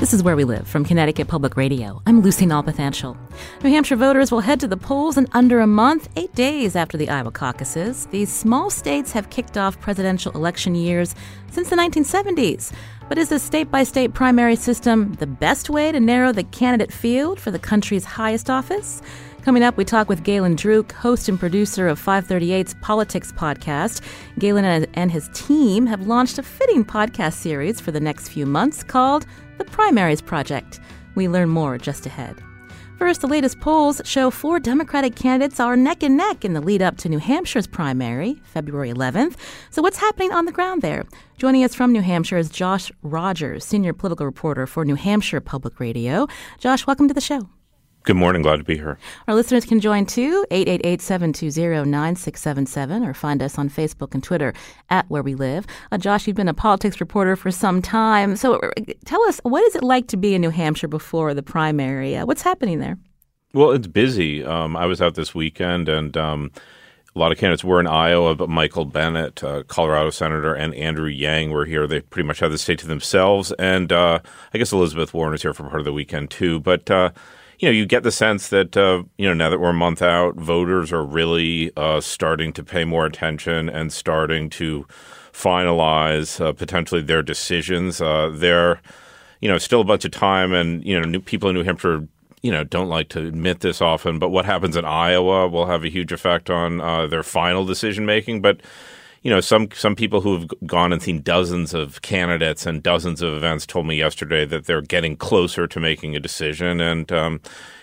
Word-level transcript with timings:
This 0.00 0.14
is 0.14 0.22
Where 0.22 0.34
We 0.34 0.44
Live 0.44 0.66
from 0.66 0.86
Connecticut 0.86 1.28
Public 1.28 1.58
Radio. 1.58 2.00
I'm 2.06 2.22
Lucy 2.22 2.46
Nalpathanchil. 2.46 3.14
New 3.62 3.68
Hampshire 3.68 3.96
voters 3.96 4.32
will 4.32 4.40
head 4.40 4.58
to 4.60 4.66
the 4.66 4.78
polls 4.78 5.18
in 5.18 5.26
under 5.32 5.60
a 5.60 5.66
month, 5.66 6.08
eight 6.16 6.34
days 6.34 6.74
after 6.74 6.96
the 6.96 7.10
Iowa 7.10 7.30
caucuses. 7.30 8.06
These 8.06 8.32
small 8.32 8.70
states 8.70 9.12
have 9.12 9.28
kicked 9.28 9.58
off 9.58 9.78
presidential 9.78 10.32
election 10.32 10.74
years 10.74 11.14
since 11.50 11.68
the 11.68 11.76
1970s. 11.76 12.72
But 13.10 13.18
is 13.18 13.28
the 13.28 13.38
state 13.38 13.70
by 13.70 13.82
state 13.82 14.14
primary 14.14 14.56
system 14.56 15.12
the 15.14 15.26
best 15.26 15.68
way 15.68 15.92
to 15.92 16.00
narrow 16.00 16.32
the 16.32 16.44
candidate 16.44 16.92
field 16.92 17.38
for 17.38 17.50
the 17.50 17.58
country's 17.58 18.06
highest 18.06 18.48
office? 18.48 19.02
Coming 19.42 19.62
up, 19.62 19.76
we 19.76 19.84
talk 19.84 20.08
with 20.08 20.24
Galen 20.24 20.56
Druke, 20.56 20.92
host 20.92 21.28
and 21.28 21.38
producer 21.38 21.88
of 21.88 22.02
538's 22.02 22.74
Politics 22.80 23.32
podcast. 23.32 24.00
Galen 24.38 24.86
and 24.94 25.10
his 25.10 25.28
team 25.34 25.84
have 25.84 26.06
launched 26.06 26.38
a 26.38 26.42
fitting 26.42 26.86
podcast 26.86 27.34
series 27.34 27.80
for 27.80 27.90
the 27.90 28.00
next 28.00 28.28
few 28.30 28.46
months 28.46 28.82
called 28.82 29.26
The 29.60 29.66
Primaries 29.66 30.22
Project. 30.22 30.80
We 31.14 31.28
learn 31.28 31.50
more 31.50 31.76
just 31.76 32.06
ahead. 32.06 32.42
First, 32.96 33.20
the 33.20 33.26
latest 33.26 33.60
polls 33.60 34.00
show 34.06 34.30
four 34.30 34.58
Democratic 34.58 35.16
candidates 35.16 35.60
are 35.60 35.76
neck 35.76 36.02
and 36.02 36.16
neck 36.16 36.46
in 36.46 36.54
the 36.54 36.62
lead 36.62 36.80
up 36.80 36.96
to 36.96 37.10
New 37.10 37.18
Hampshire's 37.18 37.66
primary, 37.66 38.40
February 38.42 38.90
11th. 38.90 39.36
So, 39.68 39.82
what's 39.82 39.98
happening 39.98 40.32
on 40.32 40.46
the 40.46 40.52
ground 40.52 40.80
there? 40.80 41.04
Joining 41.36 41.62
us 41.62 41.74
from 41.74 41.92
New 41.92 42.00
Hampshire 42.00 42.38
is 42.38 42.48
Josh 42.48 42.90
Rogers, 43.02 43.62
senior 43.62 43.92
political 43.92 44.24
reporter 44.24 44.66
for 44.66 44.86
New 44.86 44.94
Hampshire 44.94 45.42
Public 45.42 45.78
Radio. 45.78 46.26
Josh, 46.58 46.86
welcome 46.86 47.06
to 47.08 47.12
the 47.12 47.20
show. 47.20 47.46
Good 48.04 48.16
morning. 48.16 48.40
Glad 48.40 48.56
to 48.56 48.64
be 48.64 48.76
here. 48.76 48.96
Our 49.28 49.34
listeners 49.34 49.66
can 49.66 49.78
join 49.78 50.06
too, 50.06 50.46
888-720-9677, 50.50 53.06
or 53.06 53.12
find 53.12 53.42
us 53.42 53.58
on 53.58 53.68
Facebook 53.68 54.14
and 54.14 54.24
Twitter 54.24 54.54
at 54.88 55.04
Where 55.10 55.22
We 55.22 55.34
Live. 55.34 55.66
Uh, 55.92 55.98
Josh, 55.98 56.26
you've 56.26 56.36
been 56.36 56.48
a 56.48 56.54
politics 56.54 56.98
reporter 56.98 57.36
for 57.36 57.50
some 57.50 57.82
time. 57.82 58.36
So 58.36 58.54
uh, 58.54 58.70
tell 59.04 59.22
us, 59.24 59.38
what 59.42 59.62
is 59.64 59.76
it 59.76 59.82
like 59.82 60.06
to 60.08 60.16
be 60.16 60.34
in 60.34 60.40
New 60.40 60.48
Hampshire 60.48 60.88
before 60.88 61.34
the 61.34 61.42
primary? 61.42 62.16
Uh, 62.16 62.24
what's 62.24 62.40
happening 62.40 62.78
there? 62.78 62.96
Well, 63.52 63.72
it's 63.72 63.86
busy. 63.86 64.42
Um, 64.42 64.78
I 64.78 64.86
was 64.86 65.02
out 65.02 65.14
this 65.14 65.34
weekend, 65.34 65.90
and 65.90 66.16
um, 66.16 66.52
a 67.14 67.18
lot 67.18 67.32
of 67.32 67.38
candidates 67.38 67.64
were 67.64 67.80
in 67.80 67.86
Iowa, 67.86 68.34
but 68.34 68.48
Michael 68.48 68.86
Bennet, 68.86 69.44
uh, 69.44 69.62
Colorado 69.64 70.08
Senator, 70.08 70.54
and 70.54 70.74
Andrew 70.74 71.08
Yang 71.08 71.50
were 71.50 71.66
here. 71.66 71.86
They 71.86 72.00
pretty 72.00 72.26
much 72.26 72.38
had 72.38 72.50
the 72.50 72.56
state 72.56 72.78
to 72.78 72.86
themselves. 72.86 73.52
And 73.58 73.92
uh, 73.92 74.20
I 74.54 74.58
guess 74.58 74.72
Elizabeth 74.72 75.12
Warren 75.12 75.32
was 75.32 75.42
here 75.42 75.52
for 75.52 75.64
part 75.64 75.80
of 75.80 75.84
the 75.84 75.92
weekend, 75.92 76.30
too. 76.30 76.60
But 76.60 76.90
uh, 76.90 77.10
you 77.60 77.68
know, 77.68 77.72
you 77.72 77.84
get 77.84 78.02
the 78.02 78.10
sense 78.10 78.48
that 78.48 78.74
uh, 78.76 79.02
you 79.18 79.28
know 79.28 79.34
now 79.34 79.50
that 79.50 79.60
we're 79.60 79.70
a 79.70 79.74
month 79.74 80.00
out, 80.00 80.34
voters 80.36 80.92
are 80.92 81.04
really 81.04 81.70
uh, 81.76 82.00
starting 82.00 82.54
to 82.54 82.64
pay 82.64 82.84
more 82.84 83.04
attention 83.04 83.68
and 83.68 83.92
starting 83.92 84.48
to 84.50 84.86
finalize 85.32 86.40
uh, 86.40 86.52
potentially 86.52 87.02
their 87.02 87.22
decisions. 87.22 88.00
Uh, 88.00 88.30
there, 88.32 88.80
you 89.40 89.48
know, 89.48 89.58
still 89.58 89.82
a 89.82 89.84
bunch 89.84 90.06
of 90.06 90.10
time, 90.10 90.54
and 90.54 90.82
you 90.86 90.98
know, 90.98 91.06
new, 91.06 91.20
people 91.20 91.50
in 91.50 91.54
New 91.54 91.62
Hampshire, 91.62 92.08
you 92.40 92.50
know, 92.50 92.64
don't 92.64 92.88
like 92.88 93.10
to 93.10 93.26
admit 93.26 93.60
this 93.60 93.82
often, 93.82 94.18
but 94.18 94.30
what 94.30 94.46
happens 94.46 94.74
in 94.74 94.86
Iowa 94.86 95.46
will 95.46 95.66
have 95.66 95.84
a 95.84 95.90
huge 95.90 96.12
effect 96.12 96.48
on 96.48 96.80
uh, 96.80 97.06
their 97.08 97.22
final 97.22 97.66
decision 97.66 98.06
making. 98.06 98.40
But 98.40 98.62
you 99.22 99.30
know, 99.30 99.40
some 99.40 99.68
some 99.74 99.94
people 99.94 100.22
who 100.22 100.38
have 100.38 100.48
gone 100.66 100.92
and 100.92 101.02
seen 101.02 101.20
dozens 101.20 101.74
of 101.74 102.00
candidates 102.00 102.64
and 102.64 102.82
dozens 102.82 103.20
of 103.20 103.34
events 103.34 103.66
told 103.66 103.86
me 103.86 103.96
yesterday 103.96 104.46
that 104.46 104.64
they're 104.64 104.80
getting 104.80 105.16
closer 105.16 105.66
to 105.66 105.80
making 105.80 106.16
a 106.16 106.20
decision. 106.20 106.80
And 106.80 107.12
um, 107.12 107.40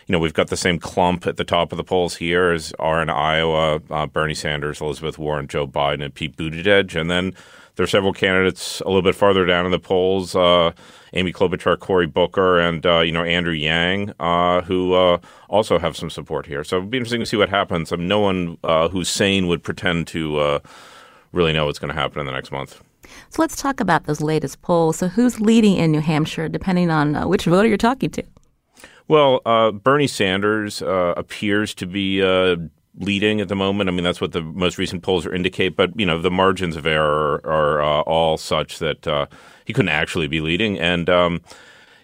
you 0.07 0.13
know, 0.13 0.19
we've 0.19 0.33
got 0.33 0.47
the 0.47 0.57
same 0.57 0.79
clump 0.79 1.27
at 1.27 1.37
the 1.37 1.43
top 1.43 1.71
of 1.71 1.77
the 1.77 1.83
polls 1.83 2.15
here 2.15 2.51
as 2.51 2.73
are 2.79 3.01
in 3.03 3.09
Iowa: 3.09 3.81
uh, 3.91 4.07
Bernie 4.07 4.33
Sanders, 4.33 4.81
Elizabeth 4.81 5.19
Warren, 5.19 5.47
Joe 5.47 5.67
Biden, 5.67 6.03
and 6.03 6.13
Pete 6.13 6.35
Buttigieg. 6.35 6.99
And 6.99 7.11
then 7.11 7.35
there 7.75 7.83
are 7.83 7.87
several 7.87 8.13
candidates 8.13 8.81
a 8.81 8.85
little 8.85 9.03
bit 9.03 9.13
farther 9.13 9.45
down 9.45 9.65
in 9.65 9.71
the 9.71 9.79
polls. 9.79 10.35
Uh, 10.35 10.71
Amy 11.13 11.31
Klobuchar, 11.31 11.77
Cory 11.79 12.07
Booker, 12.07 12.59
and 12.59 12.83
uh, 12.83 13.01
you 13.01 13.11
know 13.11 13.23
Andrew 13.23 13.53
Yang, 13.53 14.11
uh, 14.19 14.61
who 14.61 14.93
uh, 14.93 15.19
also 15.49 15.77
have 15.77 15.95
some 15.95 16.09
support 16.09 16.47
here. 16.47 16.63
So 16.63 16.77
it'll 16.77 16.89
be 16.89 16.97
interesting 16.97 17.19
to 17.19 17.27
see 17.27 17.37
what 17.37 17.49
happens. 17.49 17.91
Mean, 17.91 18.07
no 18.07 18.19
one 18.19 18.57
uh, 18.63 18.89
who's 18.89 19.07
sane 19.07 19.45
would 19.45 19.61
pretend 19.61 20.07
to 20.07 20.61
really 21.37 21.53
know 21.53 21.65
what's 21.65 21.79
going 21.79 21.93
to 21.93 21.99
happen 21.99 22.19
in 22.19 22.25
the 22.25 22.33
next 22.33 22.51
month. 22.51 22.81
So 23.29 23.41
let's 23.41 23.55
talk 23.55 23.79
about 23.79 24.05
those 24.05 24.21
latest 24.21 24.61
polls. 24.61 24.97
So 24.97 25.07
who's 25.07 25.39
leading 25.39 25.77
in 25.77 25.91
New 25.91 26.01
Hampshire, 26.01 26.49
depending 26.49 26.89
on 26.89 27.15
uh, 27.15 27.27
which 27.27 27.45
voter 27.45 27.67
you're 27.67 27.77
talking 27.77 28.09
to? 28.11 28.23
Well, 29.07 29.41
uh, 29.45 29.71
Bernie 29.71 30.07
Sanders 30.07 30.81
uh, 30.81 31.13
appears 31.15 31.73
to 31.75 31.85
be 31.85 32.21
uh, 32.21 32.57
leading 32.99 33.39
at 33.39 33.47
the 33.47 33.55
moment. 33.55 33.89
I 33.89 33.93
mean, 33.93 34.03
that's 34.03 34.19
what 34.19 34.33
the 34.33 34.41
most 34.41 34.77
recent 34.77 35.03
polls 35.03 35.25
are 35.25 35.33
indicate. 35.33 35.77
But 35.77 35.97
you 35.97 36.05
know, 36.05 36.21
the 36.21 36.31
margins 36.31 36.75
of 36.75 36.85
error 36.85 37.39
are, 37.45 37.81
uh, 37.81 38.01
all 38.01 38.37
such 38.37 38.79
that 38.79 39.07
uh, 39.07 39.27
he 39.63 39.71
couldn't 39.71 39.89
actually 39.89 40.27
be 40.27 40.41
leading. 40.41 40.77
And 40.77 41.09
um, 41.09 41.41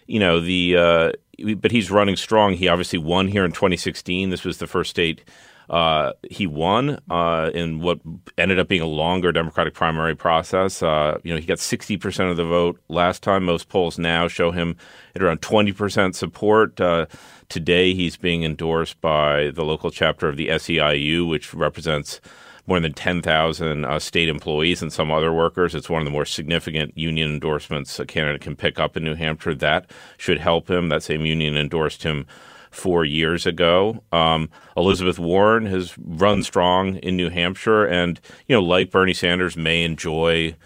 you 0.06 0.18
know, 0.18 0.40
the 0.40 1.14
but 1.56 1.72
he's 1.72 1.90
running 1.90 2.16
strong. 2.16 2.54
He 2.54 2.68
obviously 2.68 2.98
won 2.98 3.28
here 3.28 3.44
in 3.44 3.52
2016. 3.52 4.30
This 4.30 4.44
was 4.44 4.58
the 4.58 4.66
first 4.66 4.90
state 4.90 5.22
uh, 5.70 6.12
he 6.30 6.46
won 6.46 6.98
uh, 7.10 7.50
in 7.54 7.80
what 7.80 8.00
ended 8.36 8.58
up 8.58 8.68
being 8.68 8.82
a 8.82 8.86
longer 8.86 9.32
Democratic 9.32 9.74
primary 9.74 10.14
process. 10.14 10.82
Uh, 10.82 11.18
you 11.22 11.32
know, 11.32 11.40
he 11.40 11.46
got 11.46 11.58
60% 11.58 12.30
of 12.30 12.36
the 12.36 12.44
vote 12.44 12.78
last 12.88 13.22
time. 13.22 13.44
Most 13.44 13.68
polls 13.68 13.98
now 13.98 14.28
show 14.28 14.50
him 14.50 14.76
at 15.14 15.22
around 15.22 15.40
20% 15.40 16.14
support. 16.14 16.80
Uh, 16.80 17.06
today, 17.48 17.94
he's 17.94 18.16
being 18.16 18.44
endorsed 18.44 19.00
by 19.00 19.50
the 19.50 19.64
local 19.64 19.90
chapter 19.90 20.28
of 20.28 20.36
the 20.36 20.48
SEIU, 20.48 21.28
which 21.28 21.54
represents 21.54 22.20
more 22.66 22.80
than 22.80 22.94
10,000 22.94 23.84
uh, 23.84 23.98
state 23.98 24.28
employees 24.28 24.80
and 24.80 24.92
some 24.92 25.10
other 25.10 25.32
workers. 25.32 25.74
It's 25.74 25.90
one 25.90 26.00
of 26.00 26.06
the 26.06 26.10
more 26.10 26.24
significant 26.24 26.96
union 26.96 27.30
endorsements 27.30 27.98
a 27.98 28.06
candidate 28.06 28.40
can 28.40 28.56
pick 28.56 28.78
up 28.78 28.96
in 28.96 29.04
New 29.04 29.14
Hampshire. 29.14 29.54
That 29.54 29.90
should 30.16 30.38
help 30.38 30.70
him. 30.70 30.88
That 30.88 31.02
same 31.02 31.26
union 31.26 31.56
endorsed 31.56 32.04
him 32.04 32.26
four 32.74 33.04
years 33.04 33.46
ago. 33.46 34.02
Um, 34.12 34.50
Elizabeth 34.76 35.18
Warren 35.18 35.66
has 35.66 35.94
run 35.98 36.42
strong 36.42 36.96
in 36.96 37.16
New 37.16 37.30
Hampshire, 37.30 37.86
and 37.86 38.20
you 38.46 38.56
know, 38.56 38.62
like 38.62 38.90
Bernie 38.90 39.14
Sanders, 39.14 39.56
may 39.56 39.84
enjoy 39.84 40.56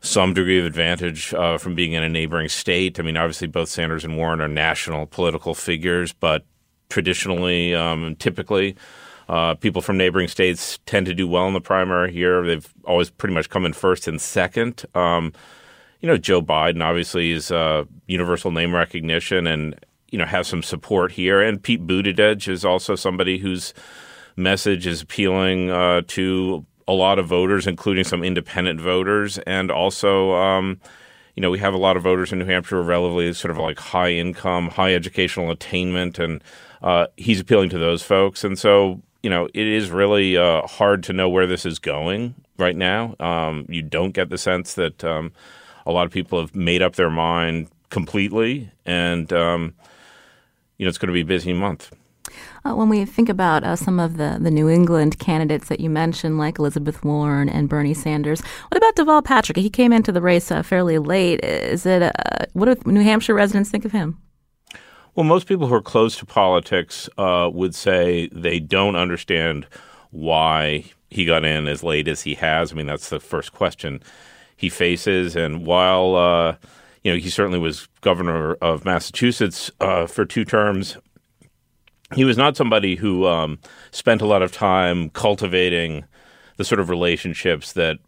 some 0.00 0.32
degree 0.32 0.60
of 0.60 0.66
advantage 0.66 1.34
uh, 1.34 1.58
from 1.58 1.74
being 1.74 1.92
in 1.92 2.02
a 2.02 2.08
neighboring 2.08 2.48
state. 2.48 2.98
I 2.98 3.02
mean, 3.02 3.16
obviously, 3.16 3.48
both 3.48 3.68
Sanders 3.68 4.04
and 4.04 4.16
Warren 4.16 4.40
are 4.40 4.48
national 4.48 5.06
political 5.06 5.54
figures, 5.54 6.12
but 6.12 6.44
traditionally, 6.88 7.74
um, 7.74 8.16
typically. 8.16 8.76
Uh, 9.28 9.54
people 9.54 9.82
from 9.82 9.98
neighboring 9.98 10.28
states 10.28 10.78
tend 10.86 11.04
to 11.04 11.12
do 11.12 11.28
well 11.28 11.46
in 11.46 11.52
the 11.52 11.60
primary 11.60 12.10
here. 12.10 12.46
They've 12.46 12.74
always 12.84 13.10
pretty 13.10 13.34
much 13.34 13.50
come 13.50 13.66
in 13.66 13.74
first 13.74 14.08
and 14.08 14.18
second. 14.18 14.86
Um, 14.94 15.34
you 16.00 16.08
know, 16.08 16.16
Joe 16.16 16.40
Biden 16.40 16.82
obviously 16.82 17.32
is 17.32 17.50
uh, 17.50 17.84
universal 18.06 18.50
name 18.50 18.74
recognition, 18.74 19.46
and 19.46 19.74
you 20.10 20.18
know 20.18 20.26
have 20.26 20.46
some 20.46 20.62
support 20.62 21.12
here. 21.12 21.40
And 21.40 21.62
Pete 21.62 21.86
Buttigieg 21.86 22.48
is 22.48 22.64
also 22.64 22.94
somebody 22.94 23.38
whose 23.38 23.74
message 24.36 24.86
is 24.86 25.02
appealing 25.02 25.70
uh, 25.70 26.02
to 26.08 26.64
a 26.86 26.92
lot 26.92 27.18
of 27.18 27.26
voters, 27.26 27.66
including 27.66 28.04
some 28.04 28.22
independent 28.22 28.80
voters, 28.80 29.38
and 29.38 29.70
also. 29.70 30.32
Um, 30.32 30.80
you 31.34 31.42
know, 31.42 31.52
we 31.52 31.60
have 31.60 31.72
a 31.72 31.78
lot 31.78 31.96
of 31.96 32.02
voters 32.02 32.32
in 32.32 32.40
New 32.40 32.46
Hampshire, 32.46 32.74
who 32.74 32.82
are 32.82 32.84
relatively 32.84 33.32
sort 33.32 33.52
of 33.52 33.58
like 33.58 33.78
high 33.78 34.10
income, 34.10 34.70
high 34.70 34.92
educational 34.92 35.52
attainment, 35.52 36.18
and 36.18 36.42
uh, 36.82 37.06
he's 37.16 37.38
appealing 37.38 37.68
to 37.70 37.78
those 37.78 38.02
folks. 38.02 38.42
And 38.42 38.58
so, 38.58 39.00
you 39.22 39.30
know, 39.30 39.46
it 39.54 39.66
is 39.68 39.88
really 39.88 40.36
uh, 40.36 40.62
hard 40.66 41.04
to 41.04 41.12
know 41.12 41.28
where 41.28 41.46
this 41.46 41.64
is 41.64 41.78
going 41.78 42.34
right 42.58 42.74
now. 42.74 43.14
Um, 43.20 43.66
you 43.68 43.82
don't 43.82 44.10
get 44.10 44.30
the 44.30 44.36
sense 44.36 44.74
that 44.74 45.04
um, 45.04 45.30
a 45.86 45.92
lot 45.92 46.06
of 46.06 46.12
people 46.12 46.40
have 46.40 46.56
made 46.56 46.82
up 46.82 46.96
their 46.96 47.08
mind 47.08 47.68
completely, 47.90 48.72
and 48.84 49.32
um, 49.32 49.74
you 50.78 50.86
know, 50.86 50.88
it's 50.88 50.98
going 50.98 51.08
to 51.08 51.12
be 51.12 51.20
a 51.20 51.24
busy 51.24 51.52
month. 51.52 51.92
Uh, 52.64 52.74
when 52.74 52.88
we 52.88 53.04
think 53.04 53.28
about 53.28 53.64
uh, 53.64 53.76
some 53.76 53.98
of 53.98 54.16
the, 54.16 54.38
the 54.40 54.50
New 54.50 54.68
England 54.68 55.18
candidates 55.18 55.68
that 55.68 55.80
you 55.80 55.90
mentioned, 55.90 56.38
like 56.38 56.58
Elizabeth 56.58 57.04
Warren 57.04 57.48
and 57.48 57.68
Bernie 57.68 57.94
Sanders, 57.94 58.40
what 58.40 58.76
about 58.76 58.96
Deval 58.96 59.24
Patrick? 59.24 59.56
He 59.56 59.70
came 59.70 59.92
into 59.92 60.12
the 60.12 60.20
race 60.20 60.50
uh, 60.50 60.62
fairly 60.62 60.98
late. 60.98 61.42
Is 61.44 61.86
it 61.86 62.02
uh, 62.02 62.10
what 62.52 62.66
do 62.66 62.90
New 62.90 63.02
Hampshire 63.02 63.34
residents 63.34 63.70
think 63.70 63.84
of 63.84 63.92
him? 63.92 64.18
Well, 65.14 65.24
most 65.24 65.46
people 65.48 65.66
who 65.66 65.74
are 65.74 65.82
close 65.82 66.16
to 66.18 66.26
politics 66.26 67.08
uh, 67.18 67.50
would 67.52 67.74
say 67.74 68.28
they 68.30 68.60
don't 68.60 68.94
understand 68.94 69.66
why 70.10 70.84
he 71.10 71.24
got 71.24 71.44
in 71.44 71.66
as 71.66 71.82
late 71.82 72.06
as 72.06 72.22
he 72.22 72.34
has. 72.34 72.72
I 72.72 72.76
mean, 72.76 72.86
that's 72.86 73.08
the 73.08 73.20
first 73.20 73.52
question 73.52 74.00
he 74.56 74.68
faces. 74.68 75.34
And 75.34 75.66
while 75.66 76.14
uh, 76.14 76.56
you 77.02 77.12
know, 77.12 77.18
he 77.18 77.30
certainly 77.30 77.58
was 77.58 77.88
governor 78.00 78.54
of 78.54 78.84
Massachusetts 78.84 79.70
uh, 79.80 80.06
for 80.06 80.24
two 80.24 80.44
terms. 80.44 80.96
he 82.14 82.24
was 82.24 82.36
not 82.36 82.56
somebody 82.56 82.96
who 82.96 83.26
um, 83.26 83.58
spent 83.90 84.22
a 84.22 84.26
lot 84.26 84.42
of 84.42 84.52
time 84.52 85.10
cultivating 85.10 86.04
the 86.56 86.64
sort 86.64 86.80
of 86.80 86.90
relationships 86.90 87.72
that 87.72 87.98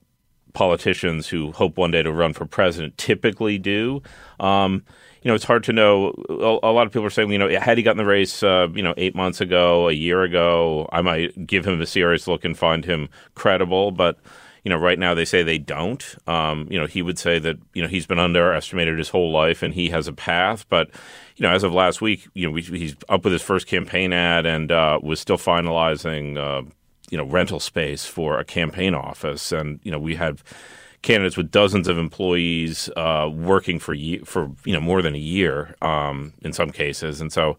politicians 0.52 1.28
who 1.28 1.52
hope 1.52 1.76
one 1.76 1.90
day 1.90 2.02
to 2.02 2.12
run 2.12 2.32
for 2.32 2.44
president 2.44 2.96
typically 2.98 3.58
do. 3.58 4.02
Um, 4.40 4.84
you 5.22 5.28
know, 5.28 5.34
it's 5.34 5.44
hard 5.44 5.64
to 5.64 5.72
know. 5.72 6.14
A, 6.28 6.66
a, 6.66 6.72
lot 6.72 6.86
of 6.86 6.93
people 6.93 7.06
are 7.06 7.10
saying, 7.10 7.31
you 7.31 7.38
know, 7.38 7.48
had 7.60 7.76
he 7.76 7.84
gotten 7.84 7.98
the 7.98 8.06
race, 8.06 8.43
uh, 8.43 8.69
you 8.75 8.82
know, 8.82 8.94
eight 8.96 9.14
months 9.14 9.40
ago, 9.40 9.88
a 9.88 9.93
year 9.93 10.22
ago, 10.22 10.88
I 10.93 11.02
might 11.02 11.46
give 11.46 11.66
him 11.66 11.81
a 11.81 11.86
serious 11.86 12.26
look 12.26 12.44
and 12.44 12.56
find 12.56 12.84
him 12.84 13.08
credible. 13.34 13.90
But 13.90 14.19
you 14.64 14.68
know, 14.68 14.76
right 14.76 14.98
now 14.98 15.14
they 15.14 15.24
say 15.24 15.42
they 15.42 15.58
don't. 15.58 16.16
Um, 16.26 16.66
you 16.70 16.78
know, 16.78 16.86
he 16.86 17.02
would 17.02 17.18
say 17.18 17.38
that 17.38 17.58
you 17.74 17.82
know 17.82 17.88
he's 17.88 18.06
been 18.06 18.18
underestimated 18.18 18.98
his 18.98 19.08
whole 19.08 19.32
life 19.32 19.62
and 19.62 19.74
he 19.74 19.90
has 19.90 20.06
a 20.06 20.12
path. 20.12 20.68
But 20.68 20.90
you 21.36 21.42
know, 21.42 21.50
as 21.50 21.62
of 21.62 21.72
last 21.72 22.00
week, 22.00 22.28
you 22.34 22.48
know, 22.48 22.54
he's 22.56 22.94
up 23.08 23.24
with 23.24 23.32
his 23.32 23.42
first 23.42 23.66
campaign 23.66 24.12
ad 24.12 24.46
and 24.46 24.70
uh, 24.70 24.98
was 25.02 25.20
still 25.20 25.38
finalizing. 25.38 26.36
Uh, 26.36 26.68
you 27.10 27.18
know, 27.18 27.24
rental 27.24 27.58
space 27.58 28.06
for 28.06 28.38
a 28.38 28.44
campaign 28.44 28.94
office, 28.94 29.50
and 29.50 29.80
you 29.82 29.90
know, 29.90 29.98
we 29.98 30.14
have 30.14 30.44
candidates 31.02 31.36
with 31.36 31.50
dozens 31.50 31.88
of 31.88 31.98
employees 31.98 32.90
uh, 32.96 33.28
working 33.32 33.78
for 33.78 33.94
for 34.24 34.50
you 34.64 34.72
know 34.72 34.80
more 34.80 35.02
than 35.02 35.14
a 35.14 35.18
year 35.18 35.74
um, 35.82 36.32
in 36.42 36.52
some 36.52 36.70
cases, 36.70 37.20
and 37.20 37.32
so 37.32 37.56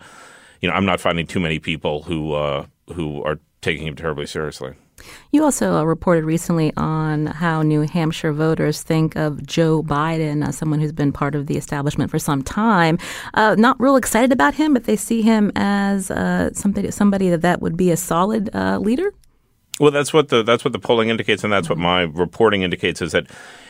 you 0.62 0.70
know 0.70 0.76
I'm 0.76 0.86
not 0.86 1.00
finding 1.00 1.28
too 1.28 1.40
many 1.40 1.60
people 1.60 2.04
who 2.04 2.34
uh, 2.34 2.66
who 2.94 3.24
are 3.24 3.40
taking 3.62 3.88
him 3.88 3.96
terribly 3.96 4.26
seriously. 4.26 4.74
You 5.32 5.44
also 5.44 5.78
uh, 5.78 5.84
reported 5.84 6.26
recently 6.26 6.74
on 6.78 7.28
how 7.28 7.62
New 7.62 7.82
Hampshire 7.82 8.34
voters 8.34 8.82
think 8.82 9.16
of 9.16 9.46
Joe 9.46 9.84
Biden 9.84 10.46
as 10.46 10.58
someone 10.58 10.80
who's 10.80 10.92
been 10.92 11.12
part 11.12 11.36
of 11.36 11.48
the 11.48 11.58
establishment 11.58 12.12
for 12.12 12.20
some 12.20 12.42
time. 12.42 12.98
Uh, 13.34 13.56
not 13.58 13.80
real 13.80 13.96
excited 13.96 14.32
about 14.32 14.56
him, 14.56 14.74
but 14.74 14.86
they 14.86 14.96
see 14.96 15.22
him 15.22 15.52
as 15.56 16.12
uh, 16.12 16.52
somebody 16.54 16.92
somebody 16.92 17.30
that, 17.30 17.42
that 17.42 17.62
would 17.62 17.78
be 17.78 17.92
a 17.92 17.98
solid 17.98 18.50
uh, 18.54 18.78
leader. 18.78 19.14
Well, 19.80 19.92
that's 19.92 20.14
what 20.14 20.30
the 20.30 20.44
that's 20.44 20.64
what 20.64 20.74
the 20.74 20.80
polling 20.80 21.10
indicates, 21.10 21.44
and 21.44 21.52
that's 21.52 21.70
what 21.70 21.78
my 21.78 22.02
reporting 22.02 22.62
indicates 22.62 23.02
is 23.02 23.14
that 23.14 23.28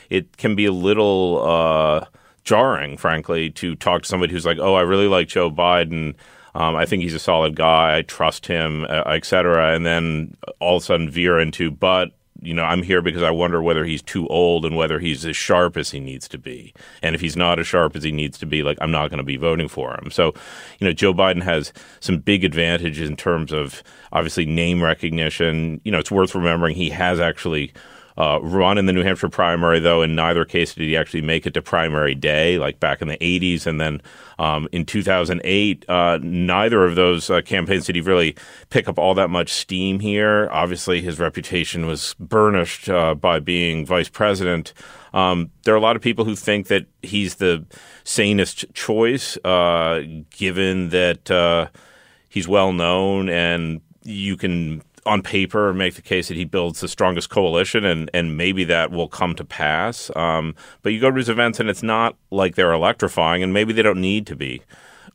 it 0.10 0.38
can 0.38 0.56
be 0.56 0.66
a 0.66 0.72
little 0.72 1.42
uh, 1.48 2.06
jarring, 2.44 2.98
frankly, 2.98 3.50
to 3.52 3.76
talk 3.76 4.04
to 4.04 4.08
somebody 4.08 4.34
who's 4.34 4.46
like, 4.46 4.58
"Oh, 4.60 4.74
I 4.74 4.82
really 4.82 5.08
like 5.08 5.28
Joe 5.28 5.50
Biden." 5.50 6.16
Um, 6.54 6.76
I 6.76 6.86
think 6.86 7.04
he's 7.04 7.14
a 7.14 7.20
solid 7.20 7.56
guy. 7.56 7.98
I 7.98 8.02
trust 8.02 8.46
him, 8.48 8.86
uh, 8.90 9.04
et 9.08 9.26
cetera. 9.26 9.74
And 9.74 9.86
then 9.86 10.36
all 10.60 10.78
of 10.78 10.84
a 10.84 10.86
sudden 10.86 11.10
veer 11.10 11.40
into, 11.40 11.72
but 11.72 12.12
you 12.44 12.56
know, 12.56 12.64
I'm 12.64 12.82
here 12.82 13.04
because 13.04 13.22
I 13.22 13.30
wonder 13.30 13.62
whether 13.62 13.86
he's 13.86 14.02
too 14.02 14.28
old 14.28 14.66
and 14.66 14.76
whether 14.76 14.98
he's 14.98 15.26
as 15.28 15.38
sharp 15.38 15.78
as 15.78 15.92
he 15.92 16.00
needs 16.00 16.28
to 16.30 16.40
be. 16.40 16.74
And 17.04 17.14
if 17.14 17.22
he's 17.22 17.38
not 17.38 17.60
as 17.60 17.68
sharp 17.68 17.96
as 17.96 18.04
he 18.04 18.12
needs 18.12 18.40
to 18.40 18.48
be, 18.48 18.64
like 18.64 18.80
I'm 18.82 18.90
not 18.90 19.12
going 19.12 19.20
to 19.20 19.24
be 19.24 19.38
voting 19.38 19.68
for 19.68 19.94
him. 19.94 20.10
So, 20.10 20.34
you 20.80 20.88
know, 20.88 20.92
Joe 20.94 21.14
Biden 21.14 21.44
has 21.44 21.72
some 22.00 22.18
big 22.18 22.44
advantages 22.44 23.08
in 23.08 23.16
terms 23.16 23.54
of 23.54 23.84
obviously 24.12 24.48
name 24.48 24.82
recognition. 24.82 25.82
You 25.84 25.92
know, 25.92 26.00
it's 26.00 26.10
worth 26.10 26.34
remembering 26.34 26.76
he 26.76 26.90
has 26.90 27.20
actually 27.20 27.74
uh, 28.18 28.40
run 28.42 28.78
in 28.78 28.86
the 28.86 28.94
New 28.94 29.04
Hampshire 29.04 29.30
primary, 29.30 29.80
though 29.80 30.02
in 30.02 30.16
neither 30.16 30.46
case 30.46 30.74
did 30.74 30.84
he 30.84 30.98
actually 30.98 31.22
make 31.22 31.46
it 31.46 31.54
to 31.54 31.62
primary 31.62 32.16
day, 32.16 32.58
like 32.58 32.80
back 32.80 33.02
in 33.02 33.08
the 33.08 33.18
80s. 33.18 33.66
And 33.66 33.80
then 33.80 34.02
um, 34.40 34.68
in 34.72 34.86
2008, 34.86 35.86
uh, 35.90 36.20
neither 36.22 36.84
of 36.84 36.96
those 36.96 37.30
uh, 37.30 37.42
campaigns 37.42 37.86
did 37.86 37.96
he 37.96 38.02
really 38.02 38.36
pick 38.70 38.88
up 38.88 39.00
all 39.00 39.14
that 39.16 39.30
much 39.30 39.50
steam 39.50 40.00
here. 40.00 40.50
Obviously, 40.52 41.02
his 41.02 41.20
reputation 41.20 41.86
was 41.86 42.16
burnished 42.20 42.90
uh, 42.90 43.16
by 43.16 43.40
being 43.40 43.86
vice 43.86 44.10
president. 44.10 44.74
Um, 45.14 45.52
there 45.64 45.74
are 45.74 45.78
a 45.78 45.82
lot 45.82 45.96
of 45.96 46.02
people 46.02 46.26
who 46.26 46.36
think 46.36 46.68
that 46.68 46.86
he's 47.02 47.36
the 47.36 47.66
sanest 48.04 48.66
choice, 48.74 49.38
uh, 49.44 50.04
given 50.30 50.90
that 50.90 51.30
uh, 51.30 51.68
he's 52.30 52.48
well 52.48 52.72
known 52.72 53.30
and 53.30 53.82
you 54.04 54.38
can 54.38 54.82
on 55.06 55.22
paper 55.22 55.74
make 55.74 55.96
the 55.96 56.02
case 56.02 56.28
that 56.28 56.38
he 56.38 56.46
builds 56.46 56.82
the 56.82 56.88
strongest 56.88 57.30
coalition, 57.30 57.86
and, 57.86 58.10
and 58.14 58.38
maybe 58.38 58.64
that 58.66 58.92
will 58.92 59.08
come 59.08 59.36
to 59.36 59.46
pass. 59.46 60.12
Um, 60.16 60.56
but 60.82 60.94
you 60.94 61.00
go 61.00 61.10
to 61.10 61.18
his 61.18 61.30
events, 61.30 61.60
and 61.60 61.70
it's 61.70 61.84
not 61.84 62.16
like 62.30 62.56
they're 62.56 62.74
electrifying, 62.74 63.44
and 63.44 63.54
maybe 63.54 63.74
they 63.74 63.82
don't 63.82 64.02
need 64.02 64.28
to 64.28 64.36
be 64.36 64.62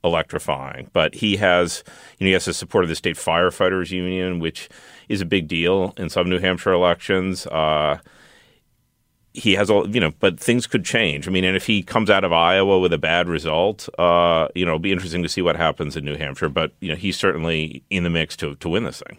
electrifying. 0.03 0.91
But 0.93 1.15
he 1.15 1.37
has, 1.37 1.85
you 2.19 2.25
know, 2.25 2.29
he 2.29 2.33
has 2.33 2.47
the 2.47 2.55
support 2.55 2.85
of 2.85 2.89
the 2.89 2.97
state 2.97 3.17
firefighters 3.17 3.91
union, 3.91 4.41
which 4.41 4.69
is 5.09 5.21
a 5.21 5.27
big 5.27 5.49
deal 5.49 5.95
in 5.97 6.09
some 6.09 6.29
New 6.29 6.39
Hampshire 6.39 6.73
elections. 6.73 7.47
Uh, 7.47 7.99
he 9.33 9.53
has 9.53 9.69
all 9.69 9.89
you 9.89 10.01
know, 10.01 10.13
but 10.19 10.41
things 10.41 10.67
could 10.67 10.85
change. 10.85 11.29
I 11.29 11.31
mean, 11.31 11.45
and 11.45 11.57
if 11.57 11.67
he 11.67 11.83
comes 11.83 12.09
out 12.09 12.25
of 12.25 12.33
Iowa 12.33 12.79
with 12.79 12.93
a 12.93 12.99
bad 12.99 13.29
result, 13.29 13.87
uh, 13.99 14.49
you 14.55 14.65
know, 14.65 14.73
it'll 14.73 14.79
be 14.79 14.93
interesting 14.93 15.23
to 15.23 15.29
see 15.29 15.43
what 15.43 15.57
happens 15.57 15.95
in 15.95 16.07
New 16.07 16.17
Hampshire. 16.17 16.49
But 16.49 16.73
you 16.81 16.89
know, 16.89 16.97
he's 16.97 17.19
certainly 17.19 17.85
in 17.91 18.03
the 18.03 18.11
mix 18.11 18.35
to 18.39 18.55
to 18.57 18.69
win 18.69 18.85
this 18.85 19.03
thing. 19.07 19.19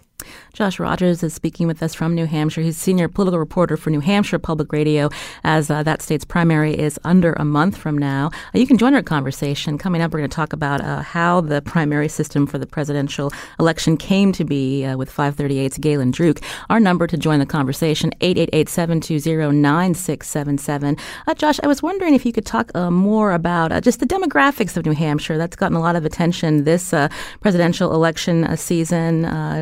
Josh 0.54 0.80
Rogers 0.80 1.22
is 1.22 1.36
speaking 1.36 1.68
with 1.68 1.84
us 1.84 1.94
from 1.94 2.16
New 2.16 2.26
Hampshire. 2.26 2.62
He's 2.62 2.78
senior 2.78 3.08
political 3.08 3.38
reporter 3.38 3.78
for 3.78 3.92
New 3.92 4.00
Hampshire 4.00 4.40
Public 4.40 4.74
Radio 4.74 5.12
as 5.44 5.70
uh, 5.70 5.84
that 5.84 6.02
state's 6.02 6.26
primary 6.26 6.76
is 6.76 7.00
under 7.04 7.34
a 7.34 7.46
month 7.46 7.78
from 7.78 7.96
now. 7.96 8.32
Uh, 8.56 8.58
you 8.58 8.66
can 8.66 8.80
join 8.80 8.96
our 8.96 9.04
conversation. 9.04 9.78
Coming 9.78 10.02
up, 10.02 10.12
we're 10.12 10.18
going 10.18 10.32
to 10.32 10.36
talk 10.36 10.54
about 10.54 10.82
uh, 10.82 11.04
how 11.04 11.42
the 11.42 11.62
primary 11.62 12.10
system 12.10 12.48
for 12.48 12.58
the 12.58 12.66
presidential 12.66 13.32
election 13.60 13.98
came 13.98 14.32
to 14.32 14.44
be 14.44 14.84
uh, 14.84 14.98
with 14.98 15.16
538's 15.16 15.78
Galen 15.78 16.12
Druke. 16.12 16.44
Our 16.72 16.80
number 16.80 17.06
to 17.06 17.18
join 17.18 17.38
the 17.38 17.46
conversation, 17.46 18.12
888-720-9677. 18.22 21.00
Uh, 21.28 21.36
Josh, 21.36 21.60
I 21.62 21.68
was 21.68 21.84
wondering 21.84 22.16
if 22.16 22.26
you 22.26 22.34
could 22.34 22.48
talk 22.48 22.72
uh, 22.74 22.90
more 22.90 23.34
about 23.34 23.84
just 23.84 24.00
the 24.00 24.08
demographics 24.08 24.76
of 24.76 24.88
New 24.88 24.94
Hampshire. 24.94 25.38
That's 25.38 25.56
gotten 25.56 25.78
a 25.78 25.82
lot 25.82 25.96
of 25.96 26.04
attention 26.04 26.64
this 26.64 26.96
presidential 27.42 27.94
election 27.94 28.58
season. 28.58 29.22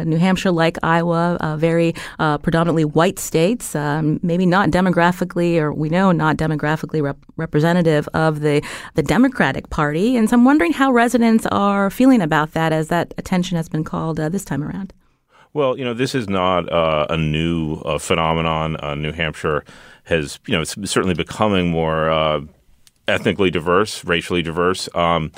New 0.10 0.18
Hampshire 0.18 0.44
like 0.51 0.77
Iowa, 0.83 1.38
uh, 1.39 1.57
very 1.57 1.94
uh, 2.19 2.38
predominantly 2.38 2.86
white 2.86 3.19
states, 3.19 3.75
um, 3.75 4.19
maybe 4.24 4.45
not 4.45 4.69
demographically, 4.69 5.57
or 5.57 5.74
we 5.74 5.89
know 5.89 6.12
not 6.12 6.38
demographically 6.38 7.01
rep- 7.01 7.18
representative 7.38 8.07
of 8.13 8.42
the, 8.42 8.62
the 8.95 9.03
Democratic 9.03 9.69
Party. 9.69 10.18
And 10.18 10.30
so 10.30 10.36
I'm 10.36 10.45
wondering 10.45 10.74
how 10.74 10.92
residents 10.92 11.45
are 11.47 11.89
feeling 11.89 12.21
about 12.21 12.53
that 12.53 12.71
as 12.74 12.88
that 12.89 13.13
attention 13.18 13.57
has 13.57 13.69
been 13.69 13.83
called 13.83 14.19
uh, 14.19 14.30
this 14.30 14.45
time 14.45 14.63
around. 14.63 14.94
Well, 15.53 15.77
you 15.77 15.86
know, 15.86 15.94
this 15.94 16.15
is 16.15 16.27
not 16.27 16.71
uh, 16.71 17.07
a 17.09 17.18
new 17.18 17.75
uh, 17.86 17.97
phenomenon. 17.97 18.75
Uh, 18.77 18.95
new 18.95 19.13
Hampshire 19.13 19.63
has, 20.03 20.39
you 20.47 20.53
know, 20.53 20.62
it's 20.62 20.75
certainly 20.89 21.15
becoming 21.15 21.69
more 21.69 22.45
ethnically 23.07 23.51
diverse, 23.51 24.03
racially 24.03 24.42
diverse. 24.42 24.89
Um, 24.95 25.31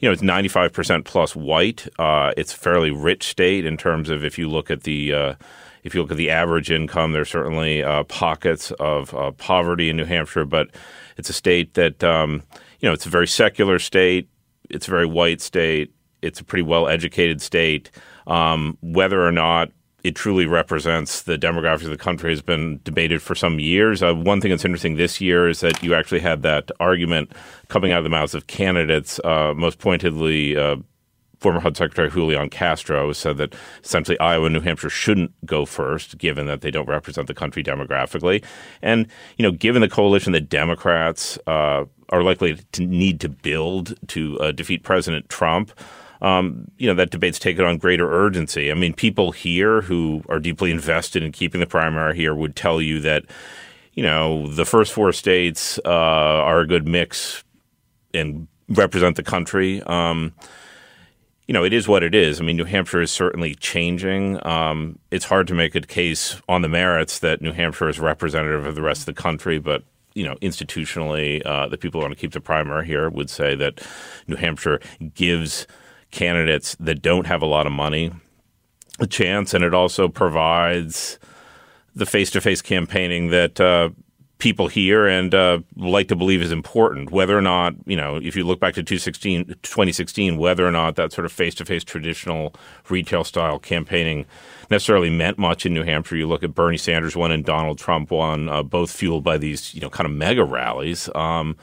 you 0.00 0.08
know, 0.08 0.12
it's 0.12 0.22
95% 0.22 1.04
plus 1.04 1.36
white. 1.36 1.86
Uh, 1.98 2.32
it's 2.36 2.54
a 2.54 2.56
fairly 2.56 2.90
rich 2.90 3.28
state 3.28 3.66
in 3.66 3.76
terms 3.76 4.08
of 4.08 4.24
if 4.24 4.38
you 4.38 4.48
look 4.48 4.70
at 4.70 4.82
the 4.82 5.12
uh, 5.12 5.34
if 5.82 5.94
you 5.94 6.02
look 6.02 6.10
at 6.10 6.16
the 6.16 6.30
average 6.30 6.70
income, 6.70 7.12
there's 7.12 7.30
certainly 7.30 7.82
uh, 7.82 8.04
pockets 8.04 8.70
of 8.72 9.14
uh, 9.14 9.30
poverty 9.32 9.88
in 9.88 9.96
New 9.96 10.04
Hampshire, 10.04 10.44
but 10.44 10.68
it's 11.16 11.30
a 11.30 11.34
state 11.34 11.74
that 11.74 12.02
um, 12.02 12.42
you 12.80 12.88
know 12.88 12.92
it's 12.94 13.06
a 13.06 13.10
very 13.10 13.28
secular 13.28 13.78
state. 13.78 14.28
It's 14.70 14.88
a 14.88 14.90
very 14.90 15.06
white 15.06 15.40
state. 15.40 15.92
It's 16.22 16.40
a 16.40 16.44
pretty 16.44 16.62
well 16.62 16.88
educated 16.88 17.42
state. 17.42 17.90
Um, 18.26 18.78
whether 18.80 19.26
or 19.26 19.32
not 19.32 19.70
it 20.02 20.14
truly 20.14 20.46
represents 20.46 21.22
the 21.22 21.36
demographics 21.36 21.84
of 21.84 21.90
the 21.90 21.96
country 21.96 22.30
has 22.30 22.42
been 22.42 22.80
debated 22.84 23.20
for 23.22 23.34
some 23.34 23.60
years. 23.60 24.02
Uh, 24.02 24.14
one 24.14 24.40
thing 24.40 24.50
that's 24.50 24.64
interesting 24.64 24.96
this 24.96 25.20
year 25.20 25.48
is 25.48 25.60
that 25.60 25.82
you 25.82 25.94
actually 25.94 26.20
had 26.20 26.42
that 26.42 26.70
argument 26.80 27.32
coming 27.68 27.92
out 27.92 27.98
of 27.98 28.04
the 28.04 28.10
mouths 28.10 28.34
of 28.34 28.46
candidates, 28.46 29.20
uh, 29.24 29.52
most 29.54 29.78
pointedly. 29.78 30.56
Uh, 30.56 30.76
former 31.40 31.60
HUD 31.60 31.76
Secretary 31.76 32.10
Julian 32.10 32.50
Castro 32.50 33.12
said 33.14 33.38
that 33.38 33.54
essentially 33.82 34.18
Iowa 34.20 34.46
and 34.46 34.54
New 34.54 34.60
Hampshire 34.60 34.90
shouldn't 34.90 35.32
go 35.46 35.64
first, 35.64 36.18
given 36.18 36.46
that 36.46 36.60
they 36.60 36.70
don't 36.70 36.86
represent 36.86 37.28
the 37.28 37.34
country 37.34 37.64
demographically. 37.64 38.44
And, 38.82 39.06
you 39.38 39.42
know, 39.42 39.50
given 39.50 39.80
the 39.80 39.88
coalition 39.88 40.32
that 40.34 40.50
Democrats 40.50 41.38
uh, 41.46 41.86
are 42.10 42.22
likely 42.22 42.58
to 42.72 42.86
need 42.86 43.20
to 43.20 43.30
build 43.30 43.94
to 44.08 44.38
uh, 44.38 44.52
defeat 44.52 44.82
President 44.82 45.30
Trump, 45.30 45.72
um, 46.22 46.70
you 46.76 46.86
know, 46.86 46.94
that 46.94 47.10
debate's 47.10 47.38
taken 47.38 47.64
on 47.64 47.78
greater 47.78 48.10
urgency. 48.10 48.70
I 48.70 48.74
mean, 48.74 48.92
people 48.92 49.32
here 49.32 49.80
who 49.82 50.22
are 50.28 50.38
deeply 50.38 50.70
invested 50.70 51.22
in 51.22 51.32
keeping 51.32 51.60
the 51.60 51.66
primary 51.66 52.16
here 52.16 52.34
would 52.34 52.56
tell 52.56 52.80
you 52.80 53.00
that, 53.00 53.24
you 53.94 54.02
know, 54.02 54.46
the 54.48 54.64
first 54.64 54.92
four 54.92 55.12
states 55.12 55.78
uh, 55.84 55.88
are 55.88 56.60
a 56.60 56.66
good 56.66 56.86
mix 56.86 57.42
and 58.12 58.48
represent 58.68 59.16
the 59.16 59.22
country. 59.22 59.82
Um, 59.82 60.34
you 61.46 61.54
know, 61.54 61.64
it 61.64 61.72
is 61.72 61.88
what 61.88 62.04
it 62.04 62.14
is. 62.14 62.40
I 62.40 62.44
mean, 62.44 62.56
New 62.56 62.64
Hampshire 62.64 63.00
is 63.00 63.10
certainly 63.10 63.56
changing. 63.56 64.44
Um, 64.46 64.98
it's 65.10 65.24
hard 65.24 65.48
to 65.48 65.54
make 65.54 65.74
a 65.74 65.80
case 65.80 66.40
on 66.48 66.62
the 66.62 66.68
merits 66.68 67.18
that 67.20 67.40
New 67.40 67.52
Hampshire 67.52 67.88
is 67.88 67.98
representative 67.98 68.64
of 68.66 68.76
the 68.76 68.82
rest 68.82 69.00
of 69.00 69.06
the 69.06 69.20
country, 69.20 69.58
but 69.58 69.82
you 70.14 70.24
know, 70.24 70.34
institutionally, 70.36 71.44
uh, 71.46 71.68
the 71.68 71.78
people 71.78 72.00
who 72.00 72.04
want 72.04 72.14
to 72.14 72.20
keep 72.20 72.32
the 72.32 72.40
primary 72.40 72.86
here 72.86 73.08
would 73.08 73.30
say 73.30 73.54
that 73.54 73.80
New 74.26 74.36
Hampshire 74.36 74.80
gives 75.14 75.66
candidates 76.10 76.76
that 76.80 77.02
don't 77.02 77.26
have 77.26 77.42
a 77.42 77.46
lot 77.46 77.66
of 77.66 77.72
money 77.72 78.12
a 79.00 79.06
chance, 79.06 79.54
and 79.54 79.64
it 79.64 79.74
also 79.74 80.08
provides 80.08 81.18
the 81.94 82.06
face-to-face 82.06 82.62
campaigning 82.62 83.30
that 83.30 83.60
uh, 83.60 83.88
people 84.38 84.68
here 84.68 85.06
and 85.06 85.34
uh, 85.34 85.58
like 85.76 86.08
to 86.08 86.16
believe 86.16 86.42
is 86.42 86.52
important. 86.52 87.10
Whether 87.10 87.36
or 87.36 87.42
not, 87.42 87.74
you 87.86 87.96
know, 87.96 88.16
if 88.16 88.36
you 88.36 88.44
look 88.44 88.60
back 88.60 88.74
to 88.74 88.82
2016, 88.82 90.36
whether 90.38 90.66
or 90.66 90.70
not 90.70 90.96
that 90.96 91.12
sort 91.12 91.24
of 91.24 91.32
face 91.32 91.54
to 91.56 91.64
face 91.64 91.82
traditional 91.82 92.54
retail 92.88 93.24
style 93.24 93.58
campaigning 93.58 94.26
necessarily 94.70 95.10
meant 95.10 95.38
much 95.38 95.66
in 95.66 95.74
New 95.74 95.82
Hampshire. 95.82 96.16
You 96.16 96.28
look 96.28 96.42
at 96.42 96.54
Bernie 96.54 96.76
Sanders 96.76 97.16
won 97.16 97.32
and 97.32 97.44
Donald 97.44 97.78
Trump 97.78 98.10
won, 98.10 98.48
uh, 98.48 98.62
both 98.62 98.90
fueled 98.92 99.24
by 99.24 99.36
these, 99.36 99.74
you 99.74 99.80
know, 99.80 99.90
kind 99.90 100.06
of 100.06 100.12
mega 100.12 100.44
rallies. 100.44 101.08
Um, 101.14 101.56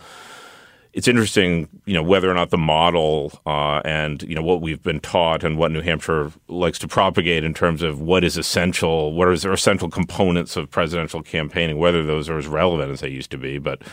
it's 0.98 1.08
interesting, 1.08 1.70
you 1.86 1.94
know, 1.94 2.02
whether 2.02 2.28
or 2.28 2.34
not 2.34 2.50
the 2.50 2.58
model 2.58 3.40
uh, 3.46 3.82
and 3.86 4.24
you 4.24 4.34
know 4.34 4.42
what 4.42 4.62
we've 4.62 4.82
been 4.82 5.00
taught 5.00 5.44
and 5.44 5.56
what 5.56 5.72
New 5.72 5.82
Hampshire 5.82 6.32
likes 6.48 6.80
to 6.80 6.88
propagate 6.88 7.44
in 7.44 7.54
terms 7.54 7.84
of 7.84 8.02
what 8.02 8.24
is 8.24 8.36
essential, 8.36 9.14
what 9.14 9.28
are 9.28 9.54
essential 9.54 9.92
components 9.92 10.58
of 10.58 10.72
presidential 10.72 11.22
campaigning, 11.22 11.78
whether 11.78 12.04
those 12.04 12.30
are 12.30 12.40
as 12.40 12.48
relevant 12.48 12.92
as 12.92 13.02
they 13.02 13.10
used 13.10 13.30
to 13.30 13.38
be. 13.38 13.60
But 13.60 13.84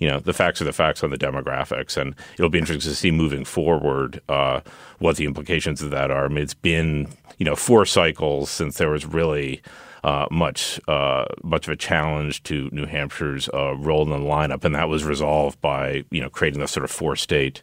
you 0.00 0.08
know, 0.08 0.18
the 0.18 0.32
facts 0.32 0.60
are 0.60 0.64
the 0.64 0.72
facts 0.72 1.04
on 1.04 1.10
the 1.10 1.16
demographics, 1.16 1.96
and 1.96 2.16
it'll 2.34 2.50
be 2.50 2.58
interesting 2.58 2.90
to 2.90 2.96
see 2.96 3.12
moving 3.12 3.44
forward 3.44 4.20
uh, 4.28 4.60
what 4.98 5.14
the 5.14 5.26
implications 5.26 5.80
of 5.80 5.90
that 5.90 6.10
are. 6.10 6.24
I 6.24 6.28
mean, 6.28 6.38
it's 6.38 6.54
been 6.54 7.06
you 7.38 7.44
know 7.44 7.54
four 7.54 7.86
cycles 7.86 8.50
since 8.50 8.78
there 8.78 8.90
was 8.90 9.06
really 9.06 9.62
uh, 10.04 10.26
much 10.30 10.80
uh, 10.88 11.26
much 11.42 11.66
of 11.66 11.72
a 11.72 11.76
challenge 11.76 12.42
to 12.44 12.68
New 12.72 12.86
Hampshire's 12.86 13.48
uh, 13.52 13.74
role 13.76 14.02
in 14.02 14.10
the 14.10 14.16
lineup, 14.16 14.64
and 14.64 14.74
that 14.74 14.88
was 14.88 15.04
resolved 15.04 15.60
by 15.60 16.04
you 16.10 16.20
know 16.20 16.30
creating 16.30 16.60
the 16.60 16.68
sort 16.68 16.84
of 16.84 16.90
four 16.90 17.16
state 17.16 17.62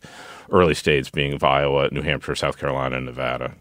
early 0.51 0.74
states 0.74 1.10
being 1.10 1.44
Iowa, 1.44 1.89
New 1.92 2.01
Hampshire, 2.01 2.36
South 2.36 2.58
Carolina, 2.60 2.98
and 2.98 3.06
Nevada. 3.06 3.56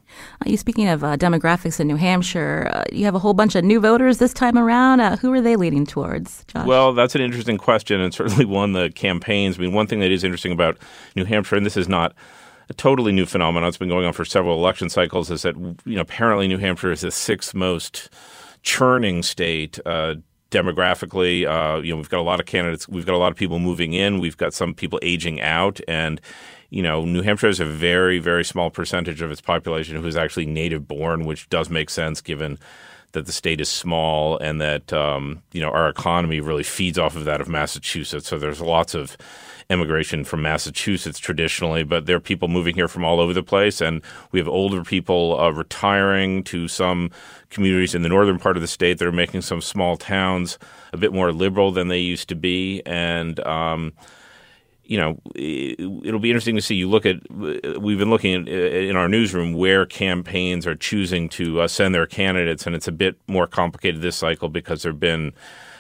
You 0.45 0.57
speaking 0.57 0.89
of 0.89 1.03
uh, 1.03 1.17
demographics 1.17 1.81
in 1.81 1.87
New 1.87 1.97
Hampshire, 1.97 2.71
uh, 2.73 2.85
you 2.93 3.05
have 3.05 3.15
a 3.15 3.19
whole 3.19 3.35
bunch 3.35 3.55
of 3.55 3.65
new 3.65 3.81
voters 3.81 4.19
this 4.19 4.35
time 4.35 4.59
around. 4.59 5.01
Uh, 5.01 5.17
who 5.17 5.33
are 5.33 5.41
they 5.41 5.57
leaning 5.57 5.87
towards, 5.87 6.45
Josh? 6.45 6.67
Well, 6.67 6.93
that's 6.93 7.15
an 7.15 7.21
interesting 7.21 7.59
question, 7.59 8.01
and 8.01 8.13
certainly 8.13 8.45
one 8.45 8.73
the 8.73 8.91
campaigns. 8.91 9.59
I 9.59 9.63
mean, 9.63 9.73
one 9.73 9.87
thing 9.87 10.01
that 10.01 10.11
is 10.11 10.25
interesting 10.25 10.53
about 10.53 10.79
New 11.17 11.25
Hampshire, 11.25 11.57
and 11.57 11.65
this 11.65 11.77
is 11.77 11.89
not 11.89 12.15
a 12.69 12.75
totally 12.75 13.13
new 13.13 13.27
phenomenon. 13.27 13.69
It's 13.69 13.79
been 13.79 13.89
going 13.89 14.07
on 14.07 14.13
for 14.13 14.25
several 14.25 14.59
election 14.59 14.89
cycles. 14.89 15.31
Is 15.31 15.43
that 15.43 15.57
you 15.57 15.97
know 15.97 16.03
apparently 16.03 16.49
New 16.49 16.59
Hampshire 16.59 16.93
is 16.93 17.03
the 17.03 17.11
sixth 17.11 17.55
most 17.55 18.11
churning 18.65 19.23
state. 19.23 19.79
Uh, 19.87 20.17
demographically, 20.51 21.47
uh, 21.47 21.81
you 21.81 21.91
know, 21.91 21.97
we've 21.97 22.09
got 22.09 22.21
a 22.21 22.23
lot 22.23 22.39
of 22.39 22.47
candidates. 22.47 22.89
We've 22.89 23.07
got 23.07 23.15
a 23.15 23.19
lot 23.19 23.33
of 23.33 23.37
people 23.37 23.59
moving 23.59 23.93
in. 23.93 24.21
We've 24.21 24.37
got 24.37 24.55
some 24.55 24.73
people 24.73 24.99
aging 25.03 25.41
out, 25.41 25.81
and 25.89 26.21
you 26.71 26.83
know, 26.83 27.05
New 27.05 27.23
Hampshire 27.23 27.49
has 27.49 27.61
a 27.61 27.65
very, 27.65 28.19
very 28.19 28.45
small 28.45 28.71
percentage 28.71 29.21
of 29.21 29.31
its 29.31 29.41
population 29.41 29.97
who 29.97 30.07
is 30.07 30.17
actually 30.17 30.47
native 30.47 30.89
born, 30.89 31.25
which 31.25 31.49
does 31.49 31.71
make 31.71 31.91
sense 31.91 32.21
given 32.21 32.59
that 33.13 33.27
the 33.27 33.33
state 33.33 33.61
is 33.61 33.69
small 33.69 34.39
and 34.39 34.61
that 34.61 34.93
um, 34.93 35.43
you 35.53 35.61
know 35.61 35.71
our 35.71 35.89
economy 35.89 36.41
really 36.41 36.63
feeds 36.63 36.99
off 36.99 37.17
of 37.17 37.25
that 37.25 37.41
of 37.41 37.49
Massachusetts. 37.49 38.29
So 38.29 38.39
there's 38.39 38.61
lots 38.61 38.95
of 38.95 39.17
immigration 39.71 40.25
from 40.25 40.43
Massachusetts 40.43 41.19
traditionally, 41.19 41.85
but 41.85 42.07
there 42.07 42.17
are 42.17 42.21
people 42.21 42.49
moving 42.49 42.75
here 42.75 42.89
from 42.89 43.05
all 43.05 43.21
over 43.21 43.33
the 43.33 43.43
place, 43.43 43.81
and 43.81 44.03
we 44.31 44.39
have 44.39 44.49
older 44.49 44.85
people 44.85 45.41
uh, 45.41 45.51
retiring 45.51 46.45
to 46.45 46.69
some 46.69 47.11
communities 47.55 47.95
in 47.95 48.03
the 48.03 48.09
northern 48.09 48.39
part 48.39 48.57
of 48.57 48.61
the 48.61 48.69
state 48.69 48.99
that 48.99 49.07
are 49.07 49.13
making 49.13 49.41
some 49.41 49.61
small 49.61 49.97
towns 49.97 50.59
a 50.93 50.97
bit 50.97 51.13
more 51.13 51.33
liberal 51.33 51.73
than 51.73 51.89
they 51.89 51.99
used 51.99 52.29
to 52.29 52.35
be, 52.35 52.83
and 52.85 53.41
um, 53.47 53.93
you 54.85 54.99
know, 54.99 55.19
it'll 55.35 56.21
be 56.21 56.31
interesting 56.31 56.57
to 56.57 56.63
see. 56.63 56.75
You 56.75 56.89
look 56.89 57.07
at, 57.07 57.17
we've 57.31 57.99
been 57.99 58.11
looking 58.11 58.35
at, 58.35 58.49
in 58.49 58.97
our 58.97 59.09
newsroom 59.09 59.55
where 59.55 59.87
campaigns 59.87 60.67
are 60.67 60.75
choosing 60.75 61.29
to 61.31 61.63
uh, 61.63 61.69
send 61.69 61.95
their 61.95 62.07
candidates, 62.07 62.67
and 62.67 62.77
it's 62.77 62.89
a 62.89 62.93
bit 62.93 63.17
more 63.27 63.47
complicated 63.47 64.03
this 64.03 64.17
cycle 64.17 64.49
because 64.49 64.83
there 64.83 64.93
have 64.93 65.01
been 65.01 65.33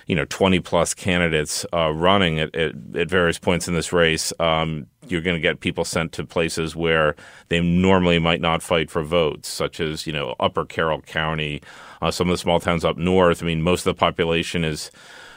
you 0.06 0.14
know 0.14 0.24
20 0.26 0.60
plus 0.60 0.94
candidates 0.94 1.64
uh, 1.72 1.92
running 1.92 2.38
at, 2.38 2.54
at, 2.54 2.74
at, 2.94 3.08
various 3.08 3.38
points 3.38 3.68
in 3.68 3.74
this 3.74 3.92
race, 3.92 4.32
um, 4.40 4.86
you're 5.08 5.20
going 5.20 5.36
to 5.36 5.40
get 5.40 5.60
people 5.60 5.84
sent 5.84 6.12
to 6.12 6.24
places 6.24 6.74
where 6.74 7.14
they 7.48 7.60
normally 7.60 8.18
might 8.18 8.40
not 8.40 8.62
fight 8.62 8.90
for 8.90 9.02
votes, 9.02 9.48
such 9.48 9.80
as 9.80 10.06
you 10.06 10.12
know 10.12 10.34
Upper 10.40 10.64
Carroll 10.64 11.00
County, 11.02 11.60
uh, 12.02 12.10
some 12.10 12.28
of 12.28 12.32
the 12.32 12.38
small 12.38 12.60
towns 12.60 12.84
up 12.84 12.96
north. 12.96 13.42
I 13.42 13.46
mean, 13.46 13.62
most 13.62 13.86
of 13.86 13.94
the 13.94 13.98
population 13.98 14.64
is 14.64 14.90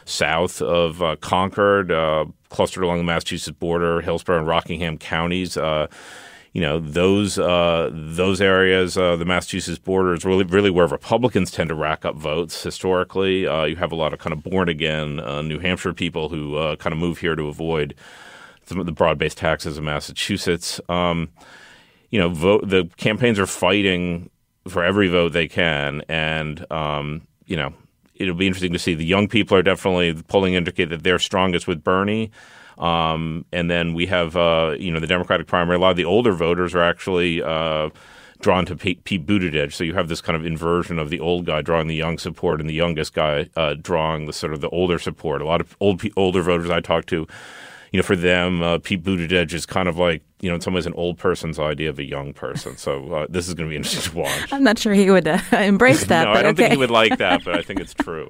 south 0.06 0.62
of 0.62 1.02
uh, 1.02 1.16
Concord, 1.18 1.92
uh, 1.92 2.26
clustered 2.50 2.84
along 2.84 2.98
the 2.98 3.04
Massachusetts 3.04 3.58
border, 3.58 4.02
Hillsborough 4.02 4.40
and 4.40 4.48
Rockingham 4.48 4.98
counties 4.98 5.58
uh, 5.58 5.88
you 6.54 6.62
know 6.62 6.80
those 6.80 7.38
uh, 7.38 7.92
those 7.94 8.42
areas, 8.42 8.98
uh, 8.98 9.16
the 9.16 9.26
Massachusetts 9.26 9.78
border 9.78 10.16
is 10.16 10.26
really 10.26 10.44
really 10.44 10.72
where 10.72 10.88
Republicans 10.88 11.52
tend 11.52 11.70
to 11.70 11.76
rack 11.76 12.04
up 12.04 12.16
votes 12.16 12.64
historically. 12.64 13.42
You 13.42 13.76
have 13.76 13.92
a 13.92 13.96
lot 13.96 14.12
of 14.12 14.18
kind 14.18 14.34
of 14.34 14.42
born 14.42 14.68
again 14.68 15.18
New 15.48 15.60
Hampshire 15.60 15.94
people 15.94 16.30
who 16.30 16.76
kind 16.78 16.94
of 16.94 16.98
move 16.98 17.20
here 17.20 17.36
to 17.36 17.48
avoid 17.48 17.94
the 18.68 18.92
broad 18.92 19.18
based 19.18 19.38
taxes 19.38 19.78
of 19.78 19.84
Massachusetts. 19.84 20.80
Um, 20.90 21.30
you 22.10 22.20
know, 22.20 22.30
vote, 22.30 22.68
the 22.70 22.90
campaigns 22.98 23.40
are 23.40 23.48
fighting 23.48 24.30
for 24.68 24.84
every 24.84 25.08
vote 25.08 25.34
they 25.34 25.48
can, 25.48 26.04
and 26.08 26.70
um, 26.72 27.28
you 27.46 27.56
know 27.56 27.74
it'll 28.16 28.36
be 28.36 28.48
interesting 28.48 28.74
to 28.74 28.80
see. 28.80 28.94
The 28.94 29.06
young 29.06 29.28
people 29.28 29.58
are 29.58 29.64
definitely 29.64 30.22
polling 30.24 30.54
indicate 30.54 30.90
that 30.90 31.04
they're 31.04 31.20
strongest 31.20 31.68
with 31.68 31.84
Bernie. 31.84 32.32
Um, 32.78 33.46
and 33.52 33.72
then 33.72 33.94
we 33.94 34.06
have, 34.08 34.36
uh, 34.38 34.76
you 34.78 34.92
know, 34.92 35.00
the 35.00 35.08
Democratic 35.08 35.48
primary. 35.48 35.78
A 35.78 35.80
lot 35.80 35.92
of 35.92 35.98
the 35.98 36.06
older 36.06 36.32
voters 36.32 36.76
are 36.76 36.84
actually 36.84 37.42
uh, 37.42 37.90
drawn 38.40 38.66
to 38.68 38.76
Pete, 38.76 39.04
Pete, 39.04 39.26
Buttigieg. 39.26 39.74
So 39.74 39.84
you 39.84 39.94
have 39.94 40.10
this 40.10 40.22
kind 40.22 40.36
of 40.36 40.46
inversion 40.46 41.00
of 41.00 41.10
the 41.10 41.20
old 41.20 41.46
guy 41.46 41.62
drawing 41.62 41.88
the 41.88 41.96
young 41.96 42.18
support 42.18 42.60
and 42.60 42.70
the 42.70 42.74
youngest 42.74 43.14
guy 43.14 43.50
uh, 43.56 43.76
drawing 43.76 44.28
the 44.28 44.34
sort 44.34 44.54
of 44.54 44.62
the 44.62 44.70
older 44.70 45.00
support. 45.00 45.42
A 45.42 45.46
lot 45.46 45.62
of 45.62 45.76
old 45.80 46.04
older 46.16 46.42
voters 46.42 46.70
I 46.70 46.82
talk 46.82 47.06
to 47.08 47.28
you 47.92 47.98
know, 48.00 48.04
for 48.04 48.16
them, 48.16 48.62
uh, 48.62 48.80
Pete 48.80 49.04
Buttigieg 49.04 49.54
is 49.54 49.66
kind 49.66 49.88
of 49.88 49.98
like, 49.98 50.22
you 50.42 50.50
know, 50.50 50.56
in 50.56 50.62
some 50.62 50.74
ways 50.74 50.86
an 50.86 50.94
old 50.94 51.18
person's 51.18 51.58
idea 51.58 51.90
of 51.90 52.00
a 52.00 52.04
young 52.04 52.34
person. 52.34 52.78
So 52.78 53.14
uh, 53.14 53.28
this 53.30 53.48
is 53.48 53.54
going 53.54 53.68
to 53.68 53.72
be 53.72 53.76
interesting 53.76 54.12
to 54.12 54.18
watch. 54.18 54.54
I'm 54.54 54.64
not 54.64 54.78
sure 54.78 54.94
he 54.94 55.10
would 55.10 55.28
uh, 55.28 55.40
embrace 55.54 56.04
that. 56.08 56.26
no, 56.26 56.32
I 56.32 56.42
don't 56.42 56.52
okay. 56.54 56.64
think 56.64 56.72
he 56.74 56.78
would 56.78 56.92
like 56.92 57.18
that, 57.18 57.44
but 57.44 57.58
I 57.58 57.62
think 57.62 57.80
it's 57.80 57.94
true. 58.04 58.30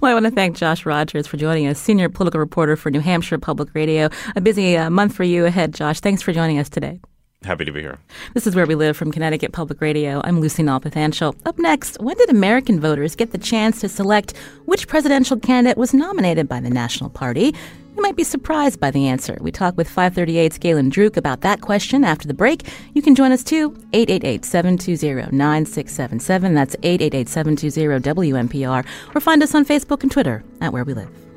well, 0.00 0.10
I 0.10 0.14
want 0.14 0.26
to 0.26 0.32
thank 0.32 0.56
Josh 0.56 0.84
Rogers 0.86 1.26
for 1.26 1.36
joining 1.36 1.66
us, 1.66 1.78
senior 1.80 2.08
political 2.08 2.40
reporter 2.40 2.76
for 2.76 2.90
New 2.90 3.00
Hampshire 3.00 3.38
Public 3.38 3.74
Radio. 3.74 4.08
A 4.36 4.40
busy 4.40 4.76
uh, 4.76 4.90
month 4.90 5.14
for 5.14 5.24
you 5.24 5.46
ahead, 5.46 5.74
Josh. 5.74 6.00
Thanks 6.00 6.22
for 6.22 6.32
joining 6.32 6.58
us 6.58 6.68
today. 6.68 7.00
Happy 7.44 7.64
to 7.64 7.70
be 7.70 7.80
here. 7.80 7.98
This 8.34 8.48
is 8.48 8.56
Where 8.56 8.66
We 8.66 8.74
Live 8.74 8.96
from 8.96 9.12
Connecticut 9.12 9.52
Public 9.52 9.80
Radio. 9.80 10.20
I'm 10.24 10.40
Lucy 10.40 10.64
Nalpathanchil. 10.64 11.36
Up 11.46 11.56
next, 11.58 11.96
when 12.00 12.16
did 12.16 12.30
American 12.30 12.80
voters 12.80 13.14
get 13.14 13.30
the 13.30 13.38
chance 13.38 13.80
to 13.80 13.88
select 13.88 14.36
which 14.64 14.88
presidential 14.88 15.38
candidate 15.38 15.78
was 15.78 15.94
nominated 15.94 16.48
by 16.48 16.58
the 16.58 16.68
National 16.68 17.10
Party? 17.10 17.54
You 17.98 18.02
might 18.02 18.14
be 18.14 18.22
surprised 18.22 18.78
by 18.78 18.92
the 18.92 19.08
answer. 19.08 19.36
We 19.40 19.50
talk 19.50 19.76
with 19.76 19.90
538's 19.90 20.58
Galen 20.58 20.88
Druke 20.88 21.16
about 21.16 21.40
that 21.40 21.60
question 21.60 22.04
after 22.04 22.28
the 22.28 22.32
break. 22.32 22.62
You 22.94 23.02
can 23.02 23.16
join 23.16 23.32
us 23.32 23.42
too, 23.42 23.72
888-720-9677. 23.92 26.54
That's 26.54 26.76
888-720-WNPR. 26.76 28.86
Or 29.16 29.20
find 29.20 29.42
us 29.42 29.52
on 29.52 29.64
Facebook 29.64 30.04
and 30.04 30.12
Twitter 30.12 30.44
at 30.60 30.72
Where 30.72 30.84
We 30.84 30.94
Live. 30.94 31.27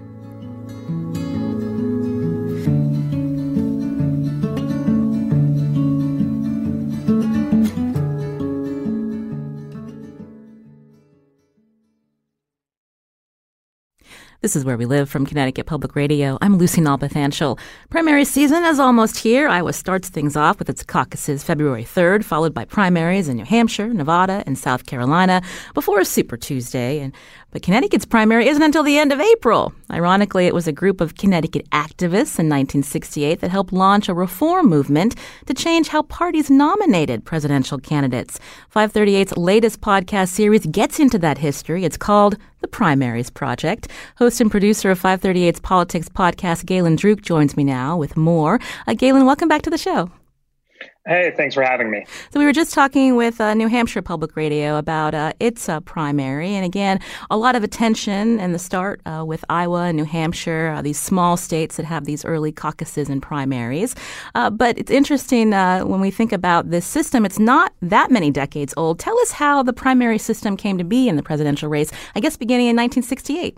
This 14.42 14.56
is 14.56 14.66
Where 14.66 14.76
We 14.76 14.88
Live 14.88 15.08
from 15.08 15.28
Connecticut 15.28 15.68
Public 15.68 15.96
Radio. 15.96 16.40
I'm 16.42 16.58
Lucy 16.58 16.82
Nalpathanchil. 16.82 17.60
Primary 17.92 18.26
season 18.26 18.64
is 18.64 18.80
almost 18.80 19.20
here. 19.20 19.48
Iowa 19.48 19.72
starts 19.72 20.10
things 20.10 20.36
off 20.36 20.58
with 20.58 20.68
its 20.68 20.84
caucuses 20.84 21.44
February 21.44 21.84
3rd, 21.84 22.24
followed 22.24 22.52
by 22.52 22.66
primaries 22.66 23.28
in 23.28 23.38
New 23.38 23.46
Hampshire, 23.46 23.94
Nevada, 23.94 24.42
and 24.48 24.58
South 24.58 24.88
Carolina 24.88 25.44
before 25.76 26.04
Super 26.04 26.38
Tuesday. 26.38 27.02
And 27.02 27.14
but 27.52 27.62
Connecticut's 27.62 28.06
primary 28.06 28.48
isn't 28.48 28.64
until 28.64 28.82
the 28.82 28.98
end 28.98 29.12
of 29.12 29.20
April. 29.20 29.74
Ironically, 29.92 30.48
it 30.48 30.56
was 30.56 30.68
a 30.68 30.72
group 30.72 31.02
of 31.02 31.16
Connecticut 31.16 31.70
activists 31.70 32.40
in 32.40 32.50
1968 32.50 33.42
that 33.42 33.52
helped 33.52 33.72
launch 33.72 34.10
a 34.10 34.14
reform 34.16 34.68
movement 34.68 35.16
to 35.46 35.54
change 35.54 35.90
how 35.90 36.02
parties 36.04 36.50
nominated 36.50 37.26
presidential 37.26 37.78
candidates. 37.78 38.40
538's 38.74 39.38
latest 39.38 39.82
podcast 39.82 40.30
series 40.30 40.66
gets 40.66 41.00
into 41.00 41.20
that 41.20 41.38
history. 41.38 41.86
It's 41.86 41.98
called 41.98 42.38
The 42.62 42.68
Primaries 42.68 43.30
Project. 43.30 43.88
Host 44.18 44.40
and 44.40 44.50
producer 44.50 44.92
of 44.92 45.02
538's 45.02 45.60
Politics 45.60 46.10
podcast, 46.10 46.66
Galen 46.66 46.96
Druke, 46.96 47.22
joins 47.22 47.58
me 47.58 47.64
now 47.64 47.98
with 47.98 48.16
more. 48.16 48.60
Uh, 48.88 48.94
Galen, 48.94 49.26
welcome 49.26 49.48
back 49.48 49.64
to 49.64 49.70
the 49.70 49.78
show. 49.78 50.10
Hey, 51.08 51.34
thanks 51.36 51.56
for 51.56 51.64
having 51.64 51.90
me. 51.90 52.06
So 52.32 52.40
we 52.40 52.46
were 52.46 52.54
just 52.54 52.74
talking 52.76 53.16
with 53.16 53.42
uh, 53.42 53.56
New 53.56 53.68
Hampshire 53.68 54.04
Public 54.04 54.36
Radio 54.36 54.78
about 54.78 55.16
uh, 55.16 55.34
its 55.40 55.68
uh, 55.68 55.80
primary, 55.80 56.54
and 56.54 56.64
again, 56.64 57.00
a 57.32 57.38
lot 57.38 57.56
of 57.56 57.64
attention 57.64 58.40
in 58.40 58.52
the 58.52 58.60
start 58.60 59.02
uh, 59.08 59.24
with 59.26 59.44
Iowa 59.50 59.86
and 59.86 59.98
New 59.98 60.04
Hampshire, 60.04 60.76
uh, 60.78 60.82
these 60.84 61.00
small 61.00 61.38
states 61.38 61.78
that 61.78 61.86
have 61.86 62.06
these 62.06 62.24
early 62.24 62.52
caucuses 62.52 63.10
and 63.10 63.22
primaries. 63.22 63.96
Uh, 64.36 64.52
but 64.52 64.78
it's 64.78 64.92
interesting 64.92 65.52
when 65.52 66.02
we 66.02 66.12
think 66.12 66.32
about 66.32 66.70
this 66.70 66.86
system; 66.86 67.26
it's 67.26 67.40
not 67.40 67.74
that 67.82 68.12
many 68.12 68.30
decades 68.30 68.74
old. 68.78 69.00
Tell 69.00 69.18
us 69.22 69.32
how 69.32 69.64
the 69.64 69.74
primary 69.74 70.20
system 70.20 70.56
came 70.56 70.78
to 70.78 70.84
be 70.84 71.10
in 71.10 71.16
the 71.16 71.24
presidential 71.24 71.68
race. 71.68 71.92
I 72.16 72.20
guess 72.20 72.38
beginning 72.38 72.68
in 72.68 72.76
1968. 72.76 73.58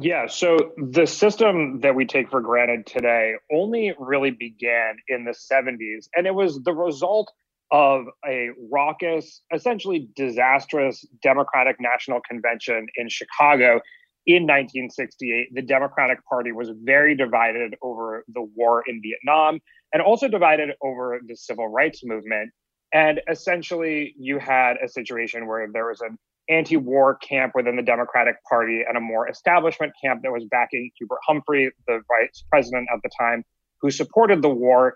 Yeah, 0.00 0.28
so 0.28 0.56
the 0.76 1.06
system 1.06 1.80
that 1.80 1.92
we 1.96 2.04
take 2.04 2.30
for 2.30 2.40
granted 2.40 2.86
today 2.86 3.34
only 3.50 3.92
really 3.98 4.30
began 4.30 4.94
in 5.08 5.24
the 5.24 5.32
70s, 5.32 6.06
and 6.14 6.24
it 6.24 6.32
was 6.32 6.62
the 6.62 6.72
result 6.72 7.32
of 7.72 8.04
a 8.24 8.50
raucous, 8.70 9.42
essentially 9.52 10.08
disastrous 10.14 11.04
Democratic 11.20 11.80
National 11.80 12.20
Convention 12.30 12.86
in 12.96 13.08
Chicago 13.08 13.80
in 14.24 14.44
1968. 14.44 15.48
The 15.52 15.62
Democratic 15.62 16.24
Party 16.26 16.52
was 16.52 16.70
very 16.84 17.16
divided 17.16 17.74
over 17.82 18.24
the 18.32 18.42
war 18.54 18.84
in 18.86 19.02
Vietnam 19.02 19.58
and 19.92 20.00
also 20.00 20.28
divided 20.28 20.70
over 20.80 21.18
the 21.26 21.34
civil 21.34 21.66
rights 21.66 22.04
movement. 22.04 22.52
And 22.92 23.20
essentially, 23.28 24.14
you 24.16 24.38
had 24.38 24.76
a 24.76 24.88
situation 24.88 25.48
where 25.48 25.66
there 25.72 25.86
was 25.86 26.00
an 26.02 26.16
anti 26.48 26.76
war 26.76 27.16
camp 27.16 27.52
within 27.54 27.76
the 27.76 27.82
Democratic 27.82 28.36
Party 28.48 28.82
and 28.86 28.96
a 28.96 29.00
more 29.00 29.28
establishment 29.28 29.92
camp 30.02 30.22
that 30.22 30.32
was 30.32 30.44
backing 30.50 30.90
Hubert 30.98 31.20
Humphrey, 31.26 31.70
the 31.86 32.00
vice 32.08 32.44
president 32.50 32.88
at 32.92 33.00
the 33.02 33.10
time, 33.18 33.44
who 33.80 33.90
supported 33.90 34.42
the 34.42 34.48
war. 34.48 34.94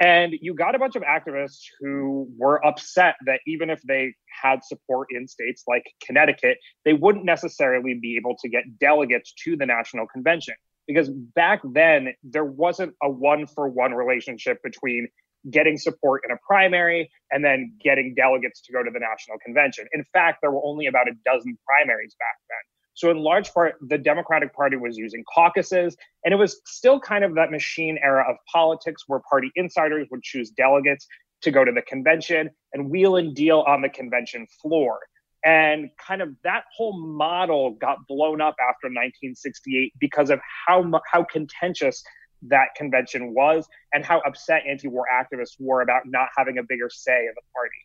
And 0.00 0.32
you 0.40 0.54
got 0.54 0.74
a 0.74 0.78
bunch 0.78 0.96
of 0.96 1.02
activists 1.02 1.60
who 1.78 2.28
were 2.38 2.64
upset 2.64 3.16
that 3.26 3.40
even 3.46 3.68
if 3.68 3.82
they 3.82 4.14
had 4.42 4.64
support 4.64 5.08
in 5.10 5.28
states 5.28 5.64
like 5.68 5.84
Connecticut, 6.04 6.56
they 6.86 6.94
wouldn't 6.94 7.26
necessarily 7.26 7.94
be 7.94 8.16
able 8.16 8.36
to 8.42 8.48
get 8.48 8.78
delegates 8.78 9.34
to 9.44 9.56
the 9.56 9.66
national 9.66 10.06
convention. 10.06 10.54
Because 10.86 11.10
back 11.10 11.60
then, 11.62 12.14
there 12.24 12.44
wasn't 12.44 12.94
a 13.02 13.10
one 13.10 13.46
for 13.46 13.68
one 13.68 13.92
relationship 13.92 14.62
between 14.62 15.08
getting 15.50 15.78
support 15.78 16.22
in 16.24 16.32
a 16.32 16.38
primary 16.46 17.10
and 17.30 17.44
then 17.44 17.72
getting 17.82 18.14
delegates 18.14 18.60
to 18.62 18.72
go 18.72 18.82
to 18.82 18.90
the 18.90 19.00
national 19.00 19.38
convention. 19.38 19.86
In 19.92 20.04
fact, 20.12 20.38
there 20.42 20.50
were 20.50 20.64
only 20.64 20.86
about 20.86 21.08
a 21.08 21.12
dozen 21.24 21.56
primaries 21.66 22.14
back 22.18 22.36
then. 22.48 22.58
So, 22.94 23.10
in 23.10 23.18
large 23.18 23.54
part, 23.54 23.76
the 23.80 23.96
Democratic 23.96 24.52
Party 24.52 24.76
was 24.76 24.98
using 24.98 25.24
caucuses, 25.32 25.96
and 26.24 26.34
it 26.34 26.36
was 26.36 26.60
still 26.66 27.00
kind 27.00 27.24
of 27.24 27.34
that 27.36 27.50
machine 27.50 27.98
era 28.02 28.24
of 28.28 28.36
politics 28.52 29.04
where 29.06 29.20
party 29.30 29.50
insiders 29.56 30.06
would 30.10 30.22
choose 30.22 30.50
delegates 30.50 31.06
to 31.42 31.50
go 31.50 31.64
to 31.64 31.72
the 31.72 31.82
convention 31.82 32.50
and 32.74 32.90
wheel 32.90 33.16
and 33.16 33.34
deal 33.34 33.64
on 33.66 33.80
the 33.80 33.88
convention 33.88 34.46
floor. 34.60 35.00
And 35.42 35.88
kind 35.96 36.20
of 36.20 36.34
that 36.44 36.64
whole 36.76 36.92
model 36.92 37.70
got 37.70 38.06
blown 38.06 38.42
up 38.42 38.56
after 38.60 38.88
1968 38.88 39.94
because 39.98 40.28
of 40.28 40.38
how 40.66 41.00
how 41.10 41.24
contentious 41.24 42.04
that 42.42 42.68
convention 42.76 43.34
was 43.34 43.66
and 43.92 44.04
how 44.04 44.20
upset 44.20 44.62
anti-war 44.68 45.04
activists 45.12 45.56
were 45.58 45.82
about 45.82 46.02
not 46.06 46.28
having 46.36 46.58
a 46.58 46.62
bigger 46.62 46.88
say 46.90 47.18
in 47.20 47.32
the 47.34 47.42
party. 47.54 47.76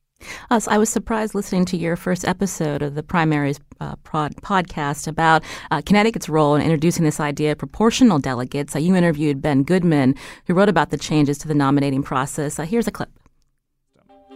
Uh, 0.49 0.59
so 0.59 0.71
I 0.71 0.77
was 0.77 0.89
surprised 0.89 1.35
listening 1.35 1.65
to 1.65 1.77
your 1.77 1.95
first 1.95 2.25
episode 2.25 2.81
of 2.81 2.95
the 2.95 3.03
primaries 3.03 3.59
uh, 3.81 3.95
prod, 3.97 4.35
podcast 4.37 5.07
about 5.07 5.43
uh, 5.71 5.81
Connecticut's 5.81 6.29
role 6.29 6.55
in 6.55 6.61
introducing 6.61 7.03
this 7.03 7.19
idea 7.19 7.51
of 7.51 7.57
proportional 7.57 8.19
delegates. 8.19 8.75
Uh, 8.75 8.79
you 8.79 8.95
interviewed 8.95 9.41
Ben 9.41 9.63
Goodman, 9.63 10.15
who 10.47 10.53
wrote 10.53 10.69
about 10.69 10.89
the 10.89 10.97
changes 10.97 11.37
to 11.39 11.47
the 11.47 11.55
nominating 11.55 12.01
process. 12.01 12.57
Uh, 12.57 12.63
here's 12.63 12.87
a 12.87 12.91
clip. 12.91 13.09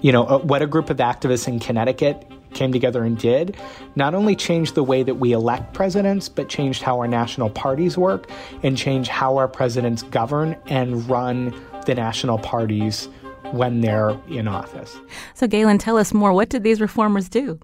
You 0.02 0.12
know, 0.12 0.24
uh, 0.26 0.40
what 0.40 0.62
a 0.62 0.68
group 0.68 0.90
of 0.90 0.98
activists 0.98 1.48
in 1.48 1.60
Connecticut 1.60 2.26
came 2.54 2.72
together 2.72 3.04
and 3.04 3.18
did 3.18 3.58
not 3.96 4.16
only 4.16 4.36
changed 4.36 4.76
the 4.76 4.84
way 4.84 5.04
that 5.04 5.16
we 5.16 5.34
elect 5.34 5.74
presidents, 5.74 6.30
but 6.30 6.50
changed 6.50 6.82
how 6.82 7.00
our 7.00 7.08
national 7.08 7.50
parties 7.50 7.98
work 7.98 8.30
and 8.64 8.78
changed 8.78 9.10
how 9.10 9.38
our 9.38 9.48
presidents 9.48 10.04
govern 10.04 10.56
and 10.68 11.08
run 11.10 11.54
the 11.86 11.96
national 11.96 12.38
parties 12.38 13.10
when 13.52 13.82
they're 13.82 14.18
in 14.30 14.48
office. 14.48 14.98
So, 15.34 15.48
Galen, 15.48 15.78
tell 15.78 15.98
us 15.98 16.14
more. 16.14 16.34
What 16.34 16.50
did 16.50 16.64
these 16.64 16.80
reformers 16.82 17.30
do? 17.30 17.60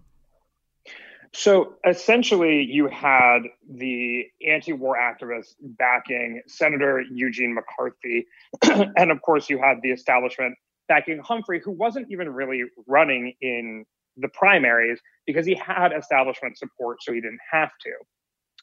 So 1.38 1.74
essentially, 1.86 2.64
you 2.64 2.88
had 2.88 3.40
the 3.70 4.24
anti 4.48 4.72
war 4.72 4.96
activists 4.96 5.56
backing 5.60 6.42
Senator 6.48 7.04
Eugene 7.12 7.54
McCarthy. 7.54 8.26
and 8.96 9.12
of 9.12 9.22
course, 9.22 9.50
you 9.50 9.60
had 9.60 9.82
the 9.84 9.92
establishment 9.92 10.56
backing 10.88 11.20
Humphrey, 11.20 11.62
who 11.64 11.72
wasn't 11.72 12.08
even 12.12 12.30
really 12.30 12.64
running 12.88 13.34
in 13.42 13.86
the 14.18 14.28
primaries 14.30 15.00
because 15.26 15.46
he 15.46 15.56
had 15.56 15.92
establishment 15.92 16.58
support, 16.58 17.02
so 17.02 17.14
he 17.14 17.22
didn't 17.22 17.40
have 17.52 17.72
to. 17.82 17.92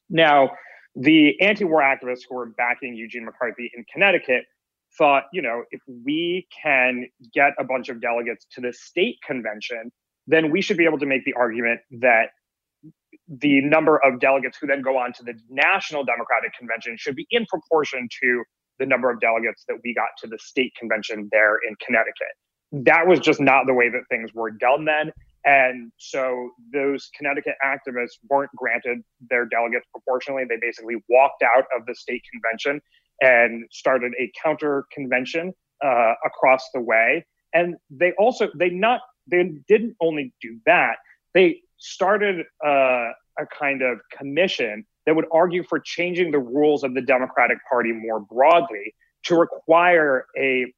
Now, 0.09 0.51
the 0.94 1.40
anti 1.40 1.64
war 1.64 1.81
activists 1.81 2.20
who 2.29 2.37
were 2.37 2.47
backing 2.47 2.94
Eugene 2.94 3.25
McCarthy 3.25 3.70
in 3.75 3.85
Connecticut 3.92 4.44
thought, 4.99 5.25
you 5.33 5.40
know, 5.40 5.64
if 5.70 5.81
we 6.05 6.47
can 6.62 7.07
get 7.33 7.53
a 7.59 7.64
bunch 7.64 7.88
of 7.88 8.01
delegates 8.01 8.47
to 8.53 8.61
the 8.61 8.73
state 8.73 9.16
convention, 9.27 9.90
then 10.27 10.51
we 10.51 10.61
should 10.61 10.77
be 10.77 10.85
able 10.85 10.99
to 10.99 11.07
make 11.07 11.25
the 11.25 11.33
argument 11.35 11.81
that 11.90 12.31
the 13.29 13.62
number 13.62 13.99
of 14.05 14.20
delegates 14.20 14.59
who 14.61 14.66
then 14.66 14.83
go 14.83 14.99
on 14.99 15.12
to 15.14 15.23
the 15.23 15.35
national 15.49 16.05
Democratic 16.05 16.53
convention 16.59 16.97
should 16.99 17.16
be 17.16 17.27
in 17.31 17.47
proportion 17.47 18.09
to 18.23 18.44
the 18.83 18.87
number 18.87 19.11
of 19.11 19.21
delegates 19.21 19.64
that 19.68 19.77
we 19.85 19.95
got 19.95 20.09
to 20.18 20.27
the 20.27 20.38
state 20.40 20.75
convention 20.75 21.29
there 21.31 21.59
in 21.68 21.77
Connecticut. 21.87 22.35
That 22.73 23.07
was 23.07 23.21
just 23.21 23.40
not 23.40 23.66
the 23.66 23.75
way 23.75 23.88
that 23.88 24.03
things 24.11 24.35
were 24.35 24.51
done 24.51 24.85
then. 24.85 25.12
And 25.45 25.92
so 25.99 26.51
those 26.73 27.09
Connecticut 27.16 27.55
activists 27.64 28.18
weren't 28.29 28.51
granted 28.57 28.99
their 29.31 29.47
delegates 29.47 29.87
proportionally. 29.92 30.45
They 30.49 30.59
basically 30.61 30.97
walked 31.09 31.45
out 31.45 31.64
of 31.77 31.87
the 31.87 31.95
state 31.95 32.23
convention 32.33 32.81
and 33.21 33.64
started 33.71 34.14
a 34.18 34.33
counter 34.42 34.85
convention 34.92 35.53
uh, 35.85 36.14
across 36.27 36.68
the 36.75 36.81
way. 36.81 37.25
And 37.55 37.77
they 37.88 38.12
also 38.18 38.49
they 38.59 38.71
not 38.71 39.01
they 39.31 39.53
didn't 39.68 39.95
only 40.01 40.33
do 40.40 40.59
that. 40.66 40.97
They 41.35 41.61
started 41.79 42.47
uh, 42.64 43.11
a 43.38 43.47
kind 43.57 43.83
of 43.83 44.01
commission 44.16 44.85
that 45.07 45.17
would 45.17 45.27
argue 45.33 45.62
for 45.62 45.81
changing 45.81 46.31
the 46.31 46.38
rules 46.38 46.85
of 46.85 46.95
the 46.95 47.03
Democratic 47.03 47.59
Party 47.69 47.93
more 47.93 48.21
broadly 48.21 48.95
to 49.25 49.37
require 49.37 50.27
a 50.38 50.73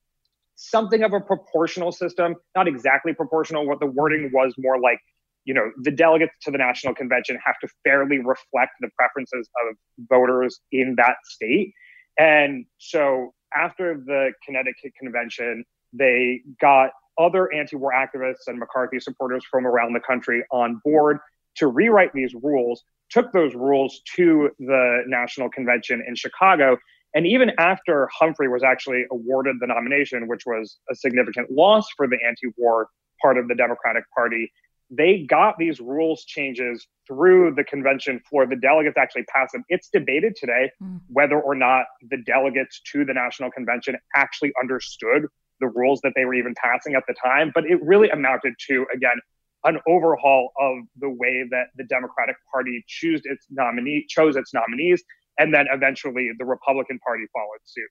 something 0.57 1.03
of 1.03 1.13
a 1.13 1.21
proportional 1.21 1.93
system, 1.93 2.37
not 2.55 2.69
exactly 2.69 3.13
proportional. 3.13 3.67
What 3.67 3.81
the 3.81 3.87
wording 3.87 4.31
was 4.33 4.55
more 4.59 4.79
like, 4.79 5.01
you 5.45 5.53
know, 5.53 5.71
the 5.83 5.91
delegates 5.91 6.33
to 6.43 6.51
the 6.51 6.59
national 6.59 6.95
convention 6.95 7.39
have 7.45 7.57
to 7.61 7.69
fairly 7.83 8.19
reflect 8.19 8.73
the 8.81 8.89
preferences 8.97 9.49
of 9.69 9.77
voters 10.09 10.61
in 10.73 10.95
that 10.97 11.17
state. 11.25 11.73
And 12.19 12.67
so 12.79 13.35
after 13.55 13.97
the 13.97 14.33
Connecticut 14.47 14.93
convention, 14.99 15.65
they 15.93 16.43
got 16.61 16.91
other 17.19 17.53
anti 17.53 17.77
war 17.77 17.93
activists 17.93 18.47
and 18.47 18.59
McCarthy 18.59 19.01
supporters 19.01 19.45
from 19.51 19.67
around 19.67 19.93
the 19.93 20.01
country 20.01 20.45
on 20.51 20.81
board 20.85 21.19
to 21.57 21.69
rewrite 21.69 22.13
these 22.13 22.35
rules, 22.35 22.83
took 23.11 23.33
those 23.33 23.55
rules 23.55 24.01
to 24.17 24.51
the 24.59 25.03
national 25.07 25.51
convention 25.51 26.03
in 26.07 26.15
Chicago, 26.15 26.77
and 27.15 27.27
even 27.27 27.53
after 27.59 28.09
Humphrey 28.13 28.49
was 28.49 28.65
actually 28.65 29.05
awarded 29.11 29.57
the 29.61 29.69
nomination, 29.69 30.27
which 30.27 30.43
was 30.47 30.79
a 30.91 30.95
significant 30.95 31.51
loss 31.51 31.87
for 31.97 32.09
the 32.09 32.19
anti 32.27 32.53
war 32.57 32.89
part 33.23 33.39
of 33.39 33.47
the 33.47 33.55
Democratic 33.55 34.05
Party, 34.15 34.51
they 34.91 35.25
got 35.29 35.57
these 35.59 35.81
rules 35.81 36.25
changes 36.25 36.87
through 37.07 37.55
the 37.55 37.65
convention 37.65 38.21
floor. 38.29 38.47
The 38.47 38.57
delegates 38.57 38.97
actually 38.99 39.25
passed 39.25 39.53
them. 39.53 39.65
It's 39.69 39.89
debated 39.89 40.35
today 40.37 40.71
mm. 40.83 41.01
whether 41.09 41.41
or 41.41 41.55
not 41.55 41.87
the 42.11 42.19
delegates 42.27 42.81
to 42.93 43.05
the 43.05 43.15
national 43.15 43.51
convention 43.51 43.97
actually 44.17 44.53
understood 44.61 45.27
the 45.61 45.69
rules 45.69 46.01
that 46.03 46.13
they 46.17 46.25
were 46.25 46.35
even 46.35 46.55
passing 46.63 46.95
at 46.95 47.05
the 47.07 47.15
time. 47.25 47.53
But 47.55 47.65
it 47.65 47.81
really 47.83 48.11
amounted 48.11 48.55
to, 48.69 48.87
again, 48.95 49.17
an 49.65 49.79
overhaul 49.89 50.53
of 50.61 50.79
the 50.99 51.11
way 51.11 51.45
that 51.51 51.69
the 51.77 51.85
Democratic 51.85 52.37
Party 52.53 52.85
chose 52.87 53.21
its 53.25 53.47
nominee 53.51 54.07
chose 54.09 54.37
its 54.37 54.53
nominees 54.53 55.03
and 55.39 55.53
then 55.53 55.67
eventually 55.73 56.31
the 56.39 56.45
Republican 56.45 56.99
Party 57.01 57.25
followed 57.33 57.61
suit. 57.65 57.89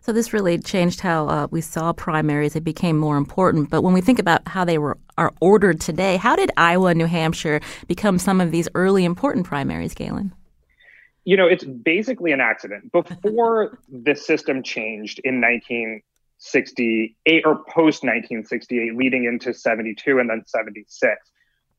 So 0.00 0.12
this 0.12 0.32
really 0.32 0.58
changed 0.58 1.00
how 1.00 1.28
uh, 1.28 1.46
we 1.50 1.60
saw 1.60 1.92
primaries. 1.92 2.56
It 2.56 2.64
became 2.64 2.98
more 2.98 3.16
important. 3.16 3.68
But 3.68 3.82
when 3.82 3.92
we 3.92 4.00
think 4.00 4.18
about 4.18 4.46
how 4.48 4.64
they 4.64 4.78
were 4.78 4.96
are 5.18 5.32
ordered 5.40 5.80
today, 5.80 6.16
how 6.16 6.36
did 6.36 6.50
Iowa 6.56 6.88
and 6.88 6.98
New 6.98 7.06
Hampshire 7.06 7.60
become 7.86 8.18
some 8.18 8.40
of 8.40 8.50
these 8.50 8.68
early 8.74 9.04
important 9.04 9.46
primaries, 9.46 9.94
Galen? 9.94 10.32
You 11.24 11.36
know, 11.36 11.46
it's 11.46 11.64
basically 11.64 12.32
an 12.32 12.40
accident. 12.40 12.90
Before 12.92 13.78
the 13.88 14.14
system 14.14 14.62
changed 14.62 15.20
in 15.24 15.40
1968 16.38 17.42
or 17.44 17.56
post 17.64 18.04
1968, 18.04 18.96
leading 18.96 19.24
into 19.24 19.52
72 19.52 20.18
and 20.18 20.30
then 20.30 20.42
76, 20.46 21.12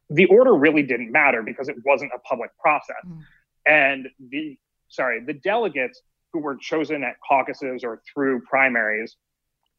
the 0.09 0.25
order 0.25 0.53
really 0.53 0.83
didn't 0.83 1.11
matter 1.11 1.43
because 1.43 1.69
it 1.69 1.77
wasn't 1.85 2.11
a 2.13 2.19
public 2.19 2.51
process. 2.59 2.95
Mm. 3.07 3.21
And 3.65 4.07
the 4.29 4.57
sorry, 4.89 5.23
the 5.23 5.33
delegates 5.33 6.01
who 6.33 6.39
were 6.39 6.55
chosen 6.55 7.03
at 7.03 7.15
caucuses 7.27 7.83
or 7.83 8.01
through 8.11 8.41
primaries 8.41 9.15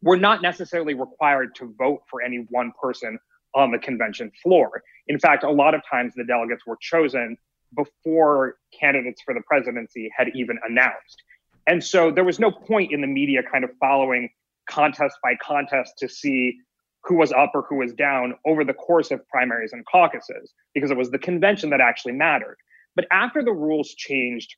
were 0.02 0.16
not 0.16 0.40
necessarily 0.40 0.94
required 0.94 1.54
to 1.56 1.74
vote 1.78 2.00
for 2.08 2.22
any 2.22 2.46
one 2.48 2.72
person 2.80 3.18
on 3.54 3.70
the 3.72 3.78
convention 3.78 4.30
floor. 4.42 4.82
In 5.08 5.18
fact, 5.18 5.44
a 5.44 5.50
lot 5.50 5.74
of 5.74 5.82
times 5.88 6.14
the 6.16 6.24
delegates 6.24 6.64
were 6.66 6.78
chosen 6.80 7.36
before 7.74 8.56
candidates 8.78 9.20
for 9.22 9.34
the 9.34 9.42
presidency 9.42 10.10
had 10.16 10.28
even 10.34 10.58
announced. 10.66 11.22
And 11.66 11.84
so 11.84 12.10
there 12.10 12.24
was 12.24 12.38
no 12.38 12.50
point 12.50 12.92
in 12.92 13.00
the 13.00 13.06
media 13.06 13.42
kind 13.42 13.64
of 13.64 13.70
following 13.78 14.30
contest 14.70 15.16
by 15.22 15.34
contest 15.42 15.94
to 15.98 16.08
see 16.08 16.56
who 17.04 17.16
was 17.16 17.32
up 17.32 17.52
or 17.54 17.64
who 17.68 17.76
was 17.76 17.92
down 17.94 18.34
over 18.46 18.64
the 18.64 18.74
course 18.74 19.10
of 19.10 19.26
primaries 19.28 19.72
and 19.72 19.84
caucuses 19.86 20.52
because 20.74 20.90
it 20.90 20.96
was 20.96 21.10
the 21.10 21.18
convention 21.18 21.70
that 21.70 21.80
actually 21.80 22.12
mattered. 22.12 22.56
But 22.94 23.06
after 23.10 23.42
the 23.42 23.52
rules 23.52 23.94
changed 23.94 24.54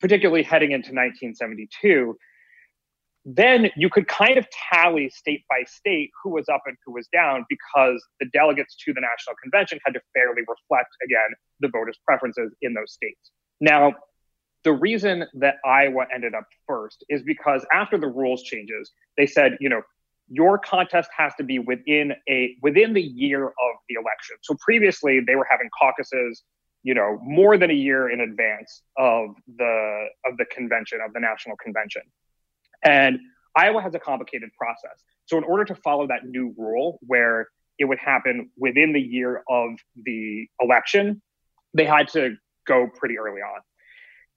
particularly 0.00 0.42
heading 0.42 0.72
into 0.72 0.90
1972, 0.90 2.16
then 3.24 3.70
you 3.76 3.90
could 3.90 4.06
kind 4.08 4.38
of 4.38 4.46
tally 4.50 5.10
state 5.10 5.42
by 5.50 5.62
state 5.66 6.10
who 6.22 6.30
was 6.30 6.48
up 6.48 6.62
and 6.66 6.76
who 6.86 6.92
was 6.92 7.08
down 7.12 7.44
because 7.48 8.02
the 8.20 8.26
delegates 8.32 8.76
to 8.84 8.92
the 8.94 9.00
national 9.00 9.36
convention 9.42 9.78
had 9.84 9.92
to 9.94 10.00
fairly 10.14 10.42
reflect 10.46 10.90
again 11.04 11.34
the 11.60 11.68
voters' 11.68 11.98
preferences 12.06 12.54
in 12.62 12.74
those 12.74 12.92
states. 12.92 13.30
Now, 13.60 13.94
the 14.64 14.72
reason 14.72 15.24
that 15.34 15.56
Iowa 15.64 16.06
ended 16.12 16.34
up 16.34 16.44
first 16.66 17.04
is 17.08 17.22
because 17.22 17.64
after 17.72 17.96
the 17.96 18.08
rules 18.08 18.42
changes, 18.42 18.90
they 19.16 19.26
said, 19.26 19.56
you 19.60 19.68
know, 19.68 19.82
your 20.28 20.58
contest 20.58 21.08
has 21.16 21.32
to 21.36 21.44
be 21.44 21.58
within 21.58 22.12
a 22.28 22.56
within 22.62 22.92
the 22.92 23.02
year 23.02 23.46
of 23.46 23.74
the 23.88 23.94
election. 23.94 24.36
So 24.42 24.56
previously 24.60 25.20
they 25.20 25.36
were 25.36 25.46
having 25.50 25.70
caucuses, 25.78 26.42
you 26.82 26.94
know, 26.94 27.18
more 27.22 27.56
than 27.56 27.70
a 27.70 27.74
year 27.74 28.10
in 28.10 28.20
advance 28.20 28.82
of 28.98 29.30
the 29.56 30.06
of 30.26 30.36
the 30.36 30.44
convention 30.46 30.98
of 31.04 31.12
the 31.14 31.20
national 31.20 31.56
convention. 31.56 32.02
And 32.82 33.20
Iowa 33.56 33.80
has 33.80 33.94
a 33.94 33.98
complicated 33.98 34.50
process. 34.58 35.02
So 35.26 35.38
in 35.38 35.44
order 35.44 35.64
to 35.64 35.74
follow 35.76 36.06
that 36.08 36.24
new 36.24 36.54
rule 36.58 36.98
where 37.02 37.48
it 37.78 37.84
would 37.84 37.98
happen 37.98 38.50
within 38.58 38.92
the 38.92 39.00
year 39.00 39.42
of 39.48 39.70
the 40.04 40.46
election, 40.60 41.22
they 41.74 41.84
had 41.84 42.08
to 42.08 42.36
go 42.66 42.86
pretty 42.86 43.18
early 43.18 43.40
on. 43.40 43.60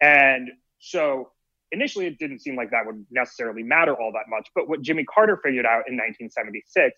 And 0.01 0.49
so 0.79 1.31
initially 1.71 2.07
it 2.07 2.17
didn't 2.17 2.39
seem 2.39 2.55
like 2.55 2.71
that 2.71 2.85
would 2.85 3.05
necessarily 3.11 3.63
matter 3.63 3.93
all 3.93 4.11
that 4.13 4.25
much. 4.27 4.49
But 4.55 4.67
what 4.67 4.81
Jimmy 4.81 5.05
Carter 5.05 5.39
figured 5.43 5.65
out 5.65 5.87
in 5.87 5.95
1976 5.95 6.97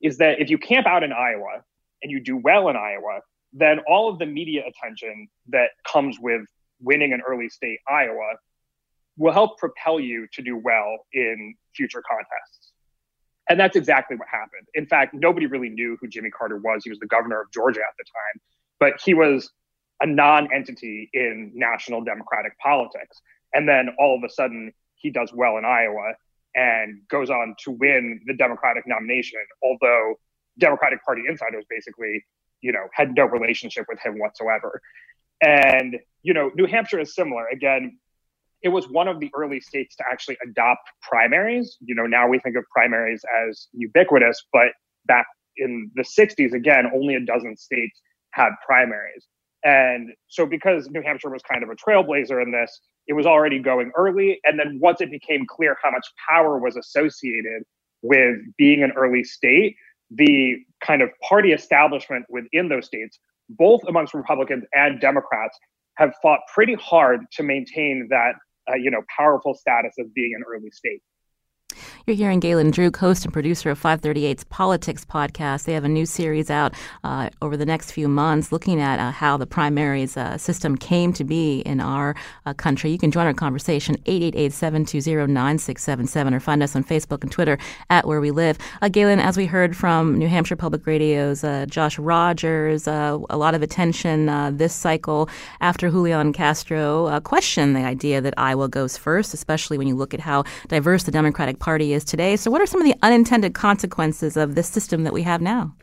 is 0.00 0.18
that 0.18 0.40
if 0.40 0.50
you 0.50 0.58
camp 0.58 0.86
out 0.86 1.02
in 1.02 1.12
Iowa 1.12 1.62
and 2.02 2.10
you 2.10 2.20
do 2.20 2.36
well 2.36 2.68
in 2.68 2.76
Iowa, 2.76 3.20
then 3.52 3.80
all 3.88 4.08
of 4.08 4.18
the 4.18 4.26
media 4.26 4.62
attention 4.66 5.28
that 5.48 5.70
comes 5.90 6.18
with 6.20 6.42
winning 6.80 7.12
an 7.12 7.20
early 7.26 7.48
state 7.48 7.78
Iowa 7.88 8.34
will 9.16 9.32
help 9.32 9.58
propel 9.58 10.00
you 10.00 10.26
to 10.32 10.42
do 10.42 10.56
well 10.56 10.98
in 11.12 11.54
future 11.74 12.02
contests. 12.08 12.72
And 13.48 13.60
that's 13.60 13.76
exactly 13.76 14.16
what 14.16 14.28
happened. 14.28 14.66
In 14.74 14.86
fact, 14.86 15.14
nobody 15.14 15.46
really 15.46 15.68
knew 15.68 15.96
who 16.00 16.08
Jimmy 16.08 16.30
Carter 16.30 16.56
was. 16.58 16.82
He 16.82 16.90
was 16.90 16.98
the 16.98 17.06
governor 17.06 17.40
of 17.40 17.52
Georgia 17.52 17.80
at 17.80 17.94
the 17.98 18.04
time, 18.04 18.40
but 18.80 19.00
he 19.04 19.14
was 19.14 19.50
a 20.04 20.06
non 20.06 20.48
entity 20.52 21.08
in 21.14 21.50
national 21.54 22.04
Democratic 22.04 22.56
politics. 22.58 23.22
And 23.54 23.66
then 23.66 23.88
all 23.98 24.16
of 24.16 24.22
a 24.22 24.32
sudden, 24.32 24.72
he 24.96 25.10
does 25.10 25.32
well 25.34 25.56
in 25.56 25.64
Iowa 25.64 26.12
and 26.54 27.00
goes 27.08 27.30
on 27.30 27.54
to 27.64 27.70
win 27.70 28.20
the 28.26 28.34
Democratic 28.34 28.86
nomination, 28.86 29.40
although 29.62 30.14
Democratic 30.58 31.02
Party 31.04 31.22
insiders 31.26 31.64
basically, 31.70 32.22
you 32.60 32.70
know, 32.70 32.86
had 32.92 33.14
no 33.16 33.24
relationship 33.24 33.86
with 33.88 33.98
him 34.04 34.18
whatsoever. 34.18 34.80
And, 35.40 35.96
you 36.22 36.34
know, 36.34 36.50
New 36.54 36.66
Hampshire 36.66 37.00
is 37.00 37.14
similar. 37.14 37.48
Again, 37.48 37.98
it 38.62 38.68
was 38.68 38.86
one 38.88 39.08
of 39.08 39.20
the 39.20 39.30
early 39.34 39.60
states 39.60 39.96
to 39.96 40.04
actually 40.10 40.36
adopt 40.46 40.88
primaries. 41.00 41.78
You 41.80 41.94
know, 41.94 42.06
now 42.06 42.28
we 42.28 42.38
think 42.40 42.56
of 42.56 42.64
primaries 42.70 43.22
as 43.48 43.68
ubiquitous, 43.72 44.44
but 44.52 44.68
back 45.06 45.26
in 45.56 45.90
the 45.94 46.02
60s, 46.02 46.52
again, 46.52 46.90
only 46.94 47.14
a 47.14 47.20
dozen 47.20 47.56
states 47.56 48.00
had 48.30 48.50
primaries. 48.66 49.26
And 49.64 50.10
so, 50.28 50.46
because 50.46 50.88
New 50.90 51.02
Hampshire 51.02 51.30
was 51.30 51.42
kind 51.42 51.62
of 51.62 51.70
a 51.70 51.74
trailblazer 51.74 52.42
in 52.42 52.52
this, 52.52 52.80
it 53.06 53.14
was 53.14 53.26
already 53.26 53.58
going 53.58 53.90
early. 53.96 54.40
And 54.44 54.58
then, 54.58 54.78
once 54.80 55.00
it 55.00 55.10
became 55.10 55.46
clear 55.46 55.76
how 55.82 55.90
much 55.90 56.06
power 56.28 56.58
was 56.58 56.76
associated 56.76 57.62
with 58.02 58.36
being 58.58 58.82
an 58.82 58.92
early 58.92 59.24
state, 59.24 59.76
the 60.10 60.56
kind 60.84 61.00
of 61.00 61.08
party 61.26 61.52
establishment 61.52 62.26
within 62.28 62.68
those 62.68 62.86
states, 62.86 63.18
both 63.48 63.80
amongst 63.88 64.12
Republicans 64.12 64.64
and 64.74 65.00
Democrats, 65.00 65.58
have 65.96 66.12
fought 66.20 66.40
pretty 66.52 66.74
hard 66.74 67.20
to 67.32 67.42
maintain 67.42 68.08
that 68.10 68.34
uh, 68.68 68.74
you 68.74 68.90
know, 68.90 69.02
powerful 69.14 69.54
status 69.54 69.94
of 69.98 70.12
being 70.14 70.32
an 70.34 70.42
early 70.50 70.70
state. 70.70 71.02
You're 72.06 72.16
hearing 72.16 72.40
Galen 72.40 72.70
Druke, 72.70 72.96
host 72.96 73.24
and 73.24 73.32
producer 73.32 73.70
of 73.70 73.80
538's 73.80 74.44
Politics 74.44 75.04
podcast. 75.04 75.64
They 75.64 75.72
have 75.72 75.84
a 75.84 75.88
new 75.88 76.06
series 76.06 76.50
out 76.50 76.74
uh, 77.02 77.30
over 77.40 77.56
the 77.56 77.64
next 77.64 77.92
few 77.92 78.08
months 78.08 78.52
looking 78.52 78.80
at 78.80 78.98
uh, 78.98 79.10
how 79.10 79.36
the 79.36 79.46
primaries 79.46 80.16
uh, 80.16 80.38
system 80.38 80.76
came 80.76 81.12
to 81.14 81.24
be 81.24 81.60
in 81.60 81.80
our 81.80 82.14
uh, 82.46 82.54
country. 82.54 82.90
You 82.90 82.98
can 82.98 83.10
join 83.10 83.26
our 83.26 83.34
conversation, 83.34 83.96
888-720-9677, 84.04 86.34
or 86.34 86.40
find 86.40 86.62
us 86.62 86.76
on 86.76 86.84
Facebook 86.84 87.22
and 87.22 87.32
Twitter 87.32 87.58
at 87.90 88.06
Where 88.06 88.20
We 88.20 88.30
Live. 88.30 88.58
Uh, 88.82 88.88
Galen, 88.88 89.20
as 89.20 89.36
we 89.36 89.46
heard 89.46 89.76
from 89.76 90.18
New 90.18 90.28
Hampshire 90.28 90.56
Public 90.56 90.86
Radio's 90.86 91.42
uh, 91.42 91.66
Josh 91.66 91.98
Rogers, 91.98 92.86
a 92.86 93.18
lot 93.32 93.54
of 93.54 93.62
attention 93.62 94.26
this 94.56 94.74
cycle 94.74 95.28
after 95.60 95.90
Julian 95.90 96.32
Castro 96.32 97.20
questioned 97.20 97.74
the 97.74 97.84
idea 97.84 98.20
that 98.20 98.34
Iowa 98.36 98.68
goes 98.68 98.96
first, 98.96 99.34
especially 99.34 99.78
when 99.78 99.88
you 99.88 99.96
look 99.96 100.14
at 100.14 100.20
how 100.20 100.44
diverse 100.68 101.04
the 101.04 101.10
Democratic 101.10 101.58
Party 101.64 101.94
is 101.94 102.04
today. 102.04 102.36
So, 102.36 102.50
what 102.50 102.60
are 102.60 102.66
some 102.66 102.82
of 102.82 102.86
the 102.86 102.94
unintended 103.02 103.54
consequences 103.54 104.36
of 104.36 104.54
this 104.54 104.68
system 104.68 105.02
that 105.04 105.14
we 105.14 105.22
have 105.22 105.40
now? 105.40 105.74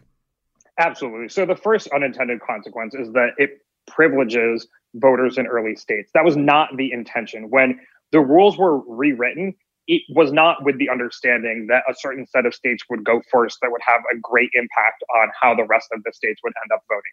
Absolutely. 0.77 1.27
So, 1.27 1.43
the 1.43 1.55
first 1.55 1.87
unintended 1.87 2.39
consequence 2.39 2.93
is 2.93 3.11
that 3.13 3.29
it 3.39 3.65
privileges 3.87 4.67
voters 4.93 5.39
in 5.39 5.47
early 5.47 5.75
states. 5.75 6.11
That 6.13 6.23
was 6.23 6.37
not 6.37 6.69
the 6.77 6.91
intention. 6.91 7.49
When 7.49 7.79
the 8.11 8.19
rules 8.19 8.59
were 8.59 8.77
rewritten, 8.81 9.55
it 9.87 10.03
was 10.09 10.31
not 10.31 10.63
with 10.63 10.77
the 10.77 10.87
understanding 10.87 11.65
that 11.69 11.81
a 11.89 11.95
certain 11.97 12.27
set 12.27 12.45
of 12.45 12.53
states 12.53 12.83
would 12.91 13.03
go 13.03 13.19
first 13.31 13.57
that 13.63 13.71
would 13.71 13.81
have 13.83 14.01
a 14.13 14.19
great 14.19 14.51
impact 14.53 15.03
on 15.15 15.29
how 15.41 15.55
the 15.55 15.65
rest 15.65 15.87
of 15.91 16.03
the 16.03 16.13
states 16.13 16.41
would 16.43 16.53
end 16.63 16.71
up 16.77 16.83
voting. 16.89 17.11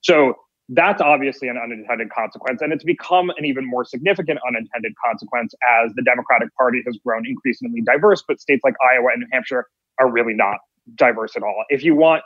So 0.00 0.34
that's 0.70 1.00
obviously 1.00 1.48
an 1.48 1.56
unintended 1.56 2.10
consequence. 2.10 2.60
And 2.60 2.72
it's 2.72 2.84
become 2.84 3.30
an 3.30 3.44
even 3.44 3.64
more 3.64 3.84
significant 3.84 4.38
unintended 4.46 4.92
consequence 5.04 5.54
as 5.82 5.92
the 5.94 6.02
Democratic 6.02 6.54
Party 6.56 6.82
has 6.86 6.98
grown 7.04 7.26
increasingly 7.26 7.80
diverse, 7.80 8.22
but 8.26 8.40
states 8.40 8.60
like 8.64 8.74
Iowa 8.82 9.10
and 9.12 9.20
New 9.20 9.28
Hampshire 9.32 9.66
are 9.98 10.10
really 10.10 10.34
not 10.34 10.58
diverse 10.94 11.36
at 11.36 11.42
all. 11.42 11.64
If 11.70 11.82
you 11.82 11.94
want 11.94 12.22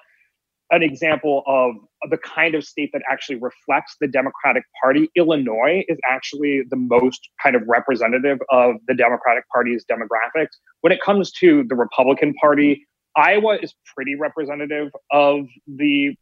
an 0.71 0.83
example 0.83 1.43
of 1.47 1.77
the 2.11 2.17
kind 2.17 2.55
of 2.55 2.65
state 2.65 2.91
that 2.95 3.03
actually 3.09 3.37
reflects 3.37 3.97
the 4.01 4.09
Democratic 4.09 4.65
Party, 4.83 5.09
Illinois 5.15 5.85
is 5.87 5.99
actually 6.09 6.63
the 6.71 6.77
most 6.77 7.29
kind 7.43 7.55
of 7.55 7.63
representative 7.67 8.39
of 8.51 8.77
the 8.89 8.95
Democratic 8.95 9.45
Party's 9.53 9.85
demographics. 9.91 10.49
When 10.81 10.93
it 10.93 11.01
comes 11.03 11.31
to 11.33 11.65
the 11.69 11.77
Republican 11.77 12.33
Party, 12.35 12.87
Iowa 13.17 13.59
is 13.63 13.75
pretty 13.95 14.15
representative 14.15 14.91
of 15.11 15.47
the 15.67 16.17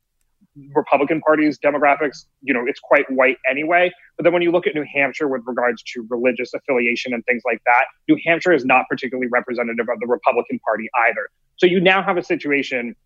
Republican 0.75 1.21
Party's 1.21 1.59
demographics, 1.59 2.27
you 2.43 2.53
know, 2.53 2.65
it's 2.67 2.81
quite 2.81 3.11
white 3.11 3.37
anyway. 3.49 3.91
But 4.17 4.25
then 4.25 4.33
when 4.33 4.43
you 4.43 4.51
look 4.51 4.67
at 4.67 4.75
New 4.75 4.85
Hampshire 4.93 5.29
with 5.29 5.43
regards 5.47 5.83
to 5.95 6.07
religious 6.11 6.53
affiliation 6.55 7.15
and 7.15 7.25
things 7.25 7.43
like 7.45 7.63
that, 7.67 7.85
New 8.09 8.19
Hampshire 8.27 8.53
is 8.53 8.65
not 8.65 8.87
particularly 8.89 9.29
representative 9.31 9.89
of 9.89 10.01
the 10.01 10.07
Republican 10.07 10.59
Party 10.61 10.89
either. 11.09 11.29
So 11.57 11.67
you 11.67 11.81
now 11.81 12.03
have 12.03 12.17
a 12.17 12.25
situation 12.25 12.97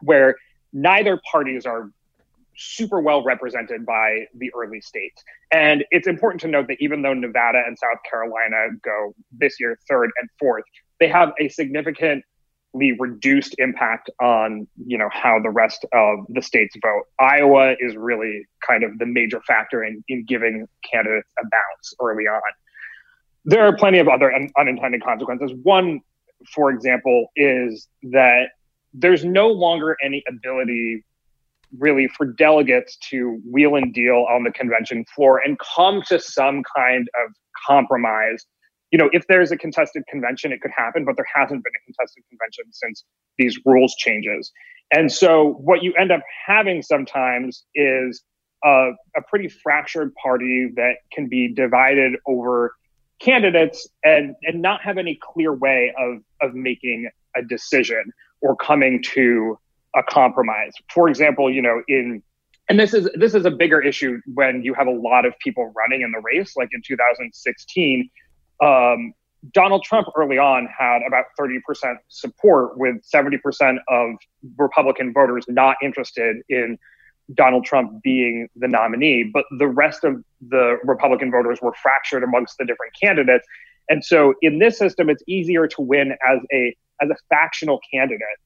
where 0.00 0.36
neither 0.72 1.20
parties 1.30 1.66
are 1.66 1.90
super 2.56 3.00
well 3.00 3.24
represented 3.24 3.86
by 3.86 4.26
the 4.34 4.52
early 4.54 4.80
states. 4.80 5.22
And 5.50 5.84
it's 5.90 6.06
important 6.06 6.40
to 6.42 6.48
note 6.48 6.68
that 6.68 6.76
even 6.80 7.02
though 7.02 7.14
Nevada 7.14 7.62
and 7.66 7.78
South 7.78 7.98
Carolina 8.08 8.68
go 8.82 9.14
this 9.32 9.58
year 9.58 9.78
third 9.88 10.10
and 10.20 10.28
fourth, 10.38 10.64
they 11.00 11.08
have 11.08 11.32
a 11.40 11.48
significant 11.48 12.24
reduced 12.74 13.54
impact 13.58 14.10
on 14.20 14.66
you 14.86 14.96
know 14.96 15.08
how 15.12 15.38
the 15.40 15.50
rest 15.50 15.84
of 15.92 16.20
the 16.28 16.42
states 16.42 16.74
vote. 16.82 17.04
Iowa 17.20 17.74
is 17.78 17.96
really 17.96 18.46
kind 18.66 18.82
of 18.82 18.98
the 18.98 19.06
major 19.06 19.40
factor 19.46 19.84
in, 19.84 20.02
in 20.08 20.24
giving 20.24 20.66
candidates 20.90 21.28
a 21.38 21.42
bounce 21.42 21.94
early 22.00 22.24
on. 22.24 22.40
There 23.44 23.66
are 23.66 23.76
plenty 23.76 23.98
of 23.98 24.08
other 24.08 24.32
un- 24.32 24.50
unintended 24.58 25.02
consequences. 25.02 25.52
One, 25.62 26.00
for 26.54 26.70
example, 26.70 27.26
is 27.36 27.88
that 28.04 28.50
there's 28.94 29.24
no 29.24 29.48
longer 29.48 29.96
any 30.02 30.22
ability 30.28 31.04
really 31.78 32.08
for 32.08 32.26
delegates 32.26 32.96
to 32.98 33.40
wheel 33.50 33.76
and 33.76 33.94
deal 33.94 34.26
on 34.30 34.44
the 34.44 34.50
convention 34.50 35.04
floor 35.14 35.40
and 35.44 35.58
come 35.58 36.02
to 36.08 36.20
some 36.20 36.62
kind 36.76 37.08
of 37.24 37.34
compromise 37.66 38.44
you 38.92 38.98
know, 38.98 39.08
if 39.12 39.26
there's 39.26 39.50
a 39.50 39.56
contested 39.56 40.04
convention, 40.06 40.52
it 40.52 40.60
could 40.60 40.70
happen, 40.76 41.04
but 41.04 41.16
there 41.16 41.26
hasn't 41.34 41.64
been 41.64 41.72
a 41.74 41.84
contested 41.86 42.22
convention 42.28 42.64
since 42.70 43.04
these 43.38 43.58
rules 43.64 43.94
changes. 43.96 44.52
And 44.92 45.10
so 45.10 45.54
what 45.54 45.82
you 45.82 45.94
end 45.94 46.12
up 46.12 46.20
having 46.46 46.82
sometimes 46.82 47.64
is 47.74 48.22
a, 48.62 48.90
a 49.16 49.22
pretty 49.28 49.48
fractured 49.48 50.14
party 50.22 50.70
that 50.76 50.96
can 51.10 51.26
be 51.26 51.52
divided 51.52 52.12
over 52.26 52.74
candidates 53.18 53.88
and, 54.04 54.34
and 54.42 54.60
not 54.60 54.82
have 54.82 54.98
any 54.98 55.18
clear 55.22 55.54
way 55.54 55.94
of, 55.98 56.18
of 56.42 56.54
making 56.54 57.08
a 57.34 57.42
decision 57.42 58.12
or 58.42 58.54
coming 58.56 59.02
to 59.02 59.58
a 59.96 60.02
compromise. 60.02 60.72
For 60.92 61.08
example, 61.08 61.50
you 61.50 61.62
know, 61.62 61.82
in 61.88 62.22
and 62.68 62.78
this 62.78 62.94
is 62.94 63.08
this 63.14 63.34
is 63.34 63.44
a 63.44 63.50
bigger 63.50 63.80
issue 63.80 64.20
when 64.34 64.62
you 64.62 64.72
have 64.74 64.86
a 64.86 64.92
lot 64.92 65.26
of 65.26 65.34
people 65.40 65.72
running 65.76 66.02
in 66.02 66.12
the 66.12 66.20
race 66.20 66.56
like 66.56 66.68
in 66.72 66.80
2016 66.86 68.08
um, 68.62 69.12
Donald 69.52 69.82
Trump 69.82 70.08
early 70.16 70.38
on 70.38 70.66
had 70.66 71.00
about 71.06 71.26
30% 71.38 71.60
support, 72.08 72.78
with 72.78 72.96
70% 73.02 73.78
of 73.88 74.14
Republican 74.56 75.12
voters 75.12 75.44
not 75.48 75.76
interested 75.82 76.36
in 76.48 76.78
Donald 77.34 77.64
Trump 77.64 78.02
being 78.02 78.48
the 78.56 78.68
nominee, 78.68 79.24
but 79.24 79.44
the 79.58 79.66
rest 79.66 80.04
of 80.04 80.22
the 80.48 80.78
Republican 80.84 81.30
voters 81.30 81.60
were 81.60 81.72
fractured 81.82 82.22
amongst 82.22 82.56
the 82.58 82.64
different 82.64 82.92
candidates. 83.00 83.46
And 83.88 84.04
so 84.04 84.34
in 84.42 84.58
this 84.58 84.78
system, 84.78 85.10
it's 85.10 85.22
easier 85.26 85.66
to 85.66 85.80
win 85.80 86.12
as 86.12 86.38
a 86.52 86.76
as 87.00 87.10
a 87.10 87.16
factional 87.28 87.80
candidate 87.92 88.38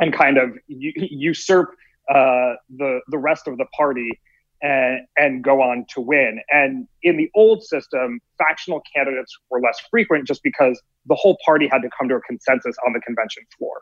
and 0.00 0.12
kind 0.12 0.36
of 0.36 0.56
usurp 0.66 1.70
uh, 2.08 2.54
the 2.76 3.00
the 3.08 3.18
rest 3.18 3.46
of 3.46 3.56
the 3.56 3.66
party 3.76 4.20
and 4.64 5.00
and 5.16 5.44
go 5.44 5.60
on 5.60 5.84
to 5.90 6.00
win. 6.00 6.40
And 6.50 6.88
in 7.02 7.16
the 7.16 7.30
old 7.34 7.62
system, 7.62 8.18
factional 8.38 8.82
candidates 8.94 9.32
were 9.50 9.60
less 9.60 9.78
frequent 9.90 10.26
just 10.26 10.42
because 10.42 10.80
the 11.06 11.14
whole 11.14 11.36
party 11.44 11.68
had 11.70 11.82
to 11.82 11.90
come 11.96 12.08
to 12.08 12.16
a 12.16 12.20
consensus 12.22 12.74
on 12.86 12.94
the 12.94 13.00
convention 13.00 13.44
floor. 13.56 13.76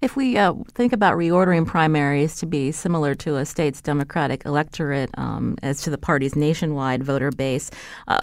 If 0.00 0.16
we 0.16 0.36
uh, 0.38 0.54
think 0.72 0.92
about 0.92 1.16
reordering 1.16 1.66
primaries 1.66 2.36
to 2.36 2.46
be 2.46 2.72
similar 2.72 3.14
to 3.16 3.36
a 3.36 3.44
state's 3.44 3.80
Democratic 3.80 4.44
electorate 4.46 5.10
um, 5.18 5.56
as 5.62 5.82
to 5.82 5.90
the 5.90 5.98
party's 5.98 6.34
nationwide 6.34 7.02
voter 7.02 7.30
base, 7.30 7.70
uh, 8.06 8.18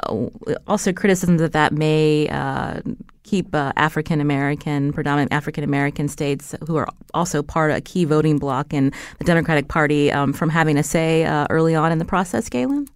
also 0.67 0.91
criticisms 0.91 1.41
that 1.41 1.51
that 1.53 1.71
may 1.71 2.27
uh, 2.29 2.81
keep 3.25 3.53
uh, 3.53 3.73
African 3.75 4.21
American, 4.21 4.93
predominant 4.93 5.33
African 5.33 5.63
American 5.63 6.07
states 6.07 6.55
who 6.65 6.77
are 6.77 6.87
also 7.13 7.43
part 7.43 7.71
of 7.71 7.77
a 7.77 7.81
key 7.81 8.05
voting 8.05 8.37
bloc 8.37 8.73
in 8.73 8.93
the 9.17 9.25
Democratic 9.25 9.67
Party 9.67 10.11
um, 10.11 10.31
from 10.31 10.49
having 10.49 10.77
a 10.77 10.83
say 10.83 11.25
uh, 11.25 11.47
early 11.49 11.75
on 11.75 11.91
in 11.91 11.97
the 11.97 12.05
process, 12.05 12.47
Galen? 12.47 12.87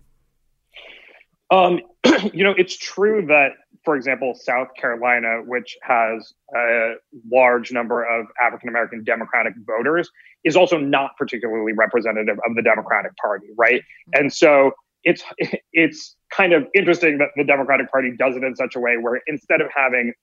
Um, 1.52 1.82
you 2.34 2.44
know, 2.44 2.54
it's 2.58 2.78
true 2.78 3.26
that 3.28 3.54
for 3.86 3.96
example, 3.96 4.36
South 4.36 4.68
Carolina, 4.80 5.42
which 5.46 5.78
has 5.82 6.34
a 6.56 6.94
large 7.32 7.72
number 7.72 8.04
of 8.04 8.28
African 8.42 8.70
American 8.70 9.04
Democratic 9.04 9.54
voters, 9.66 10.10
is 10.44 10.56
also 10.56 10.78
not 10.78 11.12
particularly 11.18 11.74
representative 11.74 12.38
of 12.48 12.56
the 12.56 12.62
Democratic 12.62 13.16
Party, 13.18 13.48
right? 13.58 13.82
And 14.14 14.32
so 14.32 14.72
it's 15.04 15.24
it's 15.74 16.16
kind 16.32 16.54
of 16.54 16.68
interesting 16.74 17.18
that 17.18 17.30
the 17.36 17.44
Democratic 17.44 17.92
Party 17.92 18.12
does 18.18 18.36
it 18.36 18.44
in 18.44 18.56
such 18.56 18.76
a 18.76 18.80
way 18.80 18.98
where 18.98 19.22
instead 19.28 19.62
of 19.62 19.68
having, 19.76 20.14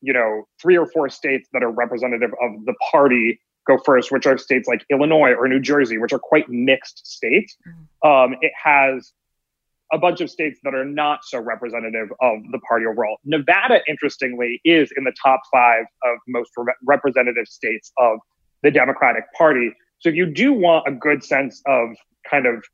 you 0.00 0.12
know, 0.12 0.44
three 0.60 0.76
or 0.76 0.86
four 0.86 1.08
states 1.08 1.48
that 1.52 1.62
are 1.62 1.70
representative 1.70 2.30
of 2.40 2.64
the 2.64 2.74
party 2.90 3.40
go 3.66 3.78
first, 3.84 4.10
which 4.10 4.26
are 4.26 4.36
states 4.38 4.66
like 4.66 4.84
Illinois 4.90 5.34
or 5.34 5.46
New 5.46 5.60
Jersey, 5.60 5.98
which 5.98 6.12
are 6.12 6.18
quite 6.18 6.48
mixed 6.48 7.06
states, 7.06 7.56
mm. 7.66 8.24
um, 8.24 8.36
it 8.40 8.52
has 8.62 9.12
a 9.92 9.98
bunch 9.98 10.20
of 10.22 10.30
states 10.30 10.58
that 10.64 10.74
are 10.74 10.86
not 10.86 11.20
so 11.22 11.38
representative 11.38 12.08
of 12.20 12.38
the 12.50 12.58
party 12.60 12.86
overall. 12.86 13.18
Nevada, 13.24 13.80
interestingly, 13.86 14.60
is 14.64 14.90
in 14.96 15.04
the 15.04 15.12
top 15.22 15.42
five 15.52 15.84
of 16.04 16.18
most 16.26 16.50
re- 16.56 16.72
representative 16.82 17.46
states 17.46 17.92
of 17.98 18.18
the 18.62 18.70
Democratic 18.70 19.24
Party. 19.36 19.70
So 19.98 20.08
if 20.08 20.14
you 20.14 20.26
do 20.26 20.52
want 20.54 20.88
a 20.88 20.92
good 20.92 21.22
sense 21.22 21.62
of 21.66 21.90
kind 22.28 22.46
of 22.46 22.64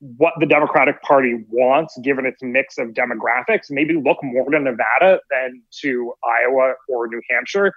what 0.00 0.34
the 0.38 0.46
Democratic 0.46 1.02
Party 1.02 1.44
wants, 1.50 1.98
given 2.02 2.24
its 2.24 2.42
mix 2.42 2.78
of 2.78 2.88
demographics, 2.88 3.70
maybe 3.70 3.94
look 3.94 4.18
more 4.22 4.48
to 4.50 4.58
Nevada 4.58 5.20
than 5.30 5.62
to 5.80 6.12
Iowa 6.24 6.74
or 6.88 7.08
New 7.08 7.20
Hampshire. 7.30 7.72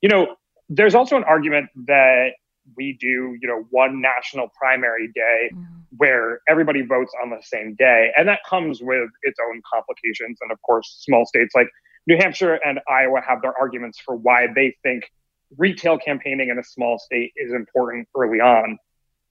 You 0.00 0.08
know, 0.08 0.36
there's 0.68 0.94
also 0.94 1.16
an 1.16 1.24
argument 1.24 1.70
that 1.86 2.30
we 2.76 2.96
do, 2.98 3.36
you 3.40 3.48
know, 3.48 3.64
one 3.70 4.00
national 4.00 4.48
primary 4.58 5.08
day 5.14 5.50
mm. 5.52 5.66
where 5.96 6.40
everybody 6.48 6.82
votes 6.82 7.12
on 7.22 7.30
the 7.30 7.42
same 7.42 7.74
day. 7.74 8.10
And 8.16 8.28
that 8.28 8.40
comes 8.48 8.80
with 8.80 9.10
its 9.22 9.38
own 9.48 9.60
complications. 9.70 10.38
And 10.40 10.50
of 10.50 10.60
course, 10.62 11.00
small 11.00 11.26
states 11.26 11.54
like 11.54 11.68
New 12.06 12.16
Hampshire 12.16 12.54
and 12.64 12.80
Iowa 12.88 13.20
have 13.26 13.42
their 13.42 13.56
arguments 13.58 13.98
for 14.00 14.16
why 14.16 14.46
they 14.54 14.76
think 14.82 15.10
retail 15.56 15.98
campaigning 15.98 16.48
in 16.50 16.58
a 16.58 16.64
small 16.64 16.98
state 16.98 17.32
is 17.36 17.52
important 17.52 18.08
early 18.16 18.40
on. 18.40 18.78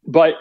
But 0.06 0.36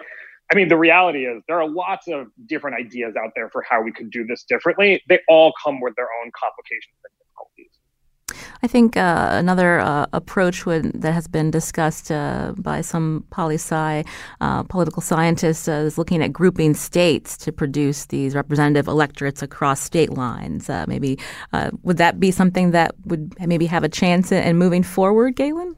I 0.52 0.54
mean, 0.54 0.68
the 0.68 0.76
reality 0.76 1.24
is 1.24 1.42
there 1.48 1.58
are 1.58 1.66
lots 1.66 2.08
of 2.08 2.26
different 2.44 2.76
ideas 2.76 3.14
out 3.16 3.32
there 3.34 3.48
for 3.48 3.62
how 3.62 3.80
we 3.80 3.90
could 3.90 4.10
do 4.10 4.26
this 4.26 4.44
differently. 4.44 5.02
They 5.08 5.18
all 5.26 5.54
come 5.64 5.80
with 5.80 5.96
their 5.96 6.08
own 6.22 6.30
complications 6.38 6.94
and 7.04 7.14
difficulties. 7.18 7.78
I 8.62 8.66
think 8.66 8.98
uh, 8.98 9.30
another 9.32 9.80
uh, 9.80 10.06
approach 10.12 10.66
would, 10.66 11.00
that 11.00 11.12
has 11.12 11.26
been 11.26 11.50
discussed 11.50 12.12
uh, 12.12 12.52
by 12.58 12.82
some 12.82 13.24
poli 13.30 13.54
sci 13.54 14.04
uh, 14.42 14.62
political 14.64 15.00
scientists 15.00 15.68
uh, 15.68 15.84
is 15.86 15.96
looking 15.96 16.22
at 16.22 16.34
grouping 16.34 16.74
states 16.74 17.38
to 17.38 17.50
produce 17.50 18.04
these 18.06 18.34
representative 18.34 18.88
electorates 18.88 19.40
across 19.40 19.80
state 19.80 20.10
lines. 20.10 20.68
Uh, 20.68 20.84
maybe 20.86 21.18
would 21.82 21.96
that 21.96 22.20
be 22.20 22.30
something 22.30 22.72
that 22.72 22.94
would 23.06 23.34
maybe 23.40 23.64
have 23.64 23.84
a 23.84 23.88
chance 23.88 24.30
in, 24.30 24.42
in 24.42 24.58
moving 24.58 24.82
forward, 24.82 25.34
Galen? 25.34 25.76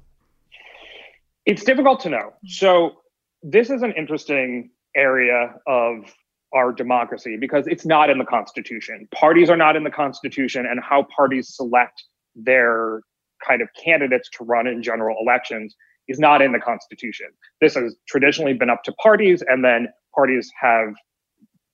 It's 1.46 1.62
difficult 1.62 2.00
to 2.00 2.10
know. 2.10 2.32
So 2.44 2.96
this 3.44 3.68
is 3.68 3.83
an 3.83 3.92
interesting 3.92 4.70
area 4.96 5.54
of 5.66 6.14
our 6.54 6.72
democracy 6.72 7.37
because 7.38 7.66
it's 7.66 7.85
not 7.85 8.09
in 8.09 8.16
the 8.16 8.24
Constitution. 8.24 9.07
Parties 9.14 9.50
are 9.50 9.57
not 9.57 9.76
in 9.76 9.85
the 9.85 9.90
Constitution, 9.90 10.64
and 10.66 10.80
how 10.80 11.07
parties 11.14 11.54
select 11.54 12.02
their 12.35 13.02
kind 13.46 13.61
of 13.61 13.68
candidates 13.85 14.30
to 14.30 14.44
run 14.44 14.66
in 14.66 14.83
general 14.83 15.16
elections 15.20 15.76
is 16.09 16.18
not 16.18 16.40
in 16.40 16.52
the 16.52 16.59
Constitution. 16.59 17.26
This 17.61 17.74
has 17.74 17.94
traditionally 18.09 18.54
been 18.54 18.70
up 18.70 18.83
to 18.85 18.92
parties, 18.94 19.42
and 19.46 19.62
then 19.62 19.88
parties 20.14 20.50
have 20.59 20.94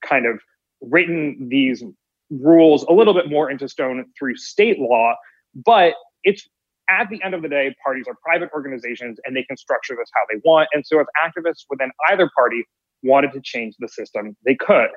kind 0.05 0.27
of 0.27 0.41
written 0.81 1.49
these 1.49 1.85
rules 2.31 2.85
a 2.85 2.93
little 2.93 3.15
bit 3.15 3.31
more 3.31 3.49
into 3.49 3.69
stone 3.69 4.05
through 4.19 4.35
state 4.37 4.81
law. 4.81 5.15
But 5.55 5.95
it's 6.25 6.49
at 6.91 7.09
the 7.09 7.23
end 7.23 7.35
of 7.35 7.43
the 7.43 7.49
day, 7.49 7.75
parties 7.85 8.07
are 8.09 8.17
private 8.23 8.51
organizations 8.55 9.19
and 9.25 9.37
they 9.37 9.45
can 9.45 9.57
structure 9.57 9.95
this 9.99 10.09
how 10.15 10.23
they 10.31 10.41
want. 10.45 10.69
And 10.73 10.85
so 10.85 11.01
if 11.01 11.07
activists 11.23 11.65
within 11.71 11.91
either 12.11 12.31
party 12.37 12.65
wanted 13.03 13.33
to 13.33 13.41
change 13.43 13.75
the 13.79 13.89
system, 13.89 14.37
they 14.45 14.57
could. 14.57 14.89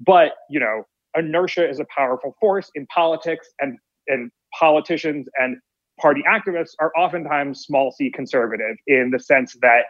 But, 0.00 0.32
you 0.50 0.58
know, 0.58 0.84
inertia 1.16 1.68
is 1.68 1.78
a 1.78 1.86
powerful 1.94 2.34
force 2.40 2.70
in 2.74 2.86
politics 2.86 3.48
and 3.60 3.78
and 4.08 4.30
politicians 4.58 5.28
and 5.36 5.56
party 6.00 6.22
activists 6.28 6.72
are 6.80 6.90
oftentimes 6.98 7.60
small 7.60 7.92
c 7.92 8.10
conservative 8.10 8.76
in 8.86 9.10
the 9.12 9.20
sense 9.20 9.56
that 9.62 9.84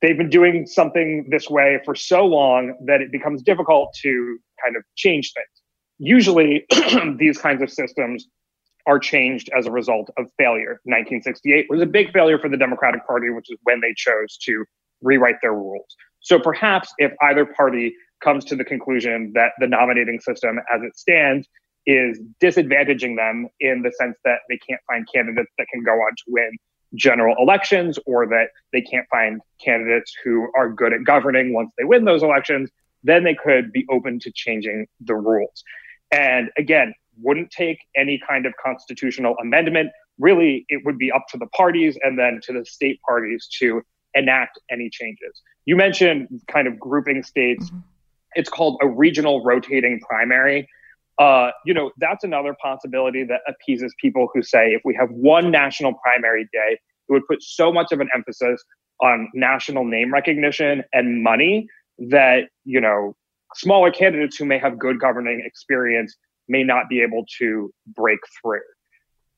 they've 0.00 0.16
been 0.16 0.30
doing 0.30 0.66
something 0.66 1.26
this 1.30 1.48
way 1.48 1.80
for 1.84 1.94
so 1.94 2.24
long 2.24 2.74
that 2.86 3.00
it 3.00 3.10
becomes 3.10 3.42
difficult 3.42 3.92
to 4.02 4.38
kind 4.62 4.76
of 4.76 4.82
change 4.96 5.32
things. 5.32 5.46
Usually, 5.98 6.66
these 7.18 7.38
kinds 7.38 7.62
of 7.62 7.70
systems 7.70 8.26
are 8.86 8.98
changed 8.98 9.50
as 9.56 9.66
a 9.66 9.70
result 9.70 10.10
of 10.18 10.26
failure. 10.38 10.80
1968 10.84 11.66
was 11.70 11.80
a 11.80 11.86
big 11.86 12.12
failure 12.12 12.38
for 12.38 12.48
the 12.48 12.56
Democratic 12.56 13.06
Party, 13.06 13.30
which 13.30 13.50
is 13.50 13.58
when 13.62 13.80
they 13.80 13.94
chose 13.96 14.36
to 14.44 14.64
rewrite 15.02 15.36
their 15.42 15.54
rules. 15.54 15.86
So 16.20 16.38
perhaps 16.38 16.92
if 16.98 17.12
either 17.22 17.44
party 17.44 17.94
comes 18.22 18.44
to 18.46 18.56
the 18.56 18.64
conclusion 18.64 19.32
that 19.34 19.52
the 19.58 19.66
nominating 19.66 20.20
system 20.20 20.58
as 20.74 20.82
it 20.82 20.96
stands 20.96 21.46
is 21.86 22.18
disadvantaging 22.42 23.16
them 23.16 23.48
in 23.60 23.82
the 23.82 23.92
sense 23.92 24.16
that 24.24 24.38
they 24.48 24.58
can't 24.58 24.80
find 24.86 25.06
candidates 25.12 25.50
that 25.58 25.66
can 25.72 25.82
go 25.82 25.92
on 25.92 26.12
to 26.16 26.24
win 26.28 26.56
general 26.94 27.34
elections 27.38 27.98
or 28.06 28.26
that 28.26 28.48
they 28.72 28.80
can't 28.80 29.06
find 29.10 29.40
candidates 29.62 30.14
who 30.24 30.48
are 30.56 30.70
good 30.70 30.92
at 30.92 31.04
governing 31.04 31.52
once 31.52 31.70
they 31.76 31.84
win 31.84 32.04
those 32.04 32.22
elections, 32.22 32.70
then 33.02 33.24
they 33.24 33.34
could 33.34 33.72
be 33.72 33.84
open 33.90 34.18
to 34.20 34.32
changing 34.32 34.86
the 35.00 35.14
rules. 35.14 35.62
And 36.10 36.50
again, 36.56 36.94
wouldn't 37.20 37.50
take 37.50 37.78
any 37.96 38.20
kind 38.26 38.46
of 38.46 38.54
constitutional 38.62 39.34
amendment. 39.40 39.90
Really, 40.18 40.64
it 40.68 40.82
would 40.84 40.98
be 40.98 41.10
up 41.10 41.24
to 41.30 41.38
the 41.38 41.46
parties 41.48 41.98
and 42.02 42.18
then 42.18 42.40
to 42.44 42.52
the 42.52 42.64
state 42.64 43.00
parties 43.06 43.48
to 43.58 43.82
enact 44.14 44.58
any 44.70 44.88
changes. 44.90 45.42
You 45.64 45.76
mentioned 45.76 46.28
kind 46.48 46.68
of 46.68 46.78
grouping 46.78 47.22
states. 47.22 47.66
Mm-hmm. 47.66 47.78
It's 48.36 48.48
called 48.48 48.78
a 48.82 48.88
regional 48.88 49.44
rotating 49.44 50.00
primary 50.00 50.68
uh, 51.18 51.50
you 51.64 51.72
know, 51.72 51.92
that's 51.98 52.24
another 52.24 52.56
possibility 52.60 53.24
that 53.24 53.40
appeases 53.46 53.94
people 54.00 54.28
who 54.34 54.42
say 54.42 54.70
if 54.70 54.82
we 54.84 54.94
have 54.94 55.10
one 55.10 55.50
national 55.50 55.94
primary 56.02 56.48
day, 56.52 56.78
it 57.08 57.12
would 57.12 57.26
put 57.26 57.42
so 57.42 57.72
much 57.72 57.92
of 57.92 58.00
an 58.00 58.08
emphasis 58.14 58.62
on 59.00 59.28
national 59.34 59.84
name 59.84 60.12
recognition 60.12 60.82
and 60.92 61.22
money 61.22 61.66
that, 61.98 62.48
you 62.64 62.80
know, 62.80 63.14
smaller 63.54 63.90
candidates 63.90 64.36
who 64.36 64.44
may 64.44 64.58
have 64.58 64.78
good 64.78 64.98
governing 64.98 65.40
experience 65.44 66.16
may 66.48 66.62
not 66.62 66.88
be 66.88 67.00
able 67.00 67.24
to 67.38 67.72
break 67.86 68.20
through. 68.40 68.60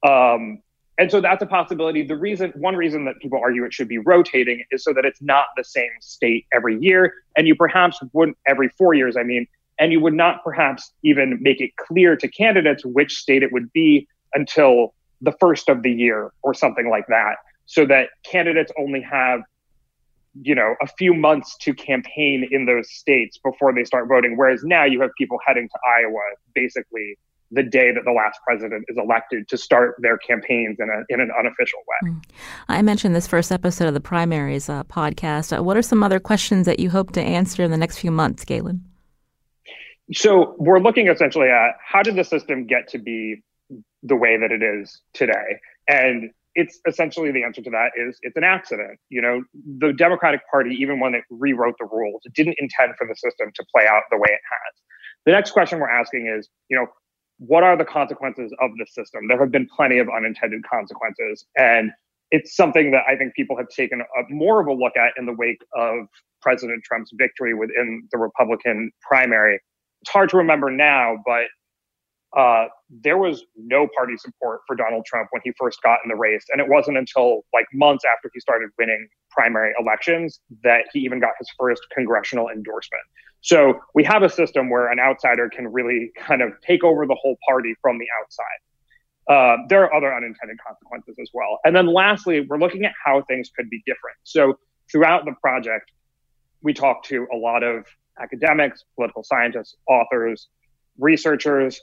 Um, 0.06 0.62
and 0.98 1.10
so 1.10 1.20
that's 1.20 1.42
a 1.42 1.46
possibility. 1.46 2.02
The 2.02 2.16
reason, 2.16 2.52
one 2.56 2.74
reason 2.74 3.04
that 3.04 3.18
people 3.20 3.38
argue 3.42 3.64
it 3.64 3.74
should 3.74 3.88
be 3.88 3.98
rotating 3.98 4.64
is 4.70 4.82
so 4.82 4.92
that 4.94 5.04
it's 5.04 5.20
not 5.20 5.46
the 5.56 5.64
same 5.64 5.90
state 6.00 6.46
every 6.54 6.78
year. 6.80 7.12
And 7.36 7.46
you 7.46 7.54
perhaps 7.54 7.98
wouldn't 8.12 8.38
every 8.46 8.70
four 8.70 8.94
years. 8.94 9.16
I 9.16 9.22
mean, 9.22 9.46
and 9.78 9.92
you 9.92 10.00
would 10.00 10.14
not 10.14 10.42
perhaps 10.42 10.92
even 11.02 11.38
make 11.42 11.60
it 11.60 11.76
clear 11.76 12.16
to 12.16 12.28
candidates 12.28 12.84
which 12.84 13.14
state 13.14 13.42
it 13.42 13.52
would 13.52 13.70
be 13.72 14.08
until 14.34 14.94
the 15.20 15.32
first 15.32 15.68
of 15.68 15.82
the 15.82 15.92
year 15.92 16.32
or 16.42 16.54
something 16.54 16.88
like 16.88 17.06
that 17.08 17.36
so 17.66 17.84
that 17.86 18.08
candidates 18.24 18.72
only 18.78 19.00
have 19.00 19.40
you 20.42 20.55
know 20.55 20.75
a 20.83 20.87
few 20.87 21.14
months 21.14 21.57
to 21.61 21.72
campaign 21.75 22.49
in 22.51 22.66
those 22.66 22.90
states 22.90 23.38
before 23.42 23.75
they 23.75 23.85
start 23.85 24.09
voting 24.09 24.37
whereas 24.37 24.62
now 24.64 24.85
you 24.85 25.01
have 25.01 25.11
people 25.16 25.38
heading 25.46 25.68
to 25.68 25.79
iowa 25.99 26.20
basically 26.55 27.16
the 27.51 27.62
day 27.62 27.92
that 27.92 28.05
the 28.05 28.12
last 28.12 28.40
president 28.44 28.85
is 28.88 28.96
elected 28.99 29.49
to 29.49 29.57
start 29.57 29.94
their 30.01 30.18
campaigns 30.18 30.79
in, 30.81 30.88
a, 30.88 31.14
in 31.14 31.20
an 31.20 31.31
unofficial 31.38 31.79
way. 31.87 32.11
Mm. 32.11 32.22
I 32.68 32.83
mentioned 32.83 33.14
this 33.14 33.27
first 33.27 33.53
episode 33.53 33.87
of 33.87 33.94
the 33.94 34.01
primaries 34.01 34.68
uh, 34.68 34.83
podcast. 34.85 35.57
Uh, 35.57 35.62
what 35.62 35.77
are 35.77 35.83
some 35.83 36.03
other 36.03 36.18
questions 36.18 36.66
that 36.66 36.81
you 36.81 36.90
hope 36.90 37.12
to 37.12 37.22
answer 37.22 37.62
in 37.62 37.70
the 37.70 37.77
next 37.77 37.99
few 37.99 38.11
months, 38.11 38.44
Galen? 38.44 38.85
So 40.12 40.55
we're 40.59 40.81
looking 40.81 41.09
essentially 41.09 41.49
at 41.49 41.77
how 41.85 42.03
did 42.03 42.16
the 42.16 42.25
system 42.25 42.66
get 42.66 42.88
to 42.88 42.99
be 42.99 43.42
the 44.03 44.16
way 44.16 44.37
that 44.37 44.51
it 44.51 44.62
is 44.62 45.01
today? 45.12 45.61
And 45.88 46.31
it's 46.56 46.80
essentially 46.88 47.30
the 47.30 47.44
answer 47.44 47.62
to 47.62 47.70
that 47.70 47.90
is 47.96 48.18
it's 48.22 48.36
an 48.36 48.42
accident. 48.42 48.98
You 49.10 49.20
know, 49.20 49.44
the 49.78 49.92
Democratic 49.92 50.40
Party, 50.50 50.74
even 50.80 50.98
when 50.98 51.14
it 51.14 51.22
rewrote 51.30 51.76
the 51.78 51.84
rules, 51.84 52.22
didn't 52.34 52.56
intend 52.58 52.94
for 52.96 53.06
the 53.06 53.14
system 53.14 53.52
to 53.54 53.64
play 53.72 53.86
out 53.86 54.02
the 54.10 54.16
way 54.16 54.28
it 54.28 54.40
has. 54.50 54.82
The 55.26 55.32
next 55.32 55.50
question 55.50 55.78
we're 55.78 55.90
asking 55.90 56.26
is, 56.26 56.48
you 56.70 56.76
know, 56.76 56.86
what 57.38 57.62
are 57.62 57.76
the 57.76 57.84
consequences 57.84 58.50
of 58.58 58.70
the 58.78 58.86
system? 58.86 59.28
There 59.28 59.38
have 59.38 59.52
been 59.52 59.68
plenty 59.76 59.98
of 59.98 60.08
unintended 60.08 60.62
consequences. 60.68 61.44
And 61.58 61.90
it's 62.30 62.56
something 62.56 62.90
that 62.92 63.02
I 63.06 63.16
think 63.16 63.34
people 63.34 63.56
have 63.58 63.68
taken 63.68 64.00
a, 64.00 64.32
more 64.32 64.60
of 64.60 64.66
a 64.66 64.72
look 64.72 64.96
at 64.96 65.12
in 65.18 65.26
the 65.26 65.34
wake 65.34 65.60
of 65.74 66.06
President 66.40 66.82
Trump's 66.84 67.10
victory 67.14 67.52
within 67.52 68.08
the 68.10 68.18
Republican 68.18 68.90
primary. 69.06 69.60
It's 70.00 70.10
hard 70.10 70.30
to 70.30 70.38
remember 70.38 70.70
now, 70.70 71.18
but 71.26 71.44
uh, 72.36 72.66
there 72.90 73.18
was 73.18 73.44
no 73.56 73.88
party 73.96 74.16
support 74.16 74.60
for 74.66 74.76
Donald 74.76 75.04
Trump 75.06 75.28
when 75.30 75.42
he 75.44 75.52
first 75.58 75.80
got 75.82 75.98
in 76.04 76.08
the 76.08 76.16
race. 76.16 76.44
And 76.50 76.60
it 76.60 76.68
wasn't 76.68 76.96
until 76.96 77.44
like 77.54 77.66
months 77.72 78.04
after 78.04 78.30
he 78.32 78.40
started 78.40 78.70
winning 78.78 79.08
primary 79.30 79.72
elections 79.78 80.40
that 80.62 80.84
he 80.92 81.00
even 81.00 81.20
got 81.20 81.32
his 81.38 81.48
first 81.58 81.82
congressional 81.94 82.48
endorsement. 82.48 83.02
So 83.40 83.80
we 83.94 84.02
have 84.04 84.22
a 84.22 84.28
system 84.28 84.70
where 84.70 84.90
an 84.90 84.98
outsider 84.98 85.48
can 85.48 85.68
really 85.68 86.10
kind 86.18 86.42
of 86.42 86.52
take 86.66 86.82
over 86.82 87.06
the 87.06 87.14
whole 87.14 87.36
party 87.48 87.74
from 87.80 87.98
the 87.98 88.06
outside. 88.20 88.44
Uh, 89.28 89.62
there 89.68 89.82
are 89.84 89.94
other 89.94 90.14
unintended 90.14 90.56
consequences 90.66 91.16
as 91.20 91.30
well. 91.32 91.58
And 91.64 91.74
then 91.74 91.86
lastly, 91.86 92.40
we're 92.40 92.58
looking 92.58 92.84
at 92.84 92.92
how 93.04 93.22
things 93.22 93.50
could 93.54 93.68
be 93.68 93.82
different. 93.86 94.16
So 94.22 94.58
throughout 94.90 95.24
the 95.24 95.34
project, 95.40 95.90
we 96.62 96.72
talk 96.72 97.02
to 97.04 97.26
a 97.32 97.36
lot 97.36 97.62
of 97.62 97.86
academics, 98.20 98.84
political 98.94 99.24
scientists, 99.24 99.76
authors, 99.88 100.48
researchers, 100.98 101.80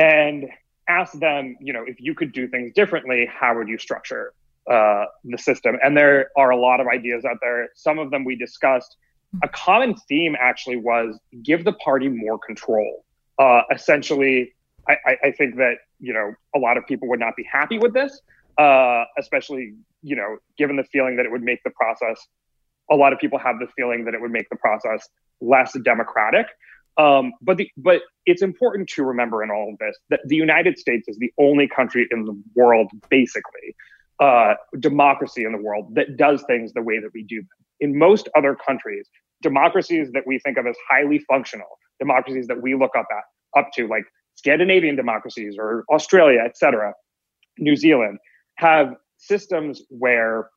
and 0.00 0.48
ask 0.88 1.12
them, 1.18 1.56
you 1.60 1.72
know, 1.74 1.84
if 1.86 2.00
you 2.00 2.14
could 2.14 2.32
do 2.32 2.48
things 2.48 2.72
differently, 2.72 3.28
how 3.30 3.54
would 3.56 3.68
you 3.68 3.76
structure 3.78 4.32
uh, 4.70 5.04
the 5.24 5.36
system? 5.36 5.76
And 5.82 5.94
there 5.94 6.30
are 6.38 6.50
a 6.50 6.56
lot 6.56 6.80
of 6.80 6.86
ideas 6.86 7.24
out 7.26 7.36
there. 7.42 7.68
Some 7.74 7.98
of 7.98 8.10
them 8.10 8.24
we 8.24 8.34
discussed. 8.34 8.96
A 9.42 9.48
common 9.48 9.94
theme 10.08 10.34
actually 10.40 10.76
was 10.76 11.18
give 11.42 11.64
the 11.64 11.74
party 11.74 12.08
more 12.08 12.38
control. 12.38 13.04
Uh, 13.38 13.62
essentially, 13.72 14.54
I, 14.88 15.16
I, 15.24 15.30
think 15.30 15.56
that 15.56 15.76
you 16.00 16.12
know 16.12 16.34
a 16.56 16.58
lot 16.58 16.76
of 16.76 16.84
people 16.86 17.08
would 17.08 17.20
not 17.20 17.36
be 17.36 17.44
happy 17.44 17.78
with 17.78 17.94
this, 17.94 18.20
uh, 18.58 19.04
especially 19.18 19.74
you 20.02 20.16
know 20.16 20.38
given 20.58 20.76
the 20.76 20.84
feeling 20.84 21.16
that 21.16 21.26
it 21.26 21.30
would 21.30 21.42
make 21.42 21.62
the 21.62 21.70
process. 21.70 22.26
A 22.90 22.96
lot 22.96 23.12
of 23.12 23.20
people 23.20 23.38
have 23.38 23.60
the 23.60 23.68
feeling 23.76 24.04
that 24.06 24.14
it 24.14 24.20
would 24.20 24.32
make 24.32 24.48
the 24.50 24.56
process 24.56 25.08
less 25.40 25.76
democratic. 25.84 26.46
Um, 27.00 27.32
but 27.40 27.56
the, 27.56 27.70
but 27.78 28.02
it's 28.26 28.42
important 28.42 28.88
to 28.90 29.04
remember 29.04 29.42
in 29.42 29.50
all 29.50 29.70
of 29.72 29.78
this 29.78 29.96
that 30.10 30.20
the 30.26 30.36
United 30.36 30.78
States 30.78 31.08
is 31.08 31.16
the 31.16 31.32
only 31.38 31.66
country 31.66 32.06
in 32.10 32.24
the 32.26 32.38
world, 32.54 32.90
basically, 33.08 33.74
uh, 34.20 34.54
democracy 34.78 35.44
in 35.44 35.52
the 35.52 35.62
world 35.62 35.94
that 35.94 36.18
does 36.18 36.42
things 36.46 36.72
the 36.74 36.82
way 36.82 36.98
that 36.98 37.10
we 37.14 37.22
do 37.22 37.36
them. 37.36 37.48
In 37.80 37.96
most 37.96 38.28
other 38.36 38.54
countries, 38.54 39.08
democracies 39.40 40.10
that 40.12 40.24
we 40.26 40.38
think 40.40 40.58
of 40.58 40.66
as 40.66 40.76
highly 40.90 41.20
functional, 41.20 41.78
democracies 41.98 42.46
that 42.48 42.60
we 42.60 42.74
look 42.74 42.94
up 42.96 43.06
at 43.10 43.58
up 43.58 43.70
to, 43.76 43.88
like 43.88 44.04
Scandinavian 44.34 44.94
democracies 44.94 45.56
or 45.58 45.84
Australia, 45.90 46.40
etc., 46.44 46.92
New 47.58 47.76
Zealand, 47.76 48.18
have 48.56 48.94
systems 49.16 49.82
where 49.88 50.50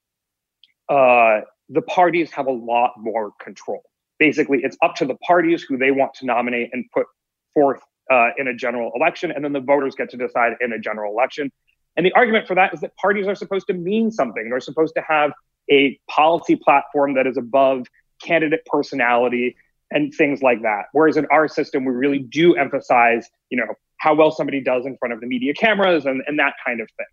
uh, 0.89 1.39
the 1.69 1.82
parties 1.84 2.32
have 2.32 2.47
a 2.47 2.51
lot 2.51 2.91
more 2.97 3.32
control 3.41 3.82
basically 4.19 4.62
it's 4.63 4.78
up 4.82 4.95
to 4.95 5.06
the 5.06 5.15
parties 5.15 5.63
who 5.63 5.78
they 5.78 5.91
want 5.91 6.13
to 6.15 6.26
nominate 6.26 6.69
and 6.73 6.86
put 6.93 7.06
forth 7.54 7.82
uh, 8.12 8.30
in 8.38 8.47
a 8.47 8.56
general 8.56 8.91
election, 8.95 9.32
and 9.32 9.43
then 9.43 9.54
the 9.54 9.62
voters 9.62 9.95
get 9.95 10.10
to 10.10 10.17
decide 10.17 10.54
in 10.62 10.73
a 10.73 10.80
general 10.80 11.12
election. 11.13 11.52
And 11.95 12.06
the 12.06 12.12
argument 12.13 12.47
for 12.47 12.56
that 12.56 12.73
is 12.73 12.82
that 12.82 12.95
parties 12.97 13.28
are 13.28 13.36
supposed 13.36 13.67
to 13.67 13.73
mean 13.73 14.12
something. 14.12 14.49
They're 14.49 14.60
supposed 14.60 14.95
to 14.95 15.04
have 15.08 15.32
a 15.71 15.99
policy 16.10 16.56
platform 16.56 17.13
that 17.15 17.28
is 17.28 17.38
above 17.38 17.88
candidate 18.21 18.65
personality 18.65 19.56
and 19.91 20.13
things 20.13 20.41
like 20.41 20.62
that. 20.63 20.86
Whereas 20.91 21.17
in 21.17 21.28
our 21.32 21.47
system, 21.47 21.86
we 21.86 21.93
really 21.93 22.19
do 22.19 22.56
emphasize, 22.56 23.30
you 23.49 23.58
know, 23.58 23.76
how 23.97 24.15
well 24.15 24.32
somebody 24.32 24.62
does 24.62 24.86
in 24.86 24.97
front 24.97 25.13
of 25.13 25.21
the 25.21 25.28
media 25.28 25.54
cameras 25.54 26.06
and, 26.06 26.23
and 26.28 26.39
that 26.39 26.56
kind 26.65 26.82
of 26.82 26.89
thing. 26.97 27.06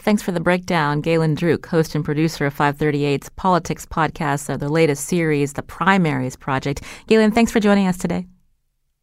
Thanks 0.00 0.22
for 0.22 0.32
the 0.32 0.40
breakdown. 0.40 1.00
Galen 1.00 1.36
Druke, 1.36 1.66
host 1.66 1.94
and 1.94 2.04
producer 2.04 2.46
of 2.46 2.56
538's 2.56 3.30
Politics 3.30 3.86
Podcast, 3.86 4.48
of 4.52 4.60
the 4.60 4.68
latest 4.68 5.06
series, 5.06 5.54
The 5.54 5.62
Primaries 5.62 6.36
Project. 6.36 6.82
Galen, 7.06 7.32
thanks 7.32 7.50
for 7.50 7.60
joining 7.60 7.86
us 7.86 7.96
today. 7.96 8.26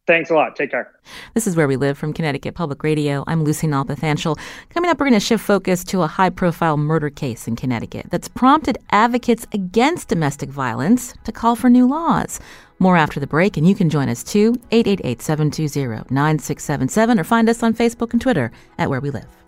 Thanks 0.06 0.30
a 0.30 0.34
lot. 0.34 0.54
Take 0.54 0.70
care. 0.70 0.92
This 1.32 1.46
is 1.46 1.56
Where 1.56 1.66
We 1.66 1.76
Live 1.76 1.96
from 1.96 2.12
Connecticut 2.12 2.54
Public 2.54 2.84
Radio. 2.84 3.24
I'm 3.26 3.42
Lucy 3.42 3.66
Nalpathanchil. 3.66 4.38
Coming 4.68 4.90
up, 4.90 5.00
we're 5.00 5.06
going 5.06 5.18
to 5.18 5.20
shift 5.20 5.42
focus 5.42 5.82
to 5.84 6.02
a 6.02 6.06
high 6.06 6.28
profile 6.28 6.76
murder 6.76 7.08
case 7.08 7.48
in 7.48 7.56
Connecticut 7.56 8.06
that's 8.10 8.28
prompted 8.28 8.76
advocates 8.90 9.46
against 9.52 10.08
domestic 10.08 10.50
violence 10.50 11.14
to 11.24 11.32
call 11.32 11.56
for 11.56 11.70
new 11.70 11.88
laws. 11.88 12.38
More 12.78 12.98
after 12.98 13.18
the 13.18 13.26
break, 13.26 13.56
and 13.56 13.66
you 13.66 13.74
can 13.74 13.88
join 13.88 14.10
us 14.10 14.22
too, 14.22 14.60
888 14.70 15.22
720 15.22 16.14
9677, 16.14 17.18
or 17.18 17.24
find 17.24 17.48
us 17.48 17.62
on 17.62 17.72
Facebook 17.72 18.12
and 18.12 18.20
Twitter 18.20 18.52
at 18.78 18.90
Where 18.90 19.00
We 19.00 19.10
Live. 19.10 19.43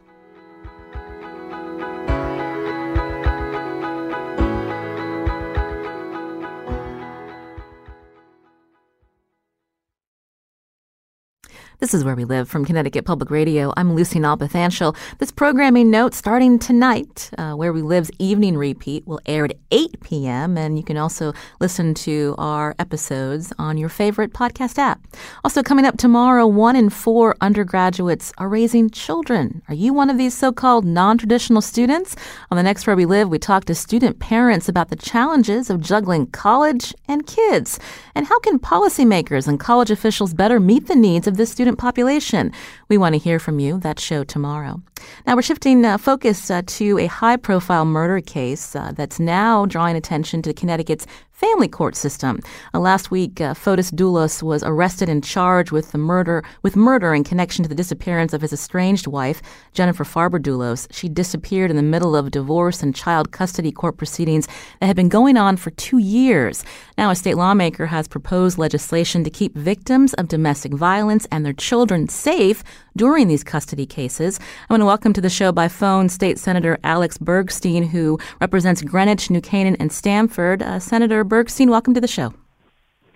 This 11.79 11.93
is 11.93 12.05
Where 12.05 12.17
We 12.17 12.25
Live 12.25 12.49
from 12.49 12.65
Connecticut 12.65 13.05
Public 13.05 13.31
Radio. 13.31 13.71
I'm 13.77 13.95
Lucy 13.95 14.19
Nalpathanchil. 14.19 14.97
This 15.19 15.31
programming 15.31 15.91
note 15.91 16.15
starting 16.15 16.59
tonight, 16.59 17.31
uh, 17.37 17.53
Where 17.53 17.71
We 17.71 17.83
Live's 17.83 18.11
evening 18.19 18.57
repeat 18.57 19.07
will 19.07 19.21
air 19.27 19.45
at 19.45 19.59
8 19.71 20.01
p.m., 20.01 20.57
and 20.57 20.79
you 20.79 20.83
can 20.83 20.97
also 20.97 21.35
listen 21.61 21.93
to 21.97 22.35
our 22.39 22.75
episodes 22.79 23.53
on 23.59 23.77
your 23.77 23.91
favorite 23.91 24.33
podcast 24.33 24.79
app. 24.79 25.07
Also, 25.45 25.63
coming 25.63 25.85
up 25.85 25.99
tomorrow, 25.99 26.47
one 26.47 26.77
in 26.77 26.89
four 26.89 27.37
undergraduates 27.43 28.33
are 28.39 28.49
raising 28.49 28.89
children. 28.89 29.61
Are 29.69 29.75
you 29.75 29.93
one 29.93 30.09
of 30.09 30.17
these 30.17 30.35
so 30.35 30.53
called 30.53 30.87
non 30.87 31.19
traditional 31.19 31.61
students? 31.61 32.17
On 32.51 32.57
the 32.57 32.63
next 32.63 32.87
Where 32.87 32.97
We 32.97 33.05
Live, 33.05 33.29
we 33.29 33.39
talk 33.39 33.67
to 33.67 33.75
student 33.75 34.19
parents 34.19 34.67
about 34.67 34.89
the 34.89 34.97
challenges 34.97 35.69
of 35.69 35.83
juggling 35.83 36.29
college 36.29 36.95
and 37.07 37.27
kids. 37.27 37.79
And 38.15 38.25
how 38.25 38.39
can 38.39 38.59
policymakers 38.59 39.47
and 39.47 39.61
college 39.61 39.91
officials 39.91 40.33
better 40.33 40.59
meet 40.59 40.87
the 40.87 40.97
needs 40.97 41.27
of 41.27 41.37
this 41.37 41.51
student? 41.51 41.66
Student 41.67 41.79
population. 41.81 42.53
We 42.89 42.99
want 42.99 43.15
to 43.15 43.19
hear 43.19 43.41
from 43.41 43.59
you. 43.59 43.79
That 43.81 43.99
show 43.99 44.23
tomorrow. 44.23 44.81
Now 45.27 45.35
we're 45.35 45.43
shifting 45.43 45.85
uh, 45.85 45.99
focus 45.99 46.51
uh, 46.51 46.63
to 46.67 46.99
a 46.99 47.07
high 47.07 47.37
profile 47.37 47.85
murder 47.85 48.21
case 48.21 48.77
uh, 48.77 48.93
that's 48.95 49.19
now 49.19 49.67
drawing 49.67 49.97
attention 49.97 50.41
to 50.43 50.55
Connecticut's 50.55 51.07
family 51.37 51.69
court 51.69 51.95
system. 51.95 52.41
Uh, 52.73 52.81
last 52.81 53.11
week, 53.11 53.43
uh, 53.43 53.53
Fotis 53.53 53.93
Dulos 53.93 54.43
was 54.43 54.63
arrested 54.63 55.11
and 55.11 55.23
charged 55.23 55.71
with 55.71 55.93
the 55.93 55.99
murder 55.99 56.43
with 56.63 56.77
murder 56.77 57.15
in 57.15 57.25
connection 57.25 57.63
to 57.63 57.69
the 57.69 57.75
disappearance 57.75 58.33
of 58.33 58.41
his 58.41 58.55
estranged 58.55 59.07
wife, 59.07 59.43
Jennifer 59.75 60.03
Farber 60.03 60.41
Dulos. 60.41 60.87
She 60.91 61.11
disappeared 61.11 61.71
in 61.71 61.77
the 61.77 61.83
middle 61.83 62.17
of 62.17 62.31
divorce 62.31 62.83
and 62.83 62.95
child 62.95 63.33
custody 63.33 63.71
court 63.71 63.99
proceedings 63.99 64.49
that 64.81 64.87
had 64.87 64.97
been 64.97 65.11
going 65.11 65.37
on 65.37 65.59
for 65.59 65.71
two 65.73 65.99
years. 65.99 66.65
Now, 66.97 67.11
a 67.11 67.15
state 67.15 67.37
lawmaker 67.37 67.87
has 67.87 68.09
proposed 68.09 68.57
legislation 68.57 69.23
to 69.25 69.31
keep 69.31 69.55
victims 69.55 70.15
of 70.15 70.29
domestic 70.29 70.73
violence 70.73 71.27
and 71.31 71.45
their 71.45 71.53
children 71.53 72.09
safe 72.09 72.65
during 72.97 73.29
these 73.29 73.45
custody 73.45 73.87
cases. 73.87 74.39
I 74.69 74.73
want 74.73 74.81
to 74.81 74.87
welcome 74.87 75.13
to 75.13 75.21
the 75.21 75.31
show 75.31 75.53
by 75.53 75.69
phone 75.69 76.09
State 76.09 76.39
Senator 76.39 76.79
Alex 76.85 77.19
Bergstein, 77.19 77.89
who 77.89 78.19
represents 78.41 78.83
Greenwich, 78.83 79.31
New 79.31 79.41
Canaan, 79.41 79.77
and 79.79 79.93
Stamford. 79.93 80.63
Uh, 80.63 80.79
Senator 80.79 81.25
Bergstein, 81.25 81.69
welcome 81.69 81.95
to 81.95 82.01
the 82.01 82.09
show. 82.09 82.33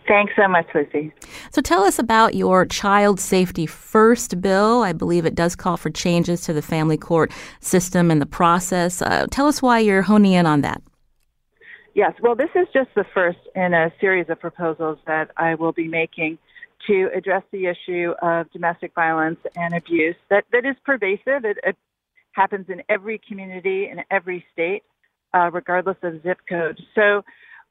Thanks 0.08 0.32
so 0.34 0.48
much, 0.48 0.66
Lucy. 0.74 1.12
So 1.52 1.62
tell 1.62 1.84
us 1.84 1.98
about 1.98 2.34
your 2.34 2.66
Child 2.66 3.20
Safety 3.20 3.64
First 3.64 4.40
bill. 4.40 4.82
I 4.82 4.92
believe 4.92 5.24
it 5.24 5.36
does 5.36 5.54
call 5.54 5.76
for 5.76 5.88
changes 5.88 6.40
to 6.42 6.52
the 6.52 6.62
family 6.62 6.96
court 6.96 7.30
system 7.60 8.10
and 8.10 8.20
the 8.20 8.26
process. 8.26 9.02
Uh, 9.02 9.26
tell 9.30 9.46
us 9.46 9.62
why 9.62 9.78
you're 9.78 10.02
honing 10.02 10.32
in 10.32 10.46
on 10.46 10.62
that. 10.62 10.82
Yes, 11.94 12.14
well, 12.22 12.34
this 12.34 12.50
is 12.54 12.66
just 12.72 12.88
the 12.96 13.04
first 13.14 13.38
in 13.54 13.74
a 13.74 13.92
series 14.00 14.26
of 14.28 14.40
proposals 14.40 14.98
that 15.06 15.30
I 15.36 15.54
will 15.54 15.72
be 15.72 15.86
making 15.86 16.38
to 16.86 17.08
address 17.14 17.42
the 17.52 17.66
issue 17.66 18.12
of 18.22 18.50
domestic 18.52 18.94
violence 18.94 19.38
and 19.56 19.74
abuse 19.74 20.16
that, 20.30 20.44
that 20.52 20.64
is 20.64 20.76
pervasive. 20.84 21.44
It, 21.44 21.58
it 21.62 21.76
happens 22.32 22.66
in 22.68 22.82
every 22.88 23.20
community, 23.26 23.88
in 23.90 24.02
every 24.10 24.44
state, 24.52 24.82
uh, 25.34 25.50
regardless 25.52 25.96
of 26.02 26.22
zip 26.22 26.38
code. 26.48 26.78
So 26.94 27.22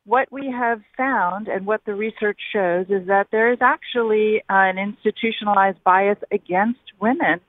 what 0.06 0.32
we 0.32 0.52
have 0.52 0.82
found 0.98 1.48
and 1.48 1.66
what 1.66 1.82
the 1.86 1.94
research 1.94 2.40
shows 2.52 2.88
is 2.90 3.08
that 3.08 3.28
there 3.32 3.52
is 3.52 3.60
actually 3.62 4.42
an 4.50 4.78
institutionalized 4.78 5.84
bias 5.84 6.18
against 6.32 6.80
women 7.00 7.40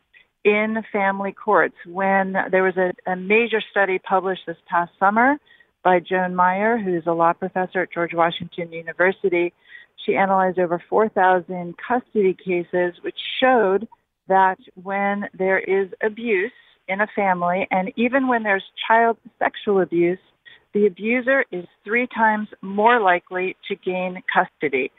in 0.44 0.82
family 0.92 1.32
courts. 1.32 1.76
When 1.86 2.34
there 2.50 2.62
was 2.62 2.76
a, 2.76 2.92
a 3.10 3.16
major 3.16 3.62
study 3.70 3.98
published 3.98 4.42
this 4.46 4.56
past 4.68 4.92
summer 4.98 5.36
by 5.82 6.00
Joan 6.00 6.34
Meier, 6.34 6.78
who's 6.78 7.04
a 7.06 7.12
law 7.12 7.32
professor 7.32 7.82
at 7.82 7.92
George 7.92 8.14
Washington 8.14 8.72
University, 8.72 9.52
she 10.04 10.16
analyzed 10.16 10.58
over 10.58 10.82
4,000 10.88 11.74
custody 11.76 12.34
cases, 12.34 12.94
which 13.02 13.18
showed 13.40 13.86
that 14.28 14.58
when 14.74 15.28
there 15.36 15.58
is 15.58 15.88
abuse 16.02 16.52
in 16.88 17.00
a 17.00 17.06
family, 17.14 17.66
and 17.70 17.92
even 17.96 18.28
when 18.28 18.42
there's 18.42 18.64
child 18.86 19.16
sexual 19.38 19.80
abuse, 19.80 20.18
the 20.72 20.86
abuser 20.86 21.44
is 21.50 21.64
three 21.84 22.06
times 22.06 22.48
more 22.62 23.00
likely 23.00 23.56
to 23.68 23.76
gain 23.76 24.22
custody. 24.32 24.90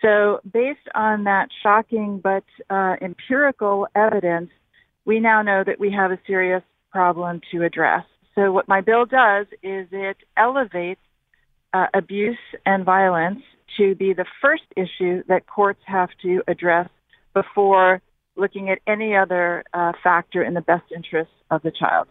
So, 0.00 0.40
based 0.52 0.88
on 0.94 1.24
that 1.24 1.48
shocking 1.62 2.20
but 2.22 2.44
uh, 2.70 2.96
empirical 3.00 3.86
evidence, 3.94 4.50
we 5.04 5.20
now 5.20 5.42
know 5.42 5.62
that 5.64 5.78
we 5.78 5.92
have 5.92 6.10
a 6.10 6.18
serious 6.26 6.62
problem 6.90 7.40
to 7.52 7.62
address. 7.62 8.04
So, 8.34 8.50
what 8.52 8.68
my 8.68 8.80
bill 8.80 9.04
does 9.04 9.46
is 9.62 9.86
it 9.92 10.16
elevates 10.36 11.00
uh, 11.72 11.86
abuse 11.94 12.36
and 12.66 12.84
violence 12.84 13.42
to 13.76 13.94
be 13.94 14.12
the 14.12 14.26
first 14.40 14.64
issue 14.76 15.22
that 15.28 15.46
courts 15.46 15.80
have 15.86 16.10
to 16.22 16.42
address 16.48 16.88
before 17.34 18.00
looking 18.36 18.70
at 18.70 18.78
any 18.86 19.14
other 19.14 19.64
uh, 19.74 19.92
factor 20.02 20.42
in 20.42 20.54
the 20.54 20.60
best 20.60 20.84
interest 20.94 21.30
of 21.50 21.62
the 21.62 21.70
child. 21.70 22.08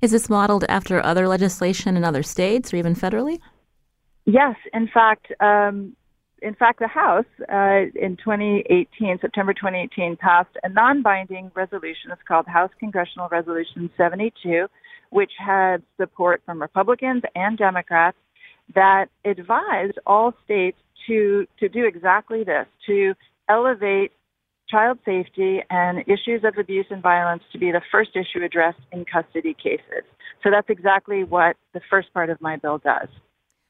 Is 0.00 0.10
this 0.10 0.28
modeled 0.28 0.64
after 0.68 1.04
other 1.04 1.28
legislation 1.28 1.96
in 1.96 2.04
other 2.04 2.22
states 2.22 2.72
or 2.72 2.76
even 2.76 2.94
federally? 2.94 3.40
Yes, 4.24 4.56
in 4.72 4.88
fact, 4.88 5.26
um, 5.40 5.94
in 6.42 6.54
fact, 6.54 6.80
the 6.80 6.88
House 6.88 7.24
uh, 7.52 7.90
in 7.94 8.16
2018, 8.16 9.18
September 9.20 9.54
2018, 9.54 10.16
passed 10.16 10.56
a 10.62 10.68
non-binding 10.68 11.50
resolution. 11.54 12.10
It's 12.12 12.22
called 12.26 12.46
House 12.46 12.70
Congressional 12.78 13.28
Resolution 13.30 13.90
72, 13.96 14.66
which 15.10 15.32
had 15.38 15.82
support 15.96 16.42
from 16.44 16.60
Republicans 16.60 17.22
and 17.34 17.56
Democrats 17.56 18.18
that 18.74 19.06
advised 19.24 19.98
all 20.06 20.34
states 20.44 20.78
to 21.06 21.46
to 21.60 21.68
do 21.68 21.86
exactly 21.86 22.44
this: 22.44 22.66
to 22.86 23.14
elevate 23.48 24.12
child 24.68 24.98
safety 25.04 25.60
and 25.70 26.00
issues 26.00 26.42
of 26.44 26.58
abuse 26.58 26.86
and 26.90 27.02
violence 27.02 27.42
to 27.52 27.58
be 27.58 27.70
the 27.70 27.82
first 27.92 28.10
issue 28.16 28.44
addressed 28.44 28.80
in 28.92 29.04
custody 29.04 29.54
cases. 29.54 30.04
So 30.42 30.50
that's 30.50 30.68
exactly 30.68 31.22
what 31.24 31.56
the 31.72 31.80
first 31.88 32.12
part 32.12 32.30
of 32.30 32.40
my 32.40 32.56
bill 32.56 32.78
does. 32.78 33.08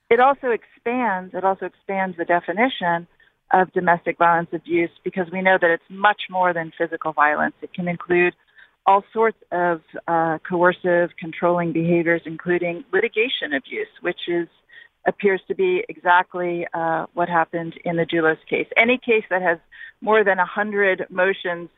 It 0.09 0.21
also 0.21 0.49
expands, 0.49 1.35
it 1.35 1.45
also 1.45 1.67
expands 1.67 2.17
the 2.17 2.25
definition 2.25 3.07
of 3.53 3.73
domestic 3.73 4.19
violence 4.19 4.49
abuse 4.53 4.91
because 5.05 5.27
we 5.33 5.43
know 5.43 5.59
that 5.61 5.71
it's 5.71 5.83
much 5.89 6.23
more 6.31 6.53
than 6.53 6.73
physical 6.77 7.13
violence. 7.13 7.55
It 7.63 7.73
can 7.75 7.89
include 7.89 8.35
all 8.87 9.03
sorts 9.13 9.39
of 9.51 9.81
uh, 10.07 10.39
coercive, 10.49 11.11
controlling 11.19 11.73
behaviors, 11.73 12.23
including 12.25 12.85
litigation 12.93 13.53
abuse, 13.57 13.89
which 14.01 14.29
is 14.29 14.49
appears 15.07 15.41
to 15.49 15.55
be 15.55 15.85
exactly 15.89 16.67
uh, 16.75 17.07
what 17.15 17.29
happened 17.29 17.75
in 17.85 17.97
the 17.97 18.05
Dulos 18.05 18.39
case. 18.49 18.67
Any 18.77 18.99
case 18.99 19.25
that 19.31 19.43
has 19.43 19.59
more 20.01 20.25
than 20.25 20.39
100 20.39 21.07
motions 21.11 21.69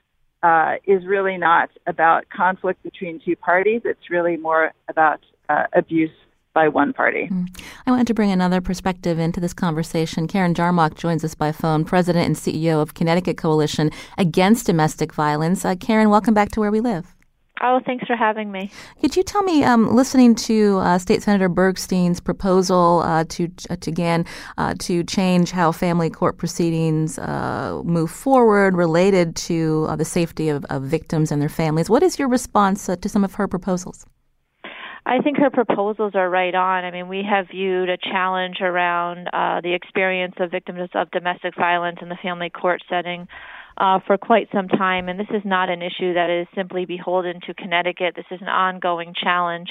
uh, 0.43 0.75
is 0.87 1.05
really 1.05 1.37
not 1.37 1.71
about 1.87 2.29
conflict 2.31 2.83
between 2.83 3.21
two 3.25 3.37
parties. 3.37 3.83
It's 3.85 4.11
really 4.11 4.37
more 4.37 4.73
about 4.89 5.21
uh, 5.49 5.65
abuse 5.73 6.11
by 6.55 6.69
one 6.69 6.93
party. 6.93 7.29
Mm. 7.31 7.47
I 7.87 7.91
wanted 7.91 8.07
to 8.09 8.15
bring 8.15 8.31
another 8.31 8.61
perspective 8.61 9.19
into 9.19 9.41
this 9.41 9.53
conversation. 9.53 10.27
Karen 10.27 10.55
Jarmoc 10.55 10.97
joins 10.97 11.23
us 11.25 11.35
by 11.35 11.53
phone, 11.53 11.85
President 11.85 12.27
and 12.27 12.37
CEO 12.37 12.81
of 12.83 12.95
Connecticut 12.95 13.37
Coalition 13.37 13.91
Against 14.17 14.67
Domestic 14.67 15.13
Violence. 15.13 15.65
Uh, 15.65 15.77
Karen, 15.77 16.11
welcome 16.11 16.35
back 16.35 16.51
to 16.53 16.61
Where 16.61 16.71
We 16.71 16.81
Live. 16.81 17.18
Oh, 17.61 17.81
thanks 17.85 18.07
for 18.07 18.15
having 18.15 18.53
me. 18.53 18.71
Could 19.01 19.17
you 19.17 19.23
tell 19.23 19.43
me, 19.43 19.65
um, 19.65 19.95
listening 19.95 20.35
to 20.37 20.79
uh, 20.79 20.99
State 20.99 21.23
Senator 21.23 21.49
Bergstein's 21.49 22.21
proposal 22.21 23.03
uh, 23.05 23.25
to, 23.31 23.51
uh, 23.69 23.77
to 23.77 23.91
again 23.91 24.25
uh, 24.59 24.75
to 24.81 25.03
change 25.03 25.51
how 25.51 25.73
family 25.73 26.11
court 26.11 26.39
proceedings 26.39 27.19
uh, 27.19 27.83
move 27.85 28.11
forward 28.11 28.77
related 28.77 29.35
to 29.35 29.87
uh, 29.89 29.97
the 29.97 30.05
safety 30.05 30.49
of, 30.49 30.65
of, 30.67 30.83
victims 30.83 31.33
and 31.33 31.43
their 31.43 31.49
families, 31.49 31.91
what 31.91 32.03
is 32.03 32.19
your 32.19 32.29
response 32.29 32.87
to 32.87 33.09
some 33.09 33.25
of 33.25 33.35
her 33.35 33.49
proposals? 33.49 34.07
I 35.05 35.19
think 35.21 35.39
her 35.39 35.51
proposals 35.51 36.13
are 36.15 36.31
right 36.31 36.55
on. 36.55 36.85
I 36.85 36.91
mean, 36.91 37.09
we 37.09 37.23
have 37.29 37.49
viewed 37.49 37.89
a 37.89 37.97
challenge 37.97 38.61
around 38.61 39.29
the 39.63 39.75
experience 39.75 40.35
of 40.39 40.51
victims 40.51 40.89
of 40.95 41.11
domestic 41.11 41.57
violence 41.57 41.99
in 42.01 42.09
the 42.09 42.17
family 42.23 42.51
court 42.51 42.83
setting 42.89 43.27
uh, 43.79 44.01
for 44.07 44.19
quite 44.19 44.49
some 44.53 44.69
time, 44.69 45.09
and 45.09 45.19
this 45.19 45.31
is 45.31 45.43
not 45.45 45.71
an 45.71 45.83
issue 45.83 46.15
that 46.15 46.29
is 46.31 46.47
simply 46.55 46.85
beholden 46.85 47.41
to 47.47 47.55
Connecticut. 47.55 48.15
This 48.17 48.27
is 48.31 48.41
an 48.43 48.49
ongoing 48.49 49.15
challenge. 49.15 49.71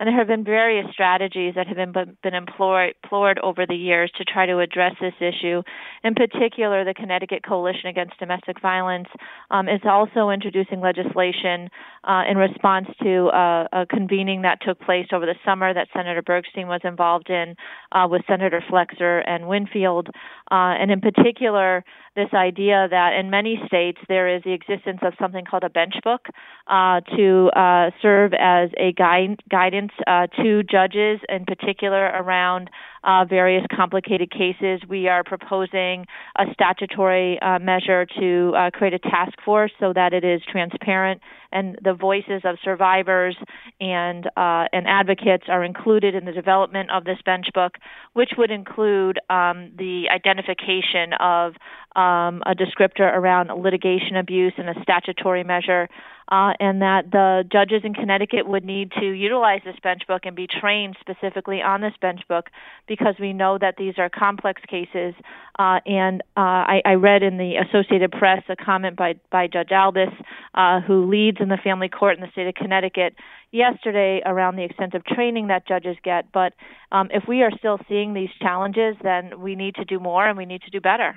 And 0.00 0.08
there 0.08 0.18
have 0.18 0.26
been 0.26 0.42
various 0.42 0.86
strategies 0.90 1.54
that 1.54 1.68
have 1.68 1.76
been, 1.76 2.16
been 2.22 2.34
employed, 2.34 2.94
over 3.12 3.66
the 3.68 3.76
years 3.76 4.10
to 4.18 4.24
try 4.24 4.46
to 4.46 4.58
address 4.58 4.94
this 5.00 5.14
issue. 5.20 5.62
In 6.02 6.14
particular, 6.14 6.84
the 6.84 6.94
Connecticut 6.94 7.44
Coalition 7.46 7.86
Against 7.86 8.18
Domestic 8.18 8.60
Violence 8.60 9.06
um, 9.50 9.68
is 9.68 9.80
also 9.84 10.30
introducing 10.30 10.80
legislation 10.80 11.68
uh, 12.04 12.22
in 12.28 12.36
response 12.36 12.88
to 13.02 13.26
uh, 13.26 13.68
a 13.72 13.86
convening 13.86 14.42
that 14.42 14.58
took 14.66 14.80
place 14.80 15.06
over 15.12 15.26
the 15.26 15.36
summer 15.44 15.72
that 15.72 15.88
Senator 15.94 16.22
Bergstein 16.22 16.66
was 16.66 16.80
involved 16.82 17.30
in 17.30 17.54
uh, 17.92 18.08
with 18.10 18.22
Senator 18.26 18.62
Flexer 18.68 19.22
and 19.24 19.46
Winfield. 19.46 20.08
Uh, 20.50 20.74
and 20.80 20.90
in 20.90 21.00
particular, 21.00 21.84
this 22.14 22.28
idea 22.34 22.86
that 22.90 23.14
in 23.18 23.30
many 23.30 23.60
states 23.66 23.98
there 24.08 24.28
is 24.34 24.42
the 24.44 24.52
existence 24.52 25.00
of 25.02 25.14
something 25.20 25.44
called 25.44 25.64
a 25.64 25.70
bench 25.70 25.94
book 26.04 26.26
uh, 26.66 27.00
to 27.16 27.50
uh, 27.56 27.90
serve 28.00 28.32
as 28.38 28.70
a 28.76 28.92
guide, 28.92 29.42
guidance 29.50 29.92
uh, 30.06 30.26
to 30.42 30.62
judges, 30.62 31.20
in 31.28 31.44
particular 31.44 32.04
around 32.04 32.70
uh, 33.04 33.24
various 33.24 33.64
complicated 33.74 34.30
cases. 34.30 34.80
We 34.88 35.08
are 35.08 35.24
proposing 35.24 36.06
a 36.38 36.44
statutory 36.52 37.40
uh, 37.40 37.58
measure 37.58 38.06
to 38.18 38.52
uh, 38.56 38.70
create 38.70 38.94
a 38.94 38.98
task 38.98 39.34
force 39.44 39.72
so 39.80 39.92
that 39.92 40.12
it 40.12 40.24
is 40.24 40.40
transparent 40.50 41.20
and 41.52 41.78
the 41.82 41.94
voices 41.94 42.42
of 42.44 42.56
survivors 42.64 43.36
and 43.80 44.26
uh, 44.36 44.64
and 44.72 44.86
advocates 44.86 45.44
are 45.48 45.62
included 45.64 46.14
in 46.14 46.24
the 46.24 46.32
development 46.32 46.90
of 46.90 47.04
this 47.04 47.18
bench 47.24 47.46
book, 47.54 47.74
which 48.14 48.30
would 48.38 48.50
include 48.50 49.18
um, 49.30 49.70
the 49.76 50.04
identification 50.10 51.12
of 51.20 51.54
um, 51.94 52.42
a 52.46 52.54
descriptor 52.54 53.14
around 53.14 53.48
litigation 53.62 54.16
abuse 54.16 54.54
and 54.56 54.68
a 54.68 54.74
statutory 54.82 55.44
measure 55.44 55.88
uh, 56.32 56.54
and 56.58 56.80
that 56.80 57.10
the 57.12 57.44
judges 57.52 57.82
in 57.84 57.92
Connecticut 57.92 58.48
would 58.48 58.64
need 58.64 58.90
to 58.92 59.04
utilize 59.04 59.60
this 59.66 59.76
bench 59.82 60.02
book 60.08 60.22
and 60.24 60.34
be 60.34 60.46
trained 60.46 60.96
specifically 60.98 61.60
on 61.60 61.82
this 61.82 61.92
bench 62.00 62.22
book 62.26 62.46
because 62.88 63.14
we 63.20 63.34
know 63.34 63.58
that 63.58 63.74
these 63.76 63.98
are 63.98 64.08
complex 64.08 64.62
cases. 64.66 65.12
Uh, 65.58 65.80
and 65.84 66.22
uh, 66.34 66.40
I, 66.40 66.82
I, 66.86 66.94
read 66.94 67.22
in 67.22 67.36
the 67.36 67.56
Associated 67.56 68.12
Press 68.12 68.42
a 68.48 68.56
comment 68.56 68.96
by, 68.96 69.16
by 69.30 69.46
Judge 69.46 69.68
Albis, 69.68 70.10
uh, 70.54 70.80
who 70.80 71.10
leads 71.10 71.36
in 71.38 71.50
the 71.50 71.58
family 71.62 71.90
court 71.90 72.16
in 72.16 72.22
the 72.22 72.30
state 72.32 72.46
of 72.46 72.54
Connecticut 72.54 73.14
yesterday 73.50 74.22
around 74.24 74.56
the 74.56 74.64
extent 74.64 74.94
of 74.94 75.04
training 75.04 75.48
that 75.48 75.68
judges 75.68 75.98
get. 76.02 76.32
But 76.32 76.54
um, 76.90 77.10
if 77.12 77.24
we 77.28 77.42
are 77.42 77.50
still 77.58 77.78
seeing 77.86 78.14
these 78.14 78.30
challenges, 78.40 78.96
then 79.02 79.42
we 79.42 79.54
need 79.54 79.74
to 79.74 79.84
do 79.84 80.00
more 80.00 80.26
and 80.26 80.38
we 80.38 80.46
need 80.46 80.62
to 80.62 80.70
do 80.70 80.80
better. 80.80 81.14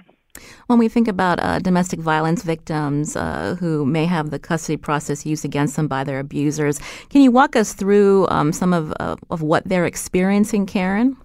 When 0.68 0.80
we 0.80 0.88
think 0.90 1.08
about 1.08 1.40
uh, 1.40 1.60
domestic 1.60 2.00
violence 2.00 2.44
victims 2.44 3.16
uh, 3.16 3.56
who 3.60 3.86
may 3.86 4.06
have 4.06 4.32
the 4.32 4.40
custody 4.40 4.78
process 4.78 5.26
used 5.26 5.46
against 5.46 5.76
them 5.76 5.88
by 5.88 6.04
their 6.04 6.20
abusers, 6.20 6.80
can 7.10 7.22
you 7.22 7.32
walk 7.32 7.56
us 7.56 7.74
through 7.74 8.28
um, 8.30 8.52
some 8.52 8.74
of, 8.74 8.94
uh, 9.00 9.16
of 9.30 9.42
what 9.42 9.64
they're 9.66 9.86
experiencing, 9.86 10.66
Karen? 10.66 11.18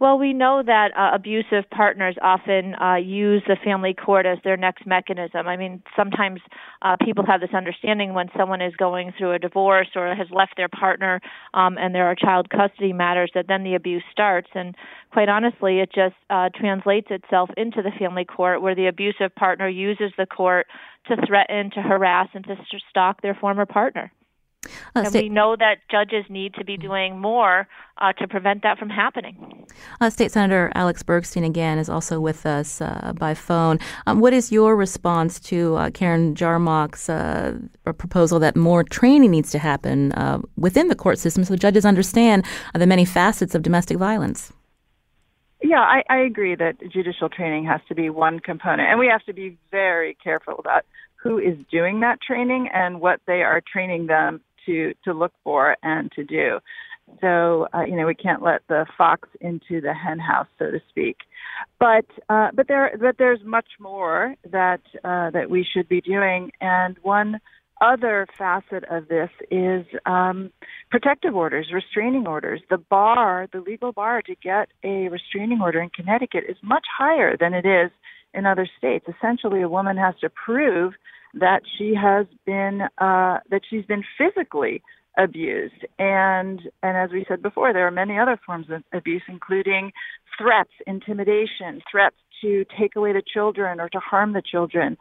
Well, 0.00 0.18
we 0.18 0.32
know 0.32 0.62
that 0.64 0.96
uh, 0.96 1.10
abusive 1.14 1.68
partners 1.70 2.16
often 2.22 2.74
uh, 2.76 2.94
use 2.94 3.42
the 3.46 3.56
family 3.62 3.92
court 3.92 4.24
as 4.24 4.38
their 4.42 4.56
next 4.56 4.86
mechanism. 4.86 5.46
I 5.46 5.58
mean, 5.58 5.82
sometimes 5.94 6.40
uh, 6.80 6.96
people 7.04 7.26
have 7.26 7.42
this 7.42 7.52
understanding 7.52 8.14
when 8.14 8.30
someone 8.34 8.62
is 8.62 8.74
going 8.76 9.12
through 9.18 9.32
a 9.32 9.38
divorce 9.38 9.88
or 9.94 10.14
has 10.14 10.26
left 10.30 10.54
their 10.56 10.70
partner 10.70 11.20
um, 11.52 11.76
and 11.76 11.94
there 11.94 12.06
are 12.06 12.14
child 12.14 12.48
custody 12.48 12.94
matters 12.94 13.30
that 13.34 13.46
then 13.46 13.62
the 13.62 13.74
abuse 13.74 14.02
starts. 14.10 14.48
And 14.54 14.74
quite 15.12 15.28
honestly, 15.28 15.80
it 15.80 15.92
just 15.94 16.14
uh, 16.30 16.48
translates 16.58 17.08
itself 17.10 17.50
into 17.58 17.82
the 17.82 17.92
family 17.98 18.24
court 18.24 18.62
where 18.62 18.74
the 18.74 18.86
abusive 18.86 19.34
partner 19.34 19.68
uses 19.68 20.12
the 20.16 20.24
court 20.24 20.66
to 21.08 21.16
threaten, 21.26 21.70
to 21.72 21.82
harass, 21.82 22.28
and 22.32 22.44
to 22.44 22.56
stalk 22.88 23.20
their 23.20 23.34
former 23.34 23.66
partner. 23.66 24.10
Uh, 24.94 25.02
and 25.04 25.14
we 25.14 25.28
know 25.28 25.56
that 25.56 25.78
judges 25.90 26.24
need 26.28 26.54
to 26.54 26.64
be 26.64 26.76
doing 26.76 27.18
more 27.18 27.66
uh, 27.98 28.12
to 28.14 28.26
prevent 28.26 28.62
that 28.62 28.78
from 28.78 28.90
happening. 28.90 29.66
Uh, 30.00 30.10
State 30.10 30.30
Senator 30.32 30.70
Alex 30.74 31.02
Bergstein 31.02 31.46
again 31.46 31.78
is 31.78 31.88
also 31.88 32.20
with 32.20 32.44
us 32.44 32.80
uh, 32.80 33.12
by 33.16 33.34
phone. 33.34 33.78
Um, 34.06 34.20
what 34.20 34.32
is 34.32 34.52
your 34.52 34.76
response 34.76 35.40
to 35.40 35.76
uh, 35.76 35.90
Karen 35.90 36.34
Jarmoc's 36.34 37.08
uh, 37.08 37.58
proposal 37.84 38.38
that 38.40 38.56
more 38.56 38.84
training 38.84 39.30
needs 39.30 39.50
to 39.52 39.58
happen 39.58 40.12
within 40.56 40.88
the 40.88 40.94
court 40.94 41.18
system 41.18 41.44
so 41.44 41.56
judges 41.56 41.84
understand 41.84 42.44
the 42.74 42.86
many 42.86 43.04
facets 43.04 43.54
of 43.54 43.62
domestic 43.62 43.96
violence? 43.96 44.52
Yeah, 45.62 45.80
I, 45.80 46.02
I 46.08 46.18
agree 46.18 46.54
that 46.54 46.76
judicial 46.90 47.28
training 47.28 47.66
has 47.66 47.80
to 47.88 47.94
be 47.94 48.08
one 48.08 48.40
component, 48.40 48.88
and 48.88 48.98
we 48.98 49.08
have 49.08 49.22
to 49.24 49.34
be 49.34 49.58
very 49.70 50.16
careful 50.22 50.54
about 50.58 50.86
who 51.16 51.38
is 51.38 51.56
doing 51.70 52.00
that 52.00 52.20
training 52.22 52.68
and 52.72 53.00
what 53.00 53.20
they 53.26 53.42
are 53.42 53.60
training 53.60 54.06
them 54.06 54.40
to 54.66 54.94
to 55.04 55.12
look 55.12 55.32
for 55.44 55.76
and 55.82 56.10
to 56.12 56.24
do. 56.24 56.60
So 57.20 57.66
uh, 57.74 57.82
you 57.82 57.96
know 57.96 58.06
we 58.06 58.14
can't 58.14 58.42
let 58.42 58.62
the 58.68 58.86
fox 58.96 59.28
into 59.40 59.80
the 59.80 59.94
hen 59.94 60.18
house, 60.18 60.46
so 60.58 60.70
to 60.70 60.80
speak. 60.88 61.18
But 61.78 62.06
uh, 62.28 62.48
but 62.54 62.68
there 62.68 62.96
but 63.00 63.16
there's 63.18 63.40
much 63.44 63.68
more 63.78 64.36
that 64.50 64.80
uh, 65.04 65.30
that 65.30 65.50
we 65.50 65.66
should 65.70 65.88
be 65.88 66.00
doing, 66.00 66.52
and 66.60 66.96
one 67.02 67.40
other 67.80 68.26
facet 68.36 68.84
of 68.90 69.08
this 69.08 69.30
is 69.50 69.86
um, 70.04 70.52
protective 70.90 71.34
orders, 71.34 71.68
restraining 71.72 72.26
orders. 72.26 72.60
The 72.68 72.78
bar, 72.78 73.48
the 73.52 73.60
legal 73.60 73.92
bar 73.92 74.22
to 74.22 74.34
get 74.34 74.68
a 74.84 75.08
restraining 75.08 75.60
order 75.62 75.80
in 75.80 75.88
Connecticut 75.90 76.44
is 76.48 76.56
much 76.62 76.84
higher 76.96 77.36
than 77.38 77.54
it 77.54 77.64
is 77.64 77.90
in 78.34 78.46
other 78.46 78.68
states. 78.78 79.06
Essentially, 79.08 79.62
a 79.62 79.68
woman 79.68 79.96
has 79.96 80.14
to 80.20 80.30
prove 80.30 80.92
that 81.34 81.62
she 81.78 81.94
has 81.94 82.26
been 82.44 82.82
uh, 82.98 83.38
that 83.50 83.62
she's 83.68 83.84
been 83.84 84.04
physically 84.18 84.82
abused, 85.18 85.86
and 85.98 86.60
and 86.82 86.96
as 86.96 87.10
we 87.10 87.24
said 87.28 87.42
before, 87.42 87.72
there 87.72 87.86
are 87.86 87.90
many 87.90 88.18
other 88.18 88.38
forms 88.44 88.66
of 88.70 88.82
abuse, 88.92 89.22
including 89.28 89.92
threats, 90.38 90.70
intimidation, 90.86 91.82
threats 91.90 92.16
to 92.42 92.64
take 92.78 92.96
away 92.96 93.12
the 93.12 93.22
children 93.22 93.80
or 93.80 93.88
to 93.90 93.98
harm 93.98 94.32
the 94.32 94.42
children. 94.42 94.96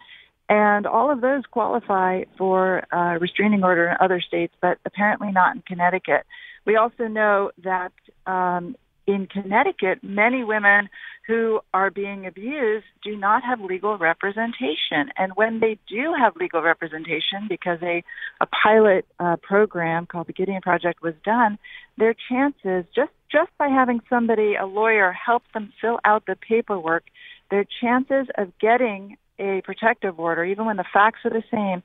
And 0.50 0.88
all 0.88 1.12
of 1.12 1.22
those 1.22 1.44
qualify 1.52 2.24
for 2.38 2.84
a 2.92 3.20
restraining 3.20 3.64
order 3.64 3.90
in 3.90 3.98
other 4.00 4.20
states, 4.20 4.54
but 4.62 4.80
apparently 4.84 5.32
not 5.32 5.56
in 5.56 5.62
Connecticut. 5.62 6.26
We 6.66 6.76
also 6.76 7.08
know 7.08 7.52
that 7.64 7.94
um, 8.26 8.76
in 9.10 9.26
Connecticut, 9.26 10.04
many 10.04 10.44
women 10.44 10.88
who 11.26 11.62
are 11.74 11.90
being 11.90 12.28
abused 12.28 12.86
do 13.04 13.16
not 13.16 13.44
have 13.44 13.60
legal 13.60 13.98
representation. 13.98 15.10
And 15.18 15.34
when 15.36 15.60
they 15.60 15.80
do 15.88 16.14
have 16.18 16.36
legal 16.36 16.62
representation, 16.62 17.48
because 17.50 17.80
a, 17.82 18.04
a 18.40 18.46
pilot 18.46 19.08
uh, 19.20 19.38
program 19.42 20.06
called 20.06 20.28
the 20.28 20.34
Gideon 20.34 20.62
Project 20.62 21.02
was 21.02 21.16
done, 21.26 21.58
their 21.98 22.14
chances, 22.30 22.86
just, 22.96 23.12
just 23.32 23.50
by 23.58 23.68
having 23.68 24.00
somebody, 24.10 24.54
a 24.56 24.68
lawyer, 24.68 25.12
help 25.12 25.42
them 25.56 25.74
fill 25.82 26.00
out 26.06 26.28
the 26.28 26.36
paperwork, 26.36 27.06
their 27.50 27.66
chances 27.82 28.28
of 28.38 28.52
getting 28.60 29.18
a 29.40 29.62
protective 29.64 30.20
order, 30.20 30.44
even 30.44 30.66
when 30.66 30.78
the 30.78 30.86
facts 30.94 31.22
are 31.26 31.32
the 31.32 31.44
same, 31.50 31.82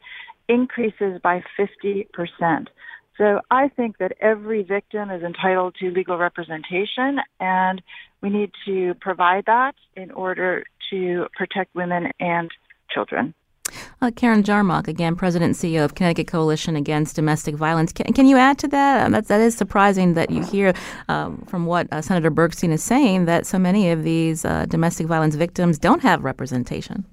increases 0.46 1.20
by 1.22 1.42
50%. 1.58 2.66
So 3.16 3.40
I 3.50 3.68
think 3.68 3.98
that 3.98 4.12
every 4.20 4.62
victim 4.62 5.10
is 5.10 5.22
entitled 5.22 5.76
to 5.80 5.90
legal 5.90 6.18
representation, 6.18 7.20
and 7.38 7.80
we 8.20 8.30
need 8.30 8.50
to 8.66 8.94
provide 9.00 9.44
that 9.46 9.74
in 9.94 10.10
order 10.10 10.64
to 10.90 11.26
protect 11.36 11.74
women 11.74 12.10
and 12.18 12.50
children. 12.90 13.34
Uh, 14.00 14.10
Karen 14.10 14.42
Jarmoc, 14.42 14.88
again, 14.88 15.16
President 15.16 15.50
and 15.50 15.72
CEO 15.72 15.84
of 15.84 15.94
Connecticut 15.94 16.26
Coalition 16.26 16.76
Against 16.76 17.16
Domestic 17.16 17.54
Violence. 17.54 17.92
Can, 17.92 18.12
can 18.12 18.26
you 18.26 18.36
add 18.36 18.58
to 18.58 18.68
that? 18.68 19.06
Um, 19.06 19.12
that? 19.12 19.28
That 19.28 19.40
is 19.40 19.56
surprising 19.56 20.14
that 20.14 20.30
you 20.30 20.44
hear 20.44 20.74
um, 21.08 21.38
from 21.46 21.66
what 21.66 21.90
uh, 21.92 22.02
Senator 22.02 22.30
Bergstein 22.30 22.70
is 22.70 22.82
saying 22.82 23.24
that 23.24 23.46
so 23.46 23.58
many 23.58 23.90
of 23.90 24.02
these 24.02 24.44
uh, 24.44 24.66
domestic 24.66 25.06
violence 25.06 25.34
victims 25.36 25.78
don't 25.78 26.02
have 26.02 26.22
representation. 26.22 27.04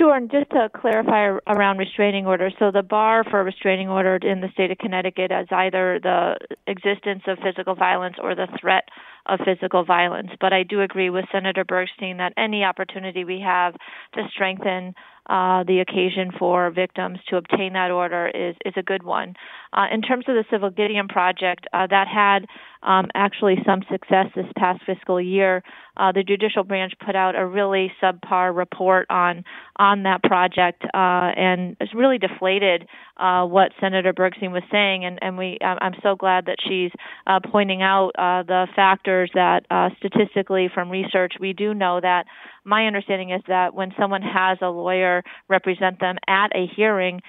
Sure, 0.00 0.16
and 0.16 0.30
just 0.30 0.48
to 0.52 0.70
clarify 0.74 1.36
around 1.46 1.76
restraining 1.76 2.26
orders, 2.26 2.54
so 2.58 2.70
the 2.70 2.82
bar 2.82 3.22
for 3.22 3.38
a 3.38 3.44
restraining 3.44 3.90
order 3.90 4.16
in 4.16 4.40
the 4.40 4.48
state 4.54 4.70
of 4.70 4.78
Connecticut 4.78 5.30
is 5.30 5.46
either 5.50 6.00
the 6.02 6.38
existence 6.66 7.20
of 7.26 7.36
physical 7.44 7.74
violence 7.74 8.16
or 8.18 8.34
the 8.34 8.46
threat 8.58 8.84
of 9.26 9.40
physical 9.44 9.84
violence. 9.84 10.30
But 10.40 10.54
I 10.54 10.62
do 10.62 10.80
agree 10.80 11.10
with 11.10 11.26
Senator 11.30 11.66
Bergstein 11.66 12.16
that 12.16 12.32
any 12.38 12.64
opportunity 12.64 13.24
we 13.24 13.40
have 13.44 13.74
to 14.14 14.22
strengthen 14.32 14.94
uh, 15.28 15.64
the 15.64 15.80
occasion 15.80 16.32
for 16.38 16.70
victims 16.70 17.18
to 17.28 17.36
obtain 17.36 17.74
that 17.74 17.90
order 17.90 18.26
is, 18.26 18.56
is 18.64 18.72
a 18.76 18.82
good 18.82 19.02
one. 19.02 19.34
Uh, 19.72 19.86
in 19.92 20.02
terms 20.02 20.24
of 20.28 20.34
the 20.34 20.44
Civil 20.50 20.70
Gideon 20.70 21.08
Project, 21.08 21.66
uh, 21.72 21.86
that 21.86 22.08
had 22.08 22.46
um, 22.82 23.08
actually 23.14 23.56
some 23.66 23.82
success 23.90 24.26
this 24.34 24.46
past 24.56 24.80
fiscal 24.86 25.20
year. 25.20 25.62
Uh, 25.96 26.12
the 26.12 26.22
judicial 26.22 26.64
branch 26.64 26.94
put 27.04 27.14
out 27.14 27.36
a 27.36 27.46
really 27.46 27.92
subpar 28.02 28.56
report 28.56 29.06
on 29.10 29.44
on 29.76 30.02
that 30.04 30.22
project, 30.22 30.82
uh, 30.84 31.30
and 31.36 31.76
it's 31.80 31.94
really 31.94 32.18
deflated 32.18 32.86
uh, 33.18 33.44
what 33.44 33.72
Senator 33.80 34.12
Bergstein 34.12 34.50
was 34.50 34.62
saying. 34.70 35.04
And, 35.04 35.18
and 35.20 35.36
we, 35.36 35.58
I'm 35.62 35.94
so 36.02 36.16
glad 36.16 36.46
that 36.46 36.56
she's 36.66 36.90
uh, 37.26 37.40
pointing 37.50 37.82
out 37.82 38.12
the 38.16 38.66
factors 38.74 39.30
that 39.34 39.64
statistically 39.98 40.70
from 40.72 40.90
research 40.90 41.34
we 41.38 41.52
do 41.52 41.74
know 41.74 42.00
that 42.00 42.24
my 42.64 42.86
understanding 42.86 43.30
is 43.30 43.42
that 43.48 43.74
when 43.74 43.92
someone 43.98 44.22
has 44.22 44.58
a 44.60 44.68
lawyer 44.68 45.22
represent 45.48 45.98
them 46.00 46.16
at 46.28 46.48
a 46.54 46.66
hearing, 46.76 47.20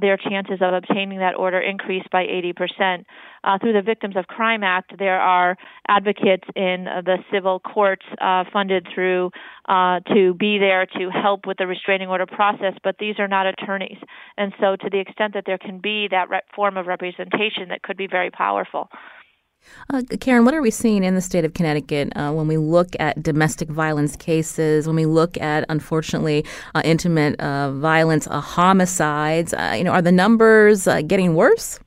their 0.00 0.16
chances 0.16 0.58
of 0.60 0.74
obtaining 0.74 1.18
that 1.18 1.34
order 1.36 1.60
increase 1.60 1.87
by 2.10 2.24
80%. 2.24 3.04
Uh, 3.44 3.58
through 3.58 3.72
the 3.72 3.82
Victims 3.82 4.16
of 4.16 4.26
Crime 4.26 4.62
Act, 4.62 4.98
there 4.98 5.20
are 5.20 5.56
advocates 5.86 6.44
in 6.54 6.84
the 6.84 7.18
civil 7.32 7.60
courts 7.60 8.04
uh, 8.20 8.44
funded 8.52 8.86
through 8.94 9.30
uh, 9.68 10.00
to 10.12 10.34
be 10.34 10.58
there 10.58 10.86
to 10.86 11.10
help 11.10 11.46
with 11.46 11.58
the 11.58 11.66
restraining 11.66 12.08
order 12.08 12.26
process, 12.26 12.74
but 12.82 12.96
these 12.98 13.18
are 13.18 13.28
not 13.28 13.46
attorneys. 13.46 13.98
And 14.36 14.52
so, 14.60 14.76
to 14.76 14.90
the 14.90 14.98
extent 14.98 15.34
that 15.34 15.44
there 15.46 15.58
can 15.58 15.78
be 15.78 16.08
that 16.10 16.28
re- 16.28 16.40
form 16.54 16.76
of 16.76 16.86
representation, 16.86 17.68
that 17.68 17.82
could 17.82 17.96
be 17.96 18.06
very 18.06 18.30
powerful. 18.30 18.90
Uh, 19.90 20.02
Karen, 20.20 20.44
what 20.44 20.52
are 20.52 20.60
we 20.60 20.70
seeing 20.70 21.02
in 21.02 21.14
the 21.14 21.20
state 21.20 21.44
of 21.44 21.54
Connecticut 21.54 22.12
uh, 22.14 22.30
when 22.30 22.46
we 22.46 22.58
look 22.58 22.88
at 23.00 23.22
domestic 23.22 23.68
violence 23.68 24.16
cases, 24.16 24.86
when 24.86 24.96
we 24.96 25.06
look 25.06 25.40
at, 25.40 25.64
unfortunately, 25.70 26.44
uh, 26.74 26.82
intimate 26.84 27.40
uh, 27.40 27.72
violence, 27.72 28.26
uh, 28.28 28.40
homicides? 28.40 29.54
Uh, 29.54 29.74
you 29.76 29.84
know, 29.84 29.92
are 29.92 30.02
the 30.02 30.12
numbers 30.12 30.84
getting 31.06 31.34
worse? 31.34 31.80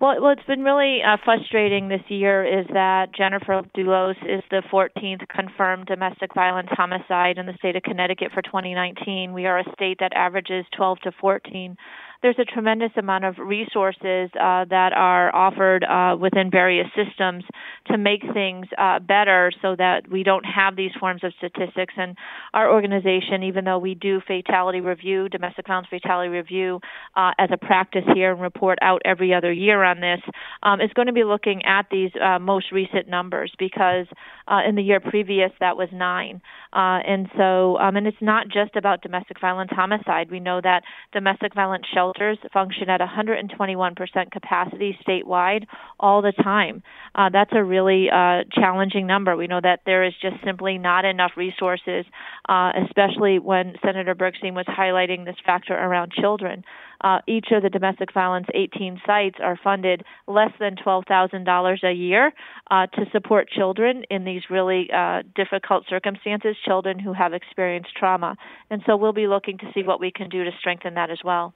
Well, 0.00 0.20
what's 0.20 0.42
been 0.42 0.64
really 0.64 0.98
uh, 1.06 1.16
frustrating 1.24 1.88
this 1.88 2.02
year 2.08 2.44
is 2.44 2.66
that 2.74 3.14
Jennifer 3.16 3.62
Dulos 3.76 4.16
is 4.22 4.42
the 4.50 4.62
14th 4.70 5.26
confirmed 5.28 5.86
domestic 5.86 6.34
violence 6.34 6.68
homicide 6.72 7.38
in 7.38 7.46
the 7.46 7.54
state 7.54 7.76
of 7.76 7.84
Connecticut 7.84 8.32
for 8.34 8.42
2019. 8.42 9.32
We 9.32 9.46
are 9.46 9.60
a 9.60 9.72
state 9.72 9.98
that 10.00 10.12
averages 10.14 10.66
12 10.76 10.98
to 11.04 11.12
14 11.20 11.76
there's 12.24 12.38
a 12.38 12.44
tremendous 12.46 12.90
amount 12.96 13.22
of 13.22 13.34
resources 13.36 14.30
uh, 14.40 14.64
that 14.70 14.94
are 14.96 15.28
offered 15.36 15.84
uh, 15.84 16.16
within 16.16 16.50
various 16.50 16.86
systems 16.96 17.44
to 17.86 17.98
make 17.98 18.22
things 18.32 18.64
uh, 18.78 18.98
better 18.98 19.52
so 19.60 19.76
that 19.76 20.10
we 20.10 20.22
don't 20.22 20.44
have 20.44 20.74
these 20.74 20.90
forms 20.98 21.22
of 21.22 21.34
statistics. 21.36 21.92
And 21.98 22.16
our 22.54 22.72
organization, 22.72 23.42
even 23.42 23.66
though 23.66 23.78
we 23.78 23.94
do 23.94 24.22
fatality 24.26 24.80
review, 24.80 25.28
domestic 25.28 25.66
violence 25.66 25.88
fatality 25.90 26.30
review 26.30 26.80
uh, 27.14 27.32
as 27.38 27.50
a 27.52 27.58
practice 27.58 28.04
here 28.14 28.32
and 28.32 28.40
report 28.40 28.78
out 28.80 29.02
every 29.04 29.34
other 29.34 29.52
year 29.52 29.84
on 29.84 30.00
this, 30.00 30.20
um, 30.62 30.80
is 30.80 30.90
going 30.94 31.08
to 31.08 31.12
be 31.12 31.24
looking 31.24 31.62
at 31.66 31.88
these 31.90 32.10
uh, 32.24 32.38
most 32.38 32.72
recent 32.72 33.06
numbers 33.06 33.52
because 33.58 34.06
uh, 34.48 34.60
in 34.66 34.76
the 34.76 34.82
year 34.82 34.98
previous 34.98 35.50
that 35.60 35.76
was 35.76 35.90
nine. 35.92 36.40
and 36.72 37.28
so, 37.36 37.76
um, 37.76 37.96
and 37.96 38.06
it's 38.06 38.16
not 38.22 38.46
just 38.48 38.76
about 38.76 39.02
domestic 39.02 39.38
violence 39.42 39.70
homicide. 39.74 40.30
We 40.30 40.40
know 40.40 40.62
that 40.62 40.84
domestic 41.12 41.54
violence 41.54 41.84
shelter 41.92 42.13
function 42.52 42.88
at 42.88 43.00
121% 43.00 44.30
capacity 44.30 44.98
statewide 45.06 45.66
all 45.98 46.22
the 46.22 46.32
time. 46.32 46.82
Uh, 47.14 47.28
that's 47.32 47.52
a 47.54 47.62
really 47.62 48.08
uh, 48.10 48.44
challenging 48.52 49.06
number. 49.06 49.36
We 49.36 49.46
know 49.46 49.60
that 49.60 49.80
there 49.86 50.04
is 50.04 50.14
just 50.20 50.36
simply 50.44 50.78
not 50.78 51.04
enough 51.04 51.32
resources, 51.36 52.04
uh, 52.48 52.72
especially 52.86 53.38
when 53.38 53.74
Senator 53.84 54.14
Bergstein 54.14 54.54
was 54.54 54.66
highlighting 54.66 55.24
this 55.24 55.36
factor 55.44 55.74
around 55.74 56.12
children. 56.12 56.64
Uh, 57.00 57.18
each 57.26 57.48
of 57.52 57.62
the 57.62 57.68
domestic 57.68 58.12
violence 58.14 58.46
18 58.54 59.00
sites 59.06 59.36
are 59.42 59.58
funded 59.62 60.02
less 60.26 60.52
than 60.58 60.74
$12,000 60.76 61.84
a 61.84 61.92
year 61.92 62.32
uh, 62.70 62.86
to 62.86 63.04
support 63.12 63.48
children 63.50 64.04
in 64.10 64.24
these 64.24 64.42
really 64.48 64.88
uh, 64.90 65.22
difficult 65.34 65.84
circumstances, 65.88 66.56
children 66.64 66.98
who 66.98 67.12
have 67.12 67.34
experienced 67.34 67.90
trauma. 67.94 68.36
And 68.70 68.82
so 68.86 68.96
we'll 68.96 69.12
be 69.12 69.26
looking 69.26 69.58
to 69.58 69.66
see 69.74 69.82
what 69.82 70.00
we 70.00 70.10
can 70.10 70.30
do 70.30 70.44
to 70.44 70.50
strengthen 70.58 70.94
that 70.94 71.10
as 71.10 71.18
well. 71.22 71.52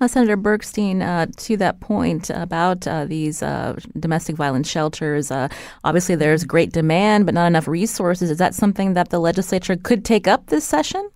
Uh, 0.00 0.08
Senator 0.08 0.36
Bergstein, 0.36 1.02
uh, 1.02 1.26
to 1.36 1.56
that 1.56 1.80
point 1.80 2.30
about 2.30 2.86
uh, 2.86 3.04
these 3.04 3.42
uh, 3.42 3.78
domestic 3.98 4.36
violence 4.36 4.68
shelters, 4.68 5.30
uh, 5.30 5.48
obviously 5.84 6.14
there's 6.14 6.44
great 6.44 6.72
demand, 6.72 7.26
but 7.26 7.34
not 7.34 7.46
enough 7.46 7.68
resources. 7.68 8.30
Is 8.30 8.38
that 8.38 8.54
something 8.54 8.94
that 8.94 9.10
the 9.10 9.18
legislature 9.18 9.76
could 9.76 10.04
take 10.04 10.26
up 10.26 10.46
this 10.46 10.64
session? 10.64 11.08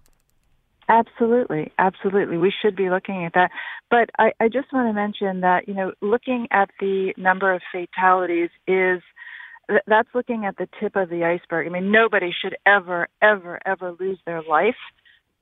Absolutely, 0.88 1.72
absolutely. 1.78 2.36
We 2.36 2.52
should 2.62 2.76
be 2.76 2.90
looking 2.90 3.24
at 3.24 3.32
that. 3.34 3.50
But 3.90 4.10
I, 4.18 4.32
I 4.38 4.48
just 4.48 4.72
want 4.72 4.88
to 4.88 4.92
mention 4.92 5.40
that, 5.40 5.66
you 5.66 5.74
know, 5.74 5.92
looking 6.02 6.46
at 6.50 6.70
the 6.80 7.14
number 7.16 7.52
of 7.52 7.62
fatalities 7.72 8.50
is 8.66 9.00
that's 9.86 10.08
looking 10.14 10.44
at 10.44 10.58
the 10.58 10.68
tip 10.78 10.94
of 10.94 11.08
the 11.08 11.24
iceberg. 11.24 11.66
I 11.66 11.70
mean, 11.70 11.90
nobody 11.90 12.32
should 12.38 12.54
ever, 12.66 13.08
ever, 13.22 13.58
ever 13.64 13.96
lose 13.98 14.18
their 14.26 14.42
life. 14.42 14.76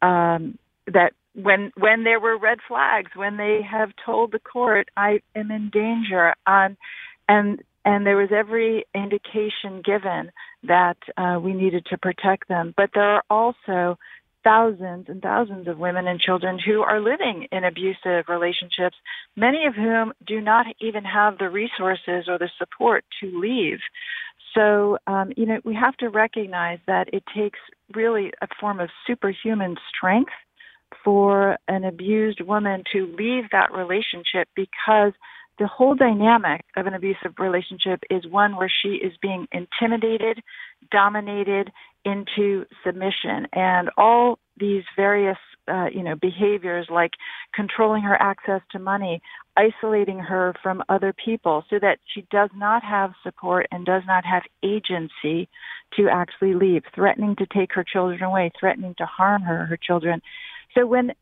Um, 0.01 0.59
that 0.87 1.13
when 1.35 1.72
when 1.76 2.05
there 2.05 2.20
were 2.20 2.39
red 2.39 2.59
flags, 2.66 3.11
when 3.14 3.37
they 3.37 3.61
have 3.68 3.91
told 4.05 4.33
the 4.33 4.39
court, 4.39 4.89
I 4.97 5.20
am 5.35 5.51
in 5.51 5.70
danger, 5.70 6.35
um, 6.47 6.76
and 7.28 7.62
and 7.85 8.07
there 8.07 8.16
was 8.16 8.30
every 8.33 8.85
indication 8.95 9.83
given 9.85 10.30
that 10.64 10.99
uh, 11.16 11.39
we 11.41 11.53
needed 11.53 11.87
to 11.87 11.99
protect 11.99 12.49
them. 12.49 12.74
But 12.76 12.91
there 12.95 13.03
are 13.03 13.24
also 13.28 13.99
thousands 14.45 15.07
and 15.09 15.22
thousands 15.22 15.68
of 15.68 15.78
women 15.78 16.07
and 16.07 16.20
children 16.20 16.59
who 16.59 16.83
are 16.83 17.01
living 17.01 17.47
in 17.53 17.64
abusive 17.64 18.24
relationships, 18.28 18.97
many 19.37 19.66
of 19.66 19.74
whom 19.74 20.12
do 20.26 20.41
not 20.41 20.66
even 20.80 21.05
have 21.05 21.39
the 21.39 21.49
resources 21.49 22.28
or 22.28 22.39
the 22.39 22.51
support 22.59 23.05
to 23.20 23.41
leave. 23.41 23.78
So, 24.55 24.99
um, 25.07 25.33
you 25.37 25.47
know, 25.47 25.61
we 25.64 25.74
have 25.74 25.97
to 25.99 26.09
recognize 26.09 26.78
that 26.87 27.09
it 27.12 27.22
takes 27.35 27.59
really 27.95 28.33
a 28.43 28.49
form 28.61 28.80
of 28.80 28.91
superhuman 29.07 29.76
strength 29.89 30.33
for 31.05 31.59
an 31.68 31.84
abused 31.84 32.40
woman 32.40 32.84
to 32.93 33.14
leave 33.18 33.45
that 33.53 33.72
relationship 33.72 34.49
because 34.55 35.12
the 35.59 35.66
whole 35.66 35.95
dynamic 35.95 36.64
of 36.76 36.86
an 36.86 36.95
abusive 36.95 37.34
relationship 37.38 38.03
is 38.11 38.26
one 38.26 38.57
where 38.57 38.72
she 38.82 38.95
is 38.95 39.12
being 39.20 39.47
intimidated, 39.53 40.43
dominated 40.90 41.70
into 42.05 42.64
submission, 42.84 43.47
and 43.53 43.90
all 43.97 44.38
these 44.59 44.82
various 44.97 45.36
uh, 45.68 45.86
you 45.93 46.03
know 46.03 46.16
behaviors 46.16 46.88
like 46.90 47.12
controlling 47.55 48.03
her 48.03 48.20
access 48.20 48.61
to 48.72 48.78
money, 48.78 49.20
isolating 49.57 50.18
her 50.18 50.55
from 50.62 50.82
other 50.88 51.12
people, 51.12 51.64
so 51.70 51.78
that 51.78 51.99
she 52.12 52.26
does 52.30 52.51
not 52.57 52.82
have 52.82 53.12
support 53.22 53.66
and 53.70 53.86
does 53.86 54.03
not 54.07 54.24
have 54.24 54.43
agency 54.64 55.49
to 55.97 56.09
actually 56.11 56.55
leave, 56.55 56.82
threatening 56.95 57.36
to 57.36 57.47
take 57.47 57.72
her 57.74 57.84
children 57.84 58.22
away, 58.22 58.51
threatening 58.59 58.95
to 58.99 59.07
harm 59.07 59.43
her 59.43 59.66
her 59.66 59.76
children. 59.76 60.20
So 60.75 60.87
when 60.87 61.12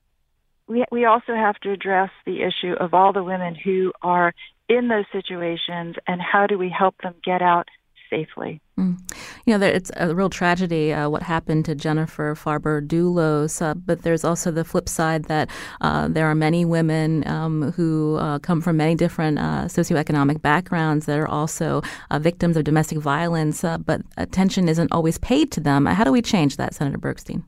we 0.66 0.84
we 0.90 1.04
also 1.04 1.34
have 1.34 1.56
to 1.60 1.72
address 1.72 2.10
the 2.24 2.42
issue 2.42 2.74
of 2.74 2.94
all 2.94 3.12
the 3.12 3.24
women 3.24 3.54
who 3.54 3.92
are 4.02 4.32
in 4.68 4.88
those 4.88 5.04
situations 5.12 5.96
and 6.06 6.20
how 6.20 6.46
do 6.46 6.56
we 6.56 6.70
help 6.70 6.94
them 7.02 7.14
get 7.24 7.42
out 7.42 7.68
safely. 8.08 8.60
Mm. 8.78 8.98
You 9.46 9.56
know, 9.56 9.64
it's 9.64 9.90
a 9.96 10.14
real 10.14 10.30
tragedy 10.30 10.92
uh, 10.92 11.08
what 11.08 11.22
happened 11.22 11.64
to 11.66 11.74
Jennifer 11.74 12.34
Farber 12.34 12.84
Dulos, 12.86 13.62
uh, 13.62 13.74
but 13.74 14.02
there's 14.02 14.24
also 14.24 14.50
the 14.50 14.64
flip 14.64 14.88
side 14.88 15.24
that 15.24 15.48
uh, 15.80 16.08
there 16.08 16.26
are 16.26 16.34
many 16.34 16.64
women 16.64 17.26
um, 17.26 17.72
who 17.72 18.16
uh, 18.16 18.40
come 18.40 18.60
from 18.60 18.76
many 18.76 18.94
different 18.96 19.38
uh, 19.38 19.64
socioeconomic 19.66 20.42
backgrounds 20.42 21.06
that 21.06 21.18
are 21.18 21.28
also 21.28 21.82
uh, 22.10 22.18
victims 22.18 22.56
of 22.56 22.64
domestic 22.64 22.98
violence, 22.98 23.62
but 23.84 24.02
attention 24.16 24.68
isn't 24.68 24.90
always 24.92 25.18
paid 25.18 25.52
to 25.52 25.60
them. 25.60 25.86
How 25.86 26.04
do 26.04 26.12
we 26.12 26.22
change 26.22 26.56
that, 26.56 26.74
Senator 26.74 26.98
Bergstein? 26.98 27.44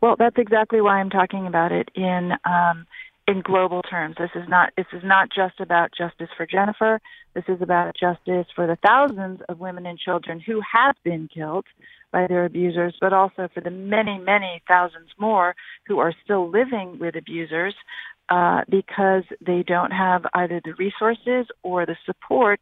Well, 0.00 0.16
that's 0.18 0.38
exactly 0.38 0.80
why 0.80 0.98
I'm 0.98 1.10
talking 1.10 1.46
about 1.46 1.72
it 1.72 1.90
in 1.94 2.32
um, 2.44 2.86
in 3.28 3.42
global 3.42 3.82
terms. 3.82 4.16
This 4.18 4.30
is 4.34 4.48
not 4.48 4.72
this 4.76 4.86
is 4.92 5.02
not 5.04 5.28
just 5.34 5.60
about 5.60 5.90
justice 5.96 6.30
for 6.36 6.46
Jennifer. 6.46 7.00
This 7.34 7.44
is 7.48 7.60
about 7.62 7.94
justice 7.98 8.46
for 8.54 8.66
the 8.66 8.76
thousands 8.84 9.40
of 9.48 9.60
women 9.60 9.86
and 9.86 9.98
children 9.98 10.40
who 10.40 10.60
have 10.72 10.96
been 11.04 11.28
killed 11.32 11.66
by 12.12 12.26
their 12.26 12.44
abusers, 12.44 12.96
but 13.00 13.12
also 13.12 13.48
for 13.54 13.60
the 13.60 13.70
many, 13.70 14.18
many 14.18 14.62
thousands 14.66 15.10
more 15.18 15.54
who 15.86 16.00
are 16.00 16.12
still 16.24 16.50
living 16.50 16.98
with 16.98 17.14
abusers 17.14 17.74
uh, 18.30 18.62
because 18.68 19.22
they 19.40 19.62
don't 19.62 19.92
have 19.92 20.22
either 20.34 20.60
the 20.64 20.74
resources 20.74 21.46
or 21.62 21.86
the 21.86 21.96
support 22.04 22.60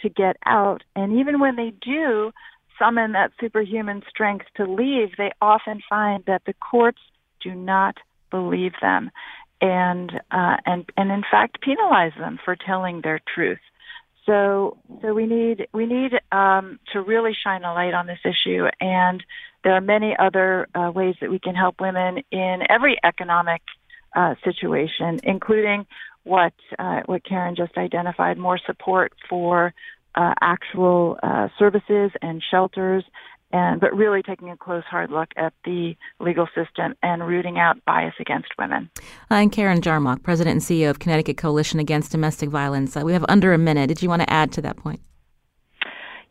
to 0.00 0.08
get 0.08 0.36
out. 0.44 0.82
And 0.94 1.18
even 1.18 1.40
when 1.40 1.56
they 1.56 1.72
do, 1.80 2.32
summon 2.80 3.12
that 3.12 3.30
superhuman 3.38 4.02
strength 4.08 4.46
to 4.56 4.64
leave, 4.64 5.10
they 5.16 5.30
often 5.40 5.80
find 5.88 6.24
that 6.26 6.42
the 6.46 6.54
courts 6.54 7.00
do 7.40 7.54
not 7.54 7.96
believe 8.30 8.72
them 8.80 9.10
and 9.60 10.12
uh, 10.30 10.56
and 10.66 10.84
and 10.96 11.10
in 11.10 11.22
fact 11.30 11.60
penalize 11.60 12.12
them 12.18 12.38
for 12.44 12.56
telling 12.56 13.00
their 13.02 13.20
truth. 13.34 13.58
So 14.26 14.78
so 15.02 15.12
we 15.12 15.26
need 15.26 15.68
we 15.72 15.86
need 15.86 16.12
um, 16.32 16.78
to 16.92 17.00
really 17.00 17.32
shine 17.34 17.64
a 17.64 17.74
light 17.74 17.94
on 17.94 18.06
this 18.06 18.20
issue, 18.24 18.66
and 18.80 19.22
there 19.64 19.74
are 19.74 19.80
many 19.80 20.16
other 20.18 20.68
uh, 20.74 20.90
ways 20.94 21.16
that 21.20 21.30
we 21.30 21.38
can 21.38 21.54
help 21.54 21.80
women 21.80 22.22
in 22.30 22.62
every 22.68 22.98
economic 23.04 23.62
uh, 24.16 24.34
situation, 24.44 25.20
including 25.22 25.86
what 26.24 26.54
uh, 26.78 27.00
what 27.06 27.24
Karen 27.24 27.56
just 27.56 27.76
identified: 27.76 28.38
more 28.38 28.58
support 28.58 29.12
for 29.28 29.74
uh, 30.14 30.34
actual 30.40 31.18
uh, 31.22 31.48
services 31.58 32.10
and 32.22 32.42
shelters, 32.50 33.04
and 33.52 33.80
but 33.80 33.94
really 33.96 34.22
taking 34.22 34.50
a 34.50 34.56
close 34.56 34.84
hard 34.84 35.10
look 35.10 35.28
at 35.36 35.52
the 35.64 35.94
legal 36.18 36.46
system 36.54 36.94
and 37.02 37.26
rooting 37.26 37.58
out 37.58 37.84
bias 37.84 38.14
against 38.20 38.48
women. 38.58 38.90
I'm 39.30 39.50
Karen 39.50 39.80
Jarmoc, 39.80 40.22
President 40.22 40.54
and 40.54 40.62
CEO 40.62 40.90
of 40.90 40.98
Connecticut 40.98 41.36
Coalition 41.36 41.80
Against 41.80 42.12
Domestic 42.12 42.48
Violence. 42.48 42.96
Uh, 42.96 43.02
we 43.04 43.12
have 43.12 43.24
under 43.28 43.52
a 43.52 43.58
minute. 43.58 43.88
Did 43.88 44.02
you 44.02 44.08
want 44.08 44.22
to 44.22 44.30
add 44.30 44.52
to 44.52 44.62
that 44.62 44.76
point? 44.76 45.00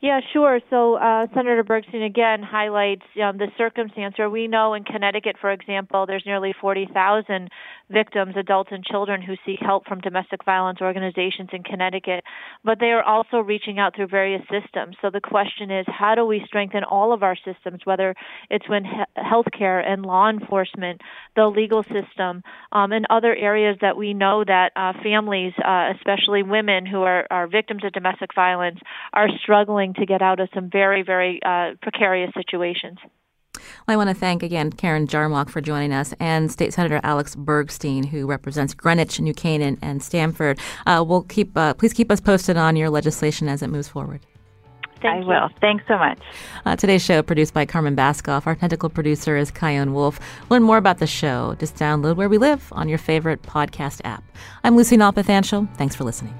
Yeah, 0.02 0.22
sure. 0.32 0.62
So 0.70 0.96
uh, 0.96 1.28
Senator 1.34 1.62
Bergstein 1.62 2.06
again 2.06 2.42
highlights 2.42 3.04
um, 3.22 3.38
the 3.38 3.48
circumstance 3.58 4.18
where 4.18 4.30
we 4.30 4.48
know 4.48 4.74
in 4.74 4.86
Connecticut, 4.86 5.36
for 5.42 5.52
example, 5.52 6.06
there's 6.06 6.24
nearly 6.26 6.54
40,000 6.60 7.50
victims, 7.92 8.36
adults 8.38 8.70
and 8.72 8.84
children, 8.84 9.22
who 9.22 9.36
seek 9.46 9.60
help 9.60 9.86
from 9.88 10.00
domestic 10.00 10.44
violence 10.46 10.80
organizations 10.82 11.50
in 11.54 11.64
Connecticut, 11.64 12.24
but 12.64 12.80
they 12.80 12.92
are 12.92 13.04
also 13.04 13.38
reaching 13.38 13.80
out 13.80 13.96
through 13.96 14.08
various 14.08 14.42
systems. 14.44 14.96
So 15.02 15.10
the 15.10 15.22
question 15.22 15.72
is, 15.72 15.86
how 15.88 16.16
do 16.16 16.26
we 16.26 16.44
strengthen 16.46 16.84
all 16.84 17.14
of 17.14 17.24
our 17.24 17.36
systems, 17.36 17.82
whether 17.86 18.16
it's 18.50 18.68
when 18.70 18.86
he- 18.86 19.04
healthcare 19.18 19.86
and 19.86 20.06
law 20.06 20.30
enforcement, 20.30 21.02
the 21.36 21.48
legal 21.48 21.84
system, 21.84 22.44
um, 22.72 22.92
and 22.92 23.06
other 23.10 23.36
areas 23.36 23.78
that 23.82 23.98
we 23.98 24.14
know 24.14 24.44
that 24.44 24.72
uh, 24.76 24.94
families, 25.04 25.54
uh, 25.64 25.92
especially 25.96 26.44
women 26.44 26.86
who 26.86 27.02
are, 27.02 27.26
are 27.30 27.48
victims 27.48 27.84
of 27.84 27.92
domestic 27.92 28.34
violence, 28.34 28.80
are 29.14 29.28
struggling 29.42 29.94
to 29.96 30.06
get 30.06 30.22
out 30.22 30.40
of 30.40 30.50
some 30.54 30.70
very, 30.70 31.04
very 31.04 31.40
uh, 31.44 31.72
precarious 31.82 32.32
situations. 32.36 32.98
Well, 33.88 33.93
I 33.93 33.97
want 33.97 34.10
to 34.10 34.16
thank 34.16 34.43
again 34.43 34.72
Karen 34.72 35.07
Jarmoc 35.07 35.49
for 35.49 35.62
joining 35.62 35.93
us 35.93 36.14
and 36.20 36.51
State 36.51 36.74
Senator 36.74 36.99
Alex 37.03 37.36
Bergstein, 37.36 38.05
who 38.05 38.26
represents 38.26 38.74
Greenwich, 38.74 39.20
New 39.20 39.34
Canaan, 39.34 39.78
and 39.82 40.01
Stamford. 40.01 40.60
Uh, 40.86 41.03
we'll 41.07 41.24
keep 41.24 41.55
uh, 41.57 41.74
please 41.74 41.93
keep 41.93 42.12
us 42.12 42.20
posted 42.20 42.57
on 42.57 42.76
your 42.76 42.89
legislation 42.89 43.47
as 43.47 43.62
it 43.62 43.68
moves 43.68 43.88
forward. 43.88 44.22
Thank 45.01 45.05
I 45.05 45.20
you. 45.20 45.28
will. 45.28 45.49
Thanks 45.62 45.86
so 45.88 45.97
much. 45.97 46.20
Uh, 46.66 46.76
today's 46.76 47.03
show 47.03 47.22
produced 47.22 47.53
by 47.53 47.66
Carmen 47.66 47.95
Baskauf. 47.95 48.45
Our 48.45 48.55
technical 48.55 48.89
producer 48.89 49.38
is 49.38 49.51
Chion 49.51 49.93
Wolf. 49.93 50.20
Learn 50.49 50.64
more 50.64 50.78
about 50.78 50.97
the 50.97 51.07
show. 51.07 51.55
Just 51.60 51.76
download 51.76 52.18
Where 52.18 52.30
We 52.30 52.38
Live 52.38 52.72
on 52.74 52.89
your 52.89 52.97
favorite 52.97 53.41
podcast 53.43 54.01
app. 54.03 54.24
I'm 54.64 54.76
Lucy 54.76 54.97
Nalpathanchil. 54.97 55.74
Thanks 55.78 55.95
for 55.95 56.03
listening. 56.03 56.38